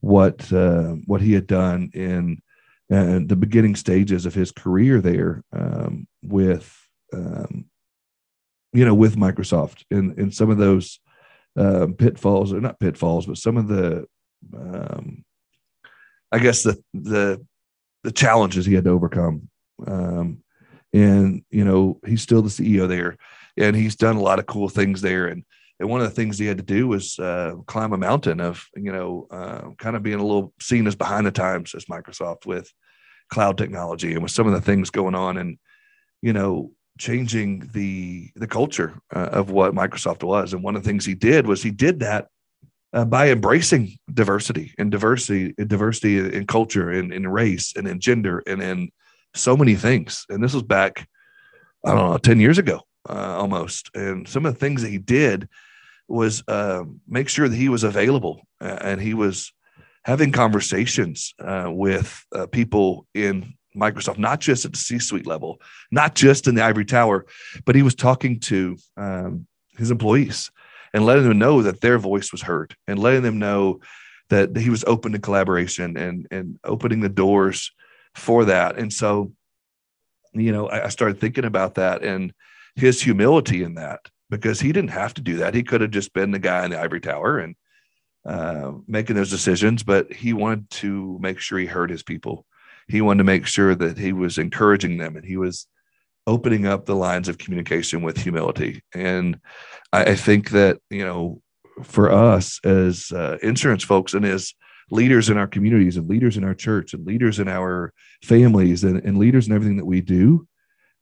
what 0.00 0.52
uh, 0.52 0.94
what 1.06 1.20
he 1.22 1.32
had 1.32 1.46
done 1.46 1.90
in 1.94 2.42
and 2.88 3.28
the 3.28 3.36
beginning 3.36 3.76
stages 3.76 4.26
of 4.26 4.34
his 4.34 4.52
career 4.52 5.00
there 5.00 5.42
um, 5.52 6.06
with 6.22 6.76
um, 7.12 7.66
you 8.72 8.84
know 8.84 8.94
with 8.94 9.16
Microsoft 9.16 9.84
and 9.90 10.18
and 10.18 10.34
some 10.34 10.50
of 10.50 10.58
those 10.58 11.00
um, 11.56 11.94
pitfalls 11.94 12.52
or 12.52 12.60
not 12.60 12.80
pitfalls 12.80 13.26
but 13.26 13.38
some 13.38 13.56
of 13.56 13.68
the 13.68 14.06
um, 14.56 15.24
I 16.32 16.38
guess 16.38 16.62
the 16.62 16.82
the 16.92 17.44
the 18.04 18.12
challenges 18.12 18.66
he 18.66 18.74
had 18.74 18.84
to 18.84 18.90
overcome. 18.90 19.48
Um, 19.86 20.42
and 20.92 21.42
you 21.50 21.64
know 21.64 21.98
he's 22.06 22.22
still 22.22 22.42
the 22.42 22.48
CEO 22.48 22.88
there 22.88 23.16
and 23.56 23.74
he's 23.74 23.96
done 23.96 24.16
a 24.16 24.22
lot 24.22 24.38
of 24.38 24.46
cool 24.46 24.68
things 24.68 25.00
there. 25.00 25.26
And 25.26 25.44
and 25.78 25.88
one 25.88 26.00
of 26.00 26.08
the 26.08 26.14
things 26.14 26.38
he 26.38 26.46
had 26.46 26.56
to 26.56 26.62
do 26.62 26.88
was 26.88 27.18
uh, 27.18 27.54
climb 27.66 27.92
a 27.92 27.98
mountain 27.98 28.40
of 28.40 28.66
you 28.74 28.92
know 28.92 29.26
uh, 29.30 29.70
kind 29.78 29.96
of 29.96 30.02
being 30.02 30.20
a 30.20 30.24
little 30.24 30.52
seen 30.60 30.86
as 30.86 30.96
behind 30.96 31.26
the 31.26 31.30
times 31.30 31.74
as 31.74 31.86
Microsoft 31.86 32.46
with 32.46 32.72
cloud 33.28 33.58
technology 33.58 34.12
and 34.12 34.22
with 34.22 34.32
some 34.32 34.46
of 34.46 34.52
the 34.52 34.60
things 34.60 34.90
going 34.90 35.14
on 35.14 35.36
and 35.36 35.58
you 36.22 36.32
know 36.32 36.70
changing 36.98 37.68
the 37.72 38.30
the 38.36 38.46
culture 38.46 38.98
uh, 39.14 39.28
of 39.32 39.50
what 39.50 39.74
Microsoft 39.74 40.22
was. 40.22 40.52
And 40.52 40.62
one 40.62 40.76
of 40.76 40.82
the 40.82 40.88
things 40.88 41.04
he 41.04 41.14
did 41.14 41.46
was 41.46 41.62
he 41.62 41.70
did 41.70 42.00
that 42.00 42.28
uh, 42.92 43.04
by 43.04 43.30
embracing 43.30 43.98
diversity 44.12 44.72
and 44.78 44.90
diversity, 44.90 45.54
and 45.58 45.68
diversity 45.68 46.18
in 46.18 46.46
culture 46.46 46.90
and 46.90 47.12
in 47.12 47.26
race 47.28 47.74
and 47.76 47.86
in 47.86 48.00
gender 48.00 48.42
and 48.46 48.62
in 48.62 48.90
so 49.34 49.56
many 49.56 49.74
things. 49.74 50.24
And 50.30 50.42
this 50.42 50.54
was 50.54 50.62
back, 50.62 51.06
I 51.84 51.90
don't 51.94 52.10
know, 52.10 52.18
10 52.18 52.40
years 52.40 52.56
ago 52.56 52.80
uh, 53.08 53.36
almost. 53.38 53.90
And 53.94 54.28
some 54.28 54.46
of 54.46 54.54
the 54.54 54.60
things 54.60 54.82
that 54.82 54.90
he 54.90 54.98
did 54.98 55.48
was 56.08 56.42
uh, 56.48 56.84
make 57.08 57.28
sure 57.28 57.48
that 57.48 57.56
he 57.56 57.68
was 57.68 57.84
available 57.84 58.42
uh, 58.60 58.78
and 58.80 59.00
he 59.00 59.14
was 59.14 59.52
having 60.04 60.30
conversations 60.30 61.34
uh, 61.40 61.66
with 61.68 62.24
uh, 62.32 62.46
people 62.46 63.06
in 63.14 63.54
Microsoft, 63.76 64.18
not 64.18 64.40
just 64.40 64.64
at 64.64 64.72
the 64.72 64.78
C 64.78 64.98
suite 64.98 65.26
level, 65.26 65.60
not 65.90 66.14
just 66.14 66.46
in 66.46 66.54
the 66.54 66.62
ivory 66.62 66.84
tower, 66.84 67.26
but 67.64 67.74
he 67.74 67.82
was 67.82 67.94
talking 67.94 68.40
to 68.40 68.76
um, 68.96 69.46
his 69.76 69.90
employees 69.90 70.50
and 70.94 71.04
letting 71.04 71.28
them 71.28 71.38
know 71.38 71.62
that 71.62 71.80
their 71.80 71.98
voice 71.98 72.32
was 72.32 72.42
heard 72.42 72.74
and 72.86 72.98
letting 72.98 73.22
them 73.22 73.38
know 73.38 73.80
that 74.30 74.56
he 74.56 74.70
was 74.70 74.84
open 74.86 75.12
to 75.12 75.18
collaboration 75.18 75.96
and, 75.96 76.26
and 76.30 76.58
opening 76.64 77.00
the 77.00 77.08
doors 77.08 77.72
for 78.14 78.46
that. 78.46 78.78
And 78.78 78.92
so, 78.92 79.32
you 80.32 80.52
know, 80.52 80.68
I, 80.68 80.86
I 80.86 80.88
started 80.88 81.20
thinking 81.20 81.44
about 81.44 81.74
that 81.74 82.02
and 82.02 82.32
his 82.76 83.02
humility 83.02 83.62
in 83.62 83.74
that 83.74 84.00
because 84.30 84.60
he 84.60 84.72
didn't 84.72 84.90
have 84.90 85.14
to 85.14 85.22
do 85.22 85.38
that. 85.38 85.54
He 85.54 85.62
could 85.62 85.80
have 85.80 85.90
just 85.90 86.12
been 86.12 86.30
the 86.30 86.38
guy 86.38 86.64
in 86.64 86.70
the 86.70 86.80
ivory 86.80 87.00
tower 87.00 87.38
and 87.38 87.56
uh, 88.24 88.72
making 88.86 89.16
those 89.16 89.30
decisions, 89.30 89.82
but 89.82 90.12
he 90.12 90.32
wanted 90.32 90.68
to 90.70 91.18
make 91.20 91.38
sure 91.38 91.58
he 91.58 91.66
heard 91.66 91.90
his 91.90 92.02
people. 92.02 92.44
He 92.88 93.00
wanted 93.00 93.18
to 93.18 93.24
make 93.24 93.46
sure 93.46 93.74
that 93.74 93.98
he 93.98 94.12
was 94.12 94.38
encouraging 94.38 94.98
them 94.98 95.16
and 95.16 95.24
he 95.24 95.36
was 95.36 95.66
opening 96.26 96.66
up 96.66 96.84
the 96.84 96.96
lines 96.96 97.28
of 97.28 97.38
communication 97.38 98.02
with 98.02 98.18
humility. 98.18 98.82
And 98.94 99.38
I, 99.92 100.04
I 100.04 100.14
think 100.16 100.50
that, 100.50 100.78
you 100.90 101.04
know, 101.04 101.40
for 101.82 102.10
us 102.10 102.60
as 102.64 103.12
uh, 103.12 103.38
insurance 103.42 103.84
folks 103.84 104.14
and 104.14 104.24
as 104.24 104.54
leaders 104.90 105.30
in 105.30 105.36
our 105.36 105.46
communities 105.46 105.96
and 105.96 106.08
leaders 106.08 106.36
in 106.36 106.44
our 106.44 106.54
church 106.54 106.94
and 106.94 107.06
leaders 107.06 107.38
in 107.38 107.48
our 107.48 107.92
families 108.22 108.84
and, 108.84 109.04
and 109.04 109.18
leaders 109.18 109.46
in 109.46 109.54
everything 109.54 109.76
that 109.76 109.84
we 109.84 110.00
do, 110.00 110.46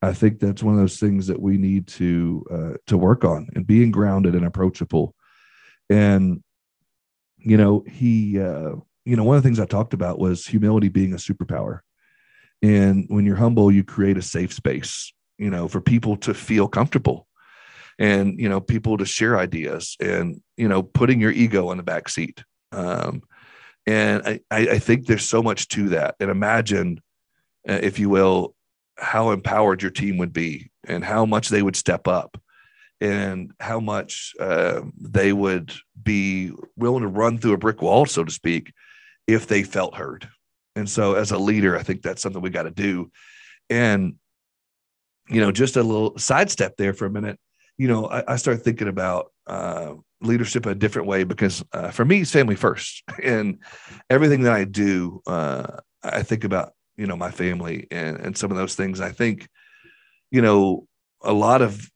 I 0.05 0.13
think 0.13 0.39
that's 0.39 0.63
one 0.63 0.75
of 0.75 0.81
those 0.81 0.99
things 0.99 1.27
that 1.27 1.41
we 1.41 1.57
need 1.57 1.87
to 1.89 2.45
uh, 2.51 2.77
to 2.87 2.99
work 2.99 3.25
on 3.25 3.49
and 3.55 3.67
being 3.67 3.91
grounded 3.91 4.35
and 4.35 4.45
approachable. 4.45 5.15
And 5.89 6.43
you 7.45 7.57
know, 7.57 7.85
he, 7.87 8.41
uh, 8.41 8.77
you 9.05 9.17
know, 9.17 9.25
one 9.25 9.37
of 9.37 9.43
the 9.43 9.47
things 9.47 9.61
I 9.61 9.67
talked 9.67 9.93
about 9.93 10.19
was 10.19 10.47
humility 10.47 10.89
being 10.89 11.13
a 11.13 11.17
superpower. 11.17 11.81
And 12.63 13.05
when 13.09 13.27
you're 13.27 13.37
humble, 13.37 13.71
you 13.71 13.85
create 13.85 14.17
a 14.17 14.23
safe 14.23 14.53
space, 14.53 15.13
you 15.37 15.51
know, 15.51 15.69
for 15.69 15.81
people 15.81 16.17
to 16.19 16.33
feel 16.33 16.67
comfortable 16.67 17.27
and, 17.99 18.41
you 18.41 18.49
know, 18.49 18.61
people 18.61 18.97
to 18.97 19.05
share 19.05 19.39
ideas 19.39 19.97
and, 20.01 20.41
you 20.57 20.69
know, 20.69 20.83
putting 20.83 21.21
your 21.21 21.33
ego 21.33 21.69
on 21.69 21.77
the 21.77 21.83
back 21.83 22.09
seat. 22.09 22.43
Um, 22.73 23.23
and 23.87 24.27
I, 24.27 24.41
I 24.51 24.79
think 24.79 25.07
there's 25.07 25.29
so 25.29 25.43
much 25.43 25.69
to 25.69 25.91
that. 25.91 26.15
And 26.19 26.31
imagine, 26.31 27.03
uh, 27.69 27.81
if 27.83 27.99
you 27.99 28.09
will, 28.09 28.54
how 28.97 29.31
empowered 29.31 29.83
your 29.83 29.91
team 29.91 30.19
would 30.19 30.33
be 30.33 30.71
and 30.87 31.05
how 31.05 31.27
much 31.27 31.49
they 31.49 31.63
would 31.63 31.77
step 31.77 32.07
up 32.07 32.41
and 33.01 33.53
how 33.61 33.81
much 33.81 34.33
uh, 34.41 34.81
they 35.01 35.33
would 35.33 35.73
be 36.03 36.53
willing 36.77 37.03
to 37.03 37.09
run 37.09 37.39
through 37.39 37.53
a 37.53 37.59
brick 37.59 37.83
wall, 37.83 38.07
so 38.07 38.25
to 38.25 38.33
speak, 38.33 38.73
if 39.27 39.47
they 39.47 39.63
felt 39.63 39.97
heard. 39.97 40.29
And 40.77 40.89
so, 40.89 41.15
as 41.15 41.31
a 41.31 41.39
leader, 41.39 41.77
I 41.77 41.83
think 41.83 42.03
that's 42.03 42.23
something 42.23 42.43
we 42.43 42.51
got 42.51 42.65
to 42.65 42.71
do. 42.71 43.11
And, 43.71 44.15
you 45.29 45.41
know, 45.41 45.53
just 45.53 45.77
a 45.77 45.83
little 45.83 46.19
sidestep 46.19 46.77
there 46.77 46.93
for 46.93 47.07
a 47.07 47.11
minute. 47.11 47.39
You 47.79 47.89
know, 47.89 48.07
I, 48.07 48.35
I 48.35 48.37
start 48.37 48.63
thinking 48.63 48.89
about 48.89 49.33
uh, 49.47 49.95
leadership 50.21 50.67
a 50.67 50.75
different 50.75 51.09
way 51.09 51.25
because 51.25 51.65
uh, 51.73 51.91
for 51.91 52.05
me, 52.05 52.21
it's 52.21 52.31
family 52.31 52.57
first. 52.57 53.03
And 53.23 53.59
everything 54.11 54.43
that 54.43 54.53
I 54.53 54.65
do, 54.65 55.23
uh, 55.27 55.79
I 56.03 56.23
think 56.23 56.45
about, 56.45 56.73
you 56.97 57.07
know, 57.07 57.17
my 57.17 57.31
family 57.31 57.87
and, 57.91 58.19
and 58.19 58.37
some 58.37 58.51
of 58.51 58.57
those 58.57 58.75
things. 58.75 59.01
I 59.01 59.11
think, 59.11 59.49
you 60.31 60.43
know, 60.43 60.87
a 61.23 61.33
lot 61.33 61.63
of 61.63 61.91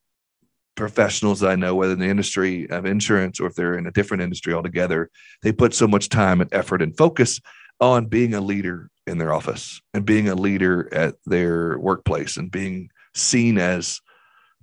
professionals 0.75 1.41
that 1.41 1.51
I 1.51 1.55
know, 1.55 1.75
whether 1.75 1.93
in 1.93 1.99
the 1.99 2.07
industry 2.07 2.69
of 2.69 2.85
insurance 2.85 3.39
or 3.39 3.47
if 3.47 3.55
they're 3.55 3.77
in 3.77 3.87
a 3.87 3.91
different 3.91 4.23
industry 4.23 4.53
altogether, 4.53 5.09
they 5.43 5.51
put 5.51 5.73
so 5.73 5.87
much 5.87 6.09
time 6.09 6.41
and 6.41 6.53
effort 6.53 6.81
and 6.81 6.95
focus 6.95 7.39
on 7.81 8.05
being 8.05 8.33
a 8.33 8.41
leader 8.41 8.89
in 9.07 9.17
their 9.17 9.33
office 9.33 9.81
and 9.93 10.05
being 10.05 10.29
a 10.29 10.35
leader 10.35 10.87
at 10.93 11.15
their 11.25 11.77
workplace 11.79 12.37
and 12.37 12.51
being 12.51 12.89
seen 13.13 13.57
as 13.57 13.99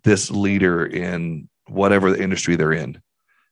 this 0.05 0.31
leader 0.31 0.87
in 0.87 1.49
whatever 1.69 2.11
the 2.11 2.23
industry 2.23 2.57
they're 2.57 2.73
in. 2.73 3.01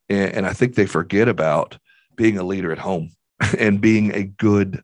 And, 0.09 0.33
and 0.33 0.47
I 0.47 0.53
think 0.53 0.75
they 0.75 0.87
forget 0.87 1.29
about 1.29 1.79
being 2.17 2.39
a 2.39 2.45
leader 2.45 2.73
at 2.73 2.79
home 2.79 3.11
and 3.59 3.81
being 3.81 4.15
a 4.15 4.25
good 4.25 4.83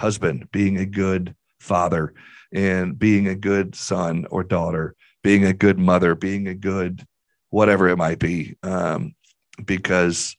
husband, 0.00 0.48
being 0.50 0.78
a 0.78 0.86
good 0.86 1.34
father, 1.60 2.14
and 2.52 2.98
being 2.98 3.28
a 3.28 3.34
good 3.34 3.74
son 3.74 4.26
or 4.30 4.42
daughter 4.42 4.96
being 5.22 5.44
a 5.44 5.52
good 5.52 5.78
mother, 5.78 6.14
being 6.14 6.48
a 6.48 6.54
good 6.54 7.06
whatever 7.50 7.88
it 7.88 7.96
might 7.96 8.18
be, 8.18 8.56
um, 8.62 9.14
because 9.64 10.36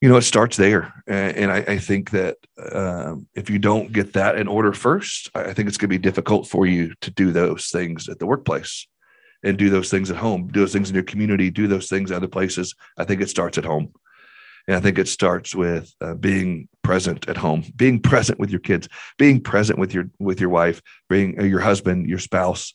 you 0.00 0.08
know 0.08 0.16
it 0.16 0.22
starts 0.22 0.56
there. 0.56 1.02
And, 1.06 1.50
I, 1.50 1.58
I, 1.58 1.78
think 1.78 2.10
that 2.10 2.36
um, 2.72 3.26
if 3.34 3.50
you 3.50 3.58
don't 3.58 3.92
get 3.92 4.12
that 4.12 4.38
in 4.38 4.46
order 4.46 4.72
first, 4.72 5.30
I 5.34 5.52
think 5.52 5.68
it's 5.68 5.78
going 5.78 5.88
to 5.90 5.98
be 5.98 5.98
difficult 5.98 6.46
for 6.46 6.66
you 6.66 6.94
to 7.00 7.10
do 7.10 7.32
those 7.32 7.68
things 7.68 8.08
at 8.08 8.18
the 8.18 8.26
workplace 8.26 8.86
and 9.42 9.56
do 9.56 9.70
those 9.70 9.90
things 9.90 10.10
at 10.10 10.16
home, 10.16 10.48
do 10.48 10.60
those 10.60 10.72
things 10.72 10.88
in 10.88 10.94
your 10.94 11.04
community, 11.04 11.50
do 11.50 11.66
those 11.66 11.88
things 11.88 12.12
other 12.12 12.28
places. 12.28 12.74
I 12.96 13.04
think 13.04 13.20
it 13.20 13.30
starts 13.30 13.58
at 13.58 13.64
home. 13.64 13.92
And 14.68 14.76
I 14.76 14.80
think 14.80 14.98
it 14.98 15.08
starts 15.08 15.54
with 15.54 15.92
uh, 16.00 16.14
being 16.14 16.68
present 16.84 17.28
at 17.28 17.38
home, 17.38 17.64
being 17.74 18.00
present 18.00 18.38
with 18.38 18.50
your 18.50 18.60
kids, 18.60 18.86
being 19.16 19.40
present 19.40 19.78
with 19.78 19.94
your 19.94 20.10
with 20.18 20.40
your 20.40 20.50
wife, 20.50 20.82
being 21.08 21.40
uh, 21.40 21.44
your 21.44 21.60
husband, 21.60 22.06
your 22.06 22.18
spouse, 22.18 22.74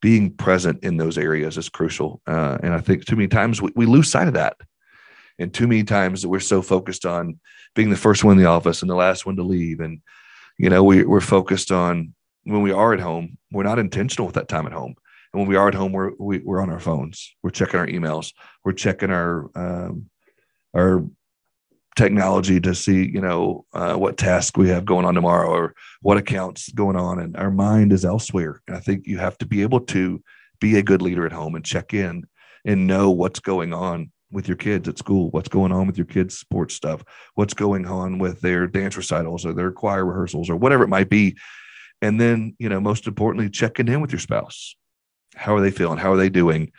being 0.00 0.34
present 0.34 0.84
in 0.84 0.98
those 0.98 1.18
areas 1.18 1.56
is 1.56 1.68
crucial. 1.68 2.20
Uh, 2.26 2.58
and 2.62 2.74
I 2.74 2.80
think 2.80 3.04
too 3.04 3.16
many 3.16 3.28
times 3.28 3.60
we, 3.60 3.70
we 3.74 3.86
lose 3.86 4.10
sight 4.10 4.28
of 4.28 4.34
that. 4.34 4.56
And 5.38 5.52
too 5.52 5.66
many 5.66 5.84
times 5.84 6.20
that 6.20 6.28
we're 6.28 6.40
so 6.40 6.60
focused 6.60 7.06
on 7.06 7.40
being 7.74 7.88
the 7.88 7.96
first 7.96 8.22
one 8.22 8.36
in 8.36 8.42
the 8.42 8.50
office 8.50 8.82
and 8.82 8.90
the 8.90 8.94
last 8.94 9.24
one 9.24 9.36
to 9.36 9.42
leave. 9.42 9.80
And, 9.80 10.02
you 10.58 10.68
know, 10.68 10.84
we, 10.84 11.02
we're 11.04 11.22
focused 11.22 11.72
on 11.72 12.14
when 12.44 12.60
we 12.60 12.72
are 12.72 12.92
at 12.92 13.00
home, 13.00 13.38
we're 13.50 13.62
not 13.62 13.78
intentional 13.78 14.26
with 14.26 14.34
that 14.34 14.48
time 14.48 14.66
at 14.66 14.72
home. 14.72 14.94
And 15.32 15.40
when 15.40 15.48
we 15.48 15.56
are 15.56 15.68
at 15.68 15.74
home, 15.74 15.92
we're, 15.92 16.12
we, 16.18 16.38
are 16.38 16.42
we 16.44 16.54
are 16.56 16.62
on 16.62 16.70
our 16.70 16.80
phones, 16.80 17.34
we're 17.42 17.50
checking 17.50 17.80
our 17.80 17.86
emails, 17.86 18.34
we're 18.64 18.72
checking 18.72 19.10
our, 19.10 19.50
um, 19.54 20.10
our 20.74 21.04
technology 21.96 22.60
to 22.60 22.74
see 22.74 23.08
you 23.08 23.20
know 23.20 23.64
uh, 23.72 23.94
what 23.94 24.16
task 24.16 24.56
we 24.56 24.68
have 24.68 24.84
going 24.84 25.04
on 25.04 25.14
tomorrow 25.14 25.48
or 25.48 25.74
what 26.02 26.16
accounts 26.16 26.70
going 26.72 26.96
on 26.96 27.18
and 27.18 27.36
our 27.36 27.50
mind 27.50 27.92
is 27.92 28.04
elsewhere. 28.04 28.62
And 28.68 28.76
i 28.76 28.80
think 28.80 29.06
you 29.06 29.18
have 29.18 29.36
to 29.38 29.46
be 29.46 29.62
able 29.62 29.80
to 29.80 30.22
be 30.60 30.76
a 30.76 30.82
good 30.82 31.02
leader 31.02 31.26
at 31.26 31.32
home 31.32 31.54
and 31.54 31.64
check 31.64 31.92
in 31.94 32.24
and 32.64 32.86
know 32.86 33.10
what's 33.10 33.40
going 33.40 33.72
on 33.72 34.10
with 34.30 34.46
your 34.46 34.56
kids 34.56 34.88
at 34.88 34.98
school 34.98 35.30
what's 35.30 35.48
going 35.48 35.72
on 35.72 35.86
with 35.88 35.98
your 35.98 36.06
kids 36.06 36.38
sports 36.38 36.74
stuff 36.74 37.02
what's 37.34 37.54
going 37.54 37.84
on 37.86 38.18
with 38.18 38.40
their 38.40 38.66
dance 38.68 38.96
recitals 38.96 39.44
or 39.44 39.52
their 39.52 39.72
choir 39.72 40.04
rehearsals 40.04 40.48
or 40.48 40.56
whatever 40.56 40.84
it 40.84 40.88
might 40.88 41.10
be. 41.10 41.36
And 42.02 42.20
then 42.20 42.54
you 42.58 42.68
know 42.68 42.80
most 42.80 43.06
importantly 43.06 43.50
checking 43.50 43.88
in 43.88 44.00
with 44.00 44.12
your 44.12 44.20
spouse. 44.20 44.76
How 45.36 45.54
are 45.54 45.60
they 45.60 45.70
feeling? 45.70 45.98
How 45.98 46.12
are 46.12 46.16
they 46.16 46.30
doing? 46.30 46.72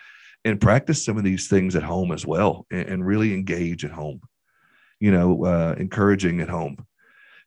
And 0.44 0.60
practice 0.60 1.06
some 1.06 1.18
of 1.18 1.24
these 1.24 1.48
things 1.48 1.76
at 1.76 1.84
home 1.84 2.12
as 2.12 2.26
well 2.26 2.66
and, 2.72 2.88
and 2.88 3.06
really 3.06 3.34
engage 3.34 3.86
at 3.86 3.92
home 3.92 4.22
you 5.02 5.12
know, 5.12 5.44
uh, 5.46 5.76
encouraging 5.78 6.40
at 6.40 6.48
home, 6.48 6.78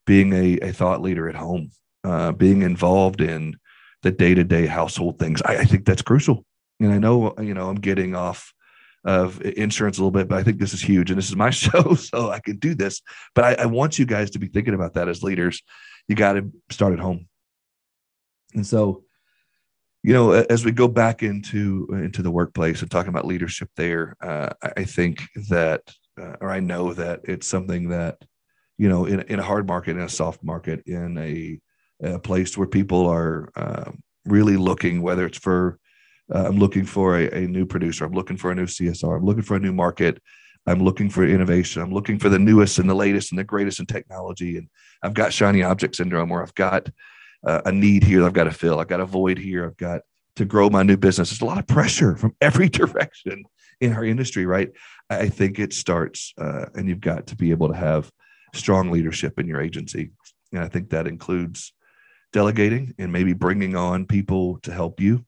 being 0.04 0.32
a, 0.32 0.58
a 0.58 0.72
thought 0.72 1.00
leader 1.00 1.28
at 1.28 1.36
home, 1.36 1.70
uh, 2.02 2.32
being 2.32 2.62
involved 2.62 3.22
in 3.22 3.56
the 4.02 4.10
day 4.10 4.34
to 4.34 4.44
day 4.44 4.66
household 4.66 5.18
things. 5.18 5.40
I, 5.42 5.58
I, 5.58 5.64
think 5.64 5.86
that's 5.86 6.02
crucial. 6.02 6.44
And 6.80 6.92
I 6.92 6.98
know, 6.98 7.32
you 7.40 7.54
know, 7.54 7.70
I'm 7.70 7.76
getting 7.76 8.14
off 8.14 8.52
of 9.04 9.40
insurance 9.42 9.96
a 9.96 10.00
little 10.00 10.10
bit, 10.10 10.28
but 10.28 10.38
I 10.38 10.42
think 10.42 10.58
this 10.58 10.74
is 10.74 10.82
huge. 10.82 11.10
And 11.10 11.16
this 11.16 11.28
is 11.28 11.36
my 11.36 11.50
show, 11.64 11.94
so 11.94 12.30
I 12.30 12.40
can 12.40 12.58
do 12.58 12.74
this. 12.74 13.00
But 13.34 13.44
I, 13.44 13.62
I 13.62 13.66
want 13.66 13.98
you 13.98 14.04
guys 14.04 14.32
to 14.32 14.38
be 14.38 14.48
thinking 14.48 14.74
about 14.74 14.94
that 14.94 15.08
as 15.08 15.22
leaders. 15.22 15.62
You 16.08 16.16
got 16.16 16.34
to 16.34 16.50
start 16.70 16.92
at 16.92 16.98
home. 16.98 17.28
And 18.52 18.66
so, 18.66 19.04
you 20.02 20.12
know, 20.12 20.32
as 20.32 20.64
we 20.64 20.72
go 20.72 20.88
back 20.88 21.22
into 21.22 21.88
into 21.92 22.20
the 22.22 22.30
workplace 22.30 22.82
and 22.82 22.90
talking 22.90 23.08
about 23.08 23.26
leadership 23.26 23.70
there, 23.76 24.16
uh, 24.20 24.50
I 24.76 24.84
think 24.84 25.22
that 25.48 25.80
uh, 26.20 26.36
or 26.40 26.50
I 26.50 26.60
know 26.60 26.92
that 26.94 27.20
it's 27.24 27.46
something 27.46 27.88
that, 27.88 28.18
you 28.78 28.88
know, 28.88 29.04
in, 29.04 29.20
in 29.22 29.38
a 29.38 29.42
hard 29.42 29.66
market, 29.66 29.96
in 29.96 30.02
a 30.02 30.08
soft 30.08 30.42
market, 30.42 30.82
in 30.86 31.18
a, 31.18 31.58
a 32.02 32.18
place 32.18 32.56
where 32.56 32.66
people 32.66 33.06
are 33.06 33.50
uh, 33.56 33.90
really 34.24 34.56
looking, 34.56 35.02
whether 35.02 35.26
it's 35.26 35.38
for, 35.38 35.78
uh, 36.34 36.44
I'm 36.46 36.58
looking 36.58 36.84
for 36.84 37.18
a, 37.18 37.28
a, 37.30 37.46
new 37.46 37.66
producer, 37.66 38.04
I'm 38.04 38.12
looking 38.12 38.36
for 38.36 38.50
a 38.50 38.54
new 38.54 38.66
CSR, 38.66 39.16
I'm 39.16 39.24
looking 39.24 39.42
for 39.42 39.56
a 39.56 39.60
new 39.60 39.72
market, 39.72 40.20
I'm 40.66 40.82
looking 40.82 41.10
for 41.10 41.24
innovation, 41.26 41.82
I'm 41.82 41.92
looking 41.92 42.18
for 42.18 42.28
the 42.28 42.38
newest 42.38 42.78
and 42.78 42.88
the 42.88 42.94
latest 42.94 43.32
and 43.32 43.38
the 43.38 43.44
greatest 43.44 43.80
in 43.80 43.86
technology. 43.86 44.56
And 44.56 44.68
I've 45.02 45.14
got 45.14 45.32
shiny 45.32 45.62
object 45.62 45.96
syndrome 45.96 46.30
where 46.30 46.42
I've 46.42 46.54
got 46.54 46.88
uh, 47.46 47.60
a 47.66 47.72
need 47.72 48.02
here 48.02 48.24
I've 48.24 48.32
got 48.32 48.44
to 48.44 48.52
fill, 48.52 48.80
I've 48.80 48.88
got 48.88 49.00
a 49.00 49.06
void 49.06 49.38
here, 49.38 49.66
I've 49.66 49.76
got 49.76 50.00
to 50.36 50.44
grow 50.44 50.70
my 50.70 50.82
new 50.82 50.96
business. 50.96 51.30
There's 51.30 51.42
a 51.42 51.44
lot 51.44 51.58
of 51.58 51.66
pressure 51.66 52.16
from 52.16 52.34
every 52.40 52.68
direction 52.80 53.44
in 53.80 53.92
our 53.92 54.04
industry, 54.04 54.46
right? 54.46 54.70
I 55.10 55.28
think 55.28 55.58
it 55.58 55.72
starts, 55.72 56.32
uh, 56.38 56.66
and 56.74 56.88
you've 56.88 57.00
got 57.00 57.28
to 57.28 57.36
be 57.36 57.50
able 57.50 57.68
to 57.68 57.76
have 57.76 58.10
strong 58.54 58.90
leadership 58.90 59.38
in 59.38 59.46
your 59.46 59.60
agency. 59.60 60.10
And 60.52 60.62
I 60.62 60.68
think 60.68 60.90
that 60.90 61.06
includes 61.06 61.72
delegating 62.32 62.94
and 62.98 63.12
maybe 63.12 63.32
bringing 63.32 63.76
on 63.76 64.06
people 64.06 64.58
to 64.60 64.72
help 64.72 65.00
you. 65.00 65.24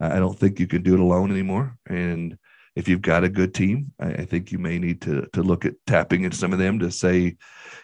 I 0.00 0.18
don't 0.18 0.38
think 0.38 0.58
you 0.58 0.66
can 0.66 0.82
do 0.82 0.94
it 0.94 1.00
alone 1.00 1.30
anymore. 1.30 1.76
And 1.86 2.36
if 2.74 2.88
you've 2.88 3.02
got 3.02 3.24
a 3.24 3.28
good 3.28 3.54
team, 3.54 3.92
I, 4.00 4.24
think 4.24 4.50
you 4.50 4.58
may 4.58 4.78
need 4.78 5.02
to 5.02 5.26
to 5.34 5.42
look 5.42 5.64
at 5.64 5.74
tapping 5.86 6.24
into 6.24 6.36
some 6.36 6.52
of 6.52 6.58
them 6.58 6.78
to 6.78 6.90
say, 6.90 7.36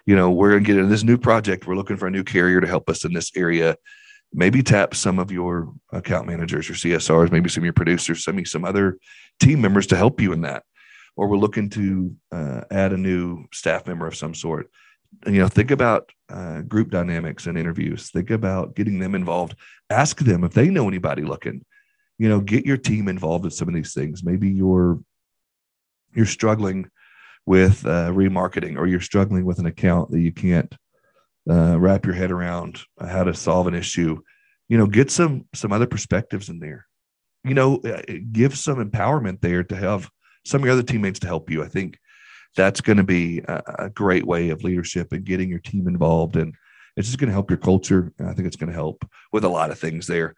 you 0.07 0.16
know, 0.16 0.31
we're 0.31 0.51
going 0.51 0.64
to 0.64 0.66
get 0.66 0.77
into 0.77 0.88
this 0.88 1.05
new 1.05 1.18
project. 1.18 1.66
We're 1.66 1.77
looking 1.77 1.97
for 1.97 2.07
a 2.07 2.11
new 2.11 2.25
carrier 2.25 2.61
to 2.61 2.66
help 2.66 2.88
us 2.88 3.05
in 3.05 3.12
this 3.12 3.31
area. 3.37 3.77
Maybe 4.33 4.62
tap 4.62 4.95
some 4.95 5.19
of 5.19 5.33
your 5.33 5.73
account 5.93 6.27
managers, 6.27 6.69
your 6.69 6.77
CSRs, 6.77 7.33
maybe 7.33 7.49
some 7.49 7.62
of 7.62 7.67
your 7.67 7.73
producers, 7.73 8.25
some 8.25 8.45
some 8.45 8.64
other 8.64 8.99
team 9.41 9.61
members 9.61 9.87
to 9.88 9.97
help 9.97 10.21
you 10.21 10.33
in 10.33 10.43
that. 10.43 10.64
Or 11.17 11.29
we're 11.29 11.38
looking 11.38 11.71
to 11.71 12.14
uh, 12.31 12.62
add 12.71 12.93
a 12.93 12.97
new 12.97 13.47
staff 13.53 13.87
member 13.87 14.07
of 14.07 14.17
some 14.17 14.35
sort. 14.35 14.71
You 15.27 15.41
know 15.41 15.49
think 15.49 15.71
about 15.71 16.12
uh, 16.29 16.61
group 16.62 16.91
dynamics 16.91 17.47
and 17.47 17.57
interviews. 17.57 18.11
Think 18.11 18.31
about 18.31 18.75
getting 18.75 18.99
them 18.99 19.14
involved. 19.14 19.57
Ask 19.88 20.19
them 20.19 20.45
if 20.45 20.53
they 20.53 20.69
know 20.69 20.87
anybody 20.87 21.23
looking. 21.23 21.64
You 22.19 22.29
know 22.29 22.41
get 22.41 22.67
your 22.67 22.77
team 22.77 23.09
involved 23.09 23.47
in 23.47 23.51
some 23.51 23.69
of 23.69 23.75
these 23.75 23.95
things. 23.95 24.23
Maybe 24.23 24.51
you're 24.51 25.01
you're 26.14 26.27
struggling 26.27 26.91
with 27.47 27.87
uh, 27.87 28.11
remarketing 28.11 28.77
or 28.77 28.87
you're 28.87 29.01
struggling 29.01 29.47
with 29.47 29.59
an 29.59 29.67
account 29.67 30.11
that 30.11 30.21
you 30.21 30.33
can't 30.33 30.77
uh, 31.49 31.79
wrap 31.79 32.05
your 32.05 32.15
head 32.15 32.31
around 32.31 32.81
how 33.01 33.25
to 33.25 33.35
solve 33.35 33.67
an 33.67 33.75
issue 33.75 34.21
you 34.69 34.77
know 34.77 34.87
get 34.87 35.11
some 35.11 35.47
some 35.55 35.73
other 35.73 35.87
perspectives 35.87 36.49
in 36.49 36.59
there 36.59 36.87
you 37.45 37.55
know 37.55 37.77
uh, 37.79 38.03
give 38.33 38.57
some 38.57 38.77
empowerment 38.77 39.41
there 39.41 39.64
to 39.64 39.77
have 39.77 40.11
some 40.49 40.62
of 40.62 40.64
your 40.64 40.72
other 40.72 40.83
teammates 40.83 41.20
to 41.20 41.27
help 41.27 41.51
you. 41.51 41.62
I 41.62 41.68
think 41.68 41.99
that's 42.57 42.81
going 42.81 42.97
to 42.97 43.05
be 43.05 43.43
a, 43.47 43.91
great 43.95 44.27
way 44.27 44.49
of 44.49 44.64
leadership 44.64 45.12
and 45.12 45.25
getting 45.25 45.51
your 45.51 45.59
team 45.59 45.87
involved. 45.87 46.37
And 46.37 46.55
it's 46.97 47.07
just 47.07 47.18
going 47.18 47.29
to 47.29 47.35
help 47.35 47.51
your 47.51 47.59
culture. 47.59 48.12
And 48.18 48.29
I 48.29 48.33
think 48.33 48.47
it's 48.47 48.57
going 48.57 48.68
to 48.68 48.75
help 48.75 49.07
with 49.33 49.45
a 49.45 49.49
lot 49.49 49.70
of 49.70 49.79
things 49.79 50.07
there. 50.07 50.35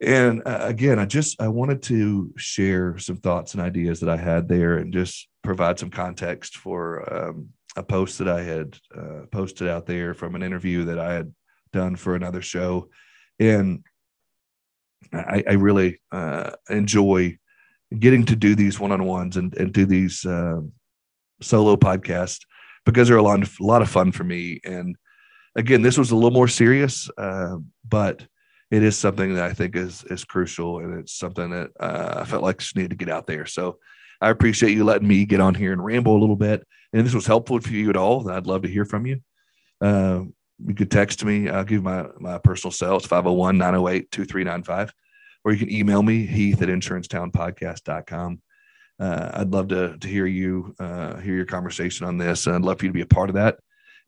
And 0.00 0.42
uh, 0.46 0.60
again, 0.62 0.98
I 0.98 1.04
just 1.04 1.42
I 1.42 1.48
wanted 1.48 1.82
to 1.84 2.32
share 2.38 2.96
some 2.98 3.16
thoughts 3.16 3.52
and 3.52 3.62
ideas 3.62 4.00
that 4.00 4.08
I 4.08 4.16
had 4.16 4.48
there, 4.48 4.78
and 4.78 4.94
just 4.94 5.28
provide 5.42 5.78
some 5.78 5.90
context 5.90 6.56
for 6.56 7.28
um, 7.28 7.50
a 7.76 7.82
post 7.82 8.18
that 8.18 8.28
I 8.28 8.42
had 8.42 8.78
uh, 8.96 9.26
posted 9.30 9.68
out 9.68 9.86
there 9.86 10.14
from 10.14 10.34
an 10.34 10.42
interview 10.42 10.84
that 10.86 10.98
I 10.98 11.14
had 11.14 11.32
done 11.72 11.96
for 11.96 12.14
another 12.14 12.42
show. 12.42 12.88
And 13.38 13.84
I, 15.12 15.42
I 15.48 15.52
really 15.52 16.00
uh, 16.12 16.50
enjoy 16.68 17.38
getting 17.98 18.24
to 18.26 18.36
do 18.36 18.54
these 18.54 18.78
one-on-ones 18.78 19.36
and, 19.36 19.54
and 19.54 19.72
do 19.72 19.86
these 19.86 20.24
uh, 20.24 20.60
solo 21.40 21.76
podcasts 21.76 22.40
because 22.84 23.08
they're 23.08 23.16
a 23.16 23.22
lot, 23.22 23.42
of, 23.42 23.56
a 23.60 23.64
lot 23.64 23.82
of 23.82 23.90
fun 23.90 24.12
for 24.12 24.24
me. 24.24 24.60
And 24.64 24.96
again, 25.56 25.82
this 25.82 25.98
was 25.98 26.10
a 26.10 26.14
little 26.14 26.30
more 26.30 26.48
serious, 26.48 27.10
uh, 27.18 27.56
but 27.88 28.26
it 28.70 28.82
is 28.82 28.96
something 28.96 29.34
that 29.34 29.44
I 29.44 29.52
think 29.52 29.74
is 29.74 30.04
is 30.04 30.24
crucial, 30.24 30.78
and 30.78 31.00
it's 31.00 31.18
something 31.18 31.50
that 31.50 31.70
uh, 31.80 32.20
I 32.20 32.24
felt 32.24 32.44
like 32.44 32.58
just 32.58 32.76
needed 32.76 32.90
to 32.90 32.96
get 32.96 33.10
out 33.10 33.26
there. 33.26 33.44
So 33.44 33.78
I 34.20 34.30
appreciate 34.30 34.72
you 34.72 34.84
letting 34.84 35.08
me 35.08 35.24
get 35.24 35.40
on 35.40 35.54
here 35.54 35.72
and 35.72 35.84
ramble 35.84 36.16
a 36.16 36.20
little 36.20 36.36
bit. 36.36 36.66
And 36.92 37.06
this 37.06 37.14
was 37.14 37.26
helpful 37.26 37.60
for 37.60 37.70
you 37.70 37.90
at 37.90 37.96
all, 37.96 38.28
I'd 38.30 38.46
love 38.46 38.62
to 38.62 38.68
hear 38.68 38.84
from 38.84 39.06
you. 39.06 39.20
Uh, 39.80 40.24
you 40.66 40.74
could 40.74 40.90
text 40.90 41.24
me. 41.24 41.48
I'll 41.48 41.64
give 41.64 41.82
my 41.82 42.06
my 42.18 42.38
personal 42.38 42.72
cell. 42.72 42.96
It's 42.96 43.06
501 43.06 43.56
908 43.56 44.10
2395. 44.10 44.92
Or 45.44 45.52
you 45.52 45.58
can 45.58 45.72
email 45.72 46.02
me, 46.02 46.26
heath 46.26 46.60
at 46.60 46.68
insurancetownpodcast.com. 46.68 48.42
Uh, 48.98 49.30
I'd 49.32 49.50
love 49.50 49.68
to, 49.68 49.96
to 49.96 50.08
hear 50.08 50.26
you, 50.26 50.74
uh, 50.78 51.16
hear 51.16 51.34
your 51.34 51.46
conversation 51.46 52.06
on 52.06 52.18
this. 52.18 52.46
I'd 52.46 52.60
love 52.60 52.78
for 52.78 52.84
you 52.84 52.90
to 52.90 52.94
be 52.94 53.00
a 53.00 53.06
part 53.06 53.30
of 53.30 53.36
that. 53.36 53.56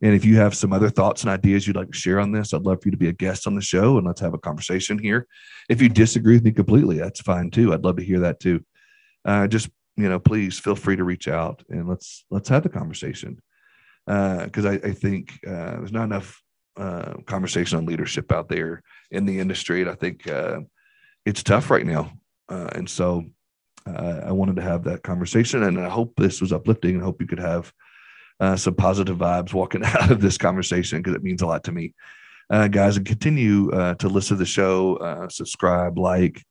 And 0.03 0.15
if 0.15 0.25
you 0.25 0.37
have 0.37 0.55
some 0.55 0.73
other 0.73 0.91
thoughts 0.91 1.23
and 1.23 1.31
ideas 1.31 1.67
you'd 1.67 1.77
like 1.77 1.91
to 1.91 1.97
share 1.97 2.21
on 2.21 2.33
this, 2.33 2.53
I'd 2.53 2.63
love 2.63 2.83
for 2.83 2.89
you 2.89 2.93
to 2.93 2.99
be 2.99 3.09
a 3.09 3.13
guest 3.13 3.47
on 3.47 3.55
the 3.55 3.63
show 3.63 3.97
and 3.97 4.07
let's 4.07 4.21
have 4.21 4.35
a 4.35 4.39
conversation 4.39 4.99
here. 4.99 5.27
If 5.71 5.81
you 5.81 5.89
disagree 5.89 6.35
with 6.35 6.45
me 6.45 6.51
completely, 6.51 6.99
that's 6.99 7.21
fine 7.21 7.51
too. 7.51 7.73
I'd 7.73 7.85
love 7.85 7.97
to 7.97 8.05
hear 8.05 8.21
that 8.21 8.41
too. 8.41 8.63
Uh, 9.25 9.47
just 9.47 9.71
you 9.97 10.09
know, 10.09 10.19
please 10.19 10.59
feel 10.59 10.77
free 10.77 10.97
to 10.97 11.05
reach 11.05 11.29
out 11.29 11.63
and 11.69 11.89
let's 11.89 12.25
let's 12.31 12.49
have 12.49 12.63
the 12.63 12.69
conversation 12.69 13.41
because 14.07 14.65
uh, 14.65 14.71
I, 14.71 14.89
I, 14.89 14.93
think 14.93 15.39
uh, 15.47 15.77
there's 15.77 15.93
not 15.93 16.05
enough 16.05 16.43
uh, 16.77 17.15
conversation 17.27 17.79
on 17.79 17.87
leadership 17.87 18.33
out 18.33 18.49
there 18.49 18.83
in 19.11 19.27
the 19.27 19.39
industry, 19.39 19.81
and 19.81 19.91
I 19.91 19.95
think 19.95 20.27
uh, 20.27 20.61
it's 21.25 21.43
tough 21.43 21.71
right 21.71 21.87
now. 21.87 22.13
Uh, 22.49 22.69
and 22.73 22.91
so 22.91 23.25
I 23.87 24.33
wanted 24.33 24.57
to 24.57 24.63
have 24.63 24.85
that 24.85 25.03
conversation, 25.03 25.63
and 25.63 25.79
I 25.79 25.89
hope 25.89 26.15
this 26.17 26.41
was 26.41 26.53
uplifting, 26.53 26.95
and 26.95 27.03
I 27.03 27.05
hope 27.05 27.21
you 27.21 27.27
could 27.27 27.39
have 27.39 27.73
uh, 28.41 28.57
some 28.57 28.75
positive 28.75 29.19
vibes 29.19 29.53
walking 29.53 29.85
out 29.85 30.11
of 30.11 30.21
this 30.21 30.37
conversation 30.37 30.99
because 30.99 31.15
it 31.15 31.23
means 31.23 31.43
a 31.43 31.47
lot 31.47 31.65
to 31.65 31.73
me. 31.73 31.95
Uh, 32.51 32.69
guys, 32.69 32.97
and 32.97 33.07
continue 33.07 33.71
uh, 33.71 33.95
to 33.95 34.09
listen 34.09 34.37
to 34.37 34.39
the 34.39 34.47
show, 34.47 34.97
uh, 34.97 35.29
subscribe, 35.29 35.97
like, 35.99 36.43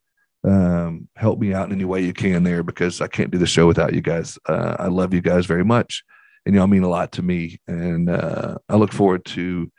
um, 0.44 1.08
help 1.16 1.40
me 1.40 1.54
out 1.54 1.68
in 1.68 1.76
any 1.76 1.86
way 1.86 2.04
you 2.04 2.14
can 2.14 2.44
there 2.44 2.64
because 2.64 3.02
I 3.02 3.08
can't 3.08 3.32
do 3.32 3.38
the 3.38 3.46
show 3.46 3.68
without 3.68 3.94
you 3.94 4.02
guys. 4.02 4.38
Uh, 4.48 4.76
I 4.80 4.88
love 4.88 5.14
you 5.14 5.22
guys 5.22 5.46
very 5.46 5.64
much, 5.64 6.04
and 6.46 6.56
y'all 6.56 6.68
mean 6.68 6.84
a 6.84 6.90
lot 6.90 7.12
to 7.14 7.22
me. 7.22 7.60
And 7.68 8.10
uh, 8.10 8.58
I 8.68 8.76
look 8.76 8.92
forward 8.92 9.26
to 9.26 9.72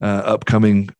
uh, 0.00 0.22
upcoming 0.24 0.90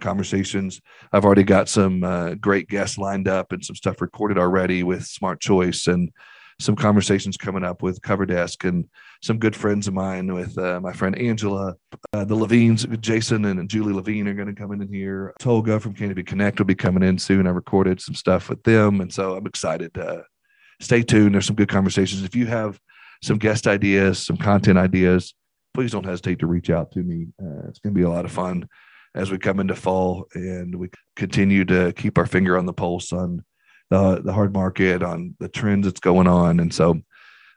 conversations. 0.00 0.82
I've 1.14 1.24
already 1.24 1.44
got 1.44 1.66
some 1.66 2.36
great 2.40 2.68
guests 2.68 2.98
lined 2.98 3.26
up 3.26 3.52
and 3.52 3.64
some 3.64 3.76
stuff 3.76 4.02
recorded 4.02 4.36
already 4.36 4.82
with 4.82 5.04
Smart 5.06 5.40
Choice 5.40 5.86
and 5.86 6.10
some 6.62 6.76
conversations 6.76 7.36
coming 7.36 7.64
up 7.64 7.82
with 7.82 8.00
Cover 8.02 8.24
Desk 8.24 8.62
and 8.64 8.88
some 9.22 9.38
good 9.38 9.54
friends 9.54 9.88
of 9.88 9.94
mine 9.94 10.32
with 10.32 10.56
uh, 10.58 10.80
my 10.80 10.92
friend 10.92 11.16
Angela. 11.18 11.74
Uh, 12.12 12.24
the 12.24 12.34
Levines, 12.34 12.86
Jason 13.00 13.44
and 13.44 13.68
Julie 13.68 13.92
Levine 13.92 14.28
are 14.28 14.34
going 14.34 14.48
to 14.48 14.54
come 14.54 14.72
in 14.72 14.92
here. 14.92 15.34
Tolga 15.38 15.80
from 15.80 15.94
Canopy 15.94 16.22
Connect 16.22 16.58
will 16.58 16.66
be 16.66 16.74
coming 16.74 17.02
in 17.02 17.18
soon. 17.18 17.46
I 17.46 17.50
recorded 17.50 18.00
some 18.00 18.14
stuff 18.14 18.48
with 18.48 18.62
them. 18.62 19.00
And 19.00 19.12
so 19.12 19.36
I'm 19.36 19.46
excited. 19.46 19.96
Uh, 19.96 20.22
stay 20.80 21.02
tuned. 21.02 21.34
There's 21.34 21.46
some 21.46 21.56
good 21.56 21.68
conversations. 21.68 22.22
If 22.22 22.34
you 22.34 22.46
have 22.46 22.80
some 23.22 23.38
guest 23.38 23.66
ideas, 23.66 24.18
some 24.24 24.36
content 24.36 24.78
ideas, 24.78 25.34
please 25.74 25.92
don't 25.92 26.06
hesitate 26.06 26.38
to 26.40 26.46
reach 26.46 26.70
out 26.70 26.92
to 26.92 27.00
me. 27.00 27.28
Uh, 27.42 27.68
it's 27.68 27.78
going 27.78 27.94
to 27.94 27.98
be 27.98 28.02
a 28.02 28.10
lot 28.10 28.24
of 28.24 28.32
fun 28.32 28.68
as 29.14 29.30
we 29.30 29.38
come 29.38 29.60
into 29.60 29.74
fall 29.74 30.26
and 30.34 30.74
we 30.74 30.88
continue 31.16 31.64
to 31.66 31.92
keep 31.92 32.18
our 32.18 32.26
finger 32.26 32.56
on 32.56 32.66
the 32.66 32.72
pulse 32.72 33.12
on 33.12 33.44
the, 33.92 34.22
the 34.22 34.32
hard 34.32 34.54
market, 34.54 35.02
on 35.02 35.34
the 35.38 35.48
trends 35.48 35.86
that's 35.86 36.00
going 36.00 36.26
on. 36.26 36.60
And 36.60 36.72
so 36.72 37.00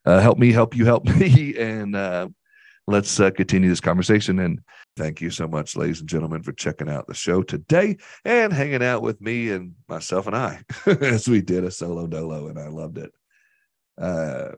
uh, 0.06 0.20
help 0.20 0.38
me 0.38 0.52
help 0.52 0.76
you 0.76 0.86
help 0.86 1.06
me. 1.20 1.56
And 1.58 1.96
uh, 1.96 2.28
let's 2.88 3.20
uh, 3.20 3.32
continue 3.32 3.70
this 3.70 3.80
conversation. 3.80 4.40
And 4.40 4.60
thank 4.98 5.22
you 5.22 5.30
so 5.30 5.48
much 5.48 5.78
ladies 5.78 6.02
and 6.02 6.10
gentlemen 6.10 6.44
for 6.44 6.52
checking 6.52 6.90
out 6.90 7.08
the 7.08 7.14
show 7.14 7.42
today 7.42 7.98
and 8.26 8.52
hanging 8.52 8.84
out 8.84 9.02
with 9.02 9.22
me 9.22 9.52
and 9.52 9.76
myself 9.88 10.28
and 10.28 10.36
i 10.36 10.62
as 10.86 11.28
we 11.28 11.42
did 11.42 11.64
a 11.66 11.72
solo 11.72 12.08
dolo 12.08 12.48
and 12.48 12.60
i 12.60 12.68
loved 12.68 12.98
it. 12.98 13.12
Uh, 13.98 14.52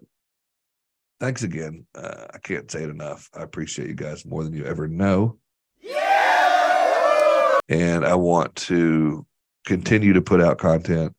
thanks 1.19 1.43
again. 1.43 1.85
Uh, 1.95 2.25
i 2.33 2.39
can't 2.39 2.71
say 2.71 2.83
it 2.83 2.89
enough. 2.89 3.29
I 3.35 3.43
appreciate 3.43 3.87
you 3.87 3.95
guys 3.95 4.25
more 4.25 4.43
than 4.43 4.53
you 4.53 4.65
ever 4.65 4.87
know. 4.87 5.37
Yeah! 5.79 7.59
and 7.69 8.05
i 8.05 8.15
want 8.15 8.55
to 8.55 9.25
continue 9.65 10.13
to 10.13 10.21
put 10.21 10.41
out 10.41 10.57
content 10.57 11.13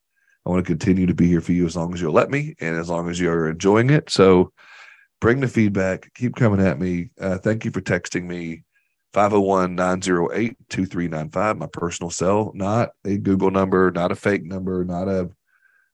I 0.49 0.51
want 0.53 0.65
to 0.65 0.71
continue 0.71 1.05
to 1.05 1.13
be 1.13 1.27
here 1.27 1.41
for 1.41 1.51
you 1.51 1.67
as 1.67 1.75
long 1.75 1.93
as 1.93 2.01
you'll 2.01 2.11
let 2.11 2.31
me 2.31 2.55
and 2.59 2.75
as 2.75 2.89
long 2.89 3.07
as 3.07 3.19
you're 3.19 3.49
enjoying 3.49 3.91
it. 3.91 4.09
So 4.09 4.51
bring 5.21 5.41
the 5.41 5.47
feedback, 5.47 6.11
keep 6.15 6.35
coming 6.35 6.65
at 6.65 6.79
me. 6.79 7.11
Uh, 7.21 7.37
thank 7.37 7.65
you 7.65 7.71
for 7.71 7.81
texting 7.81 8.23
me 8.23 8.63
501 9.13 9.75
908 9.75 10.57
2395, 10.69 11.57
my 11.57 11.67
personal 11.71 12.09
cell, 12.09 12.51
not 12.55 12.89
a 13.05 13.17
Google 13.17 13.51
number, 13.51 13.91
not 13.91 14.11
a 14.11 14.15
fake 14.15 14.43
number, 14.43 14.83
not 14.83 15.07
a 15.07 15.29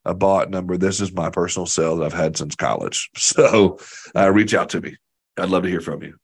a 0.05 0.13
bot 0.13 0.51
number. 0.51 0.77
This 0.77 1.01
is 1.01 1.11
my 1.11 1.29
personal 1.29 1.65
cell 1.65 1.97
that 1.97 2.05
I've 2.05 2.13
had 2.13 2.37
since 2.37 2.55
college. 2.55 3.09
So 3.17 3.79
uh, 4.15 4.31
reach 4.31 4.53
out 4.53 4.69
to 4.69 4.79
me. 4.79 4.95
I'd 5.35 5.49
love 5.49 5.63
to 5.63 5.69
hear 5.69 5.81
from 5.81 6.01
you. 6.01 6.15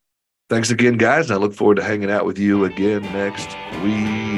Thanks 0.49 0.69
again, 0.69 0.97
guys. 0.97 1.29
And 1.29 1.33
I 1.33 1.41
look 1.41 1.53
forward 1.53 1.75
to 1.77 1.83
hanging 1.83 2.11
out 2.11 2.25
with 2.25 2.39
you 2.39 2.63
again 2.63 3.01
next 3.01 3.49
week. 3.83 4.30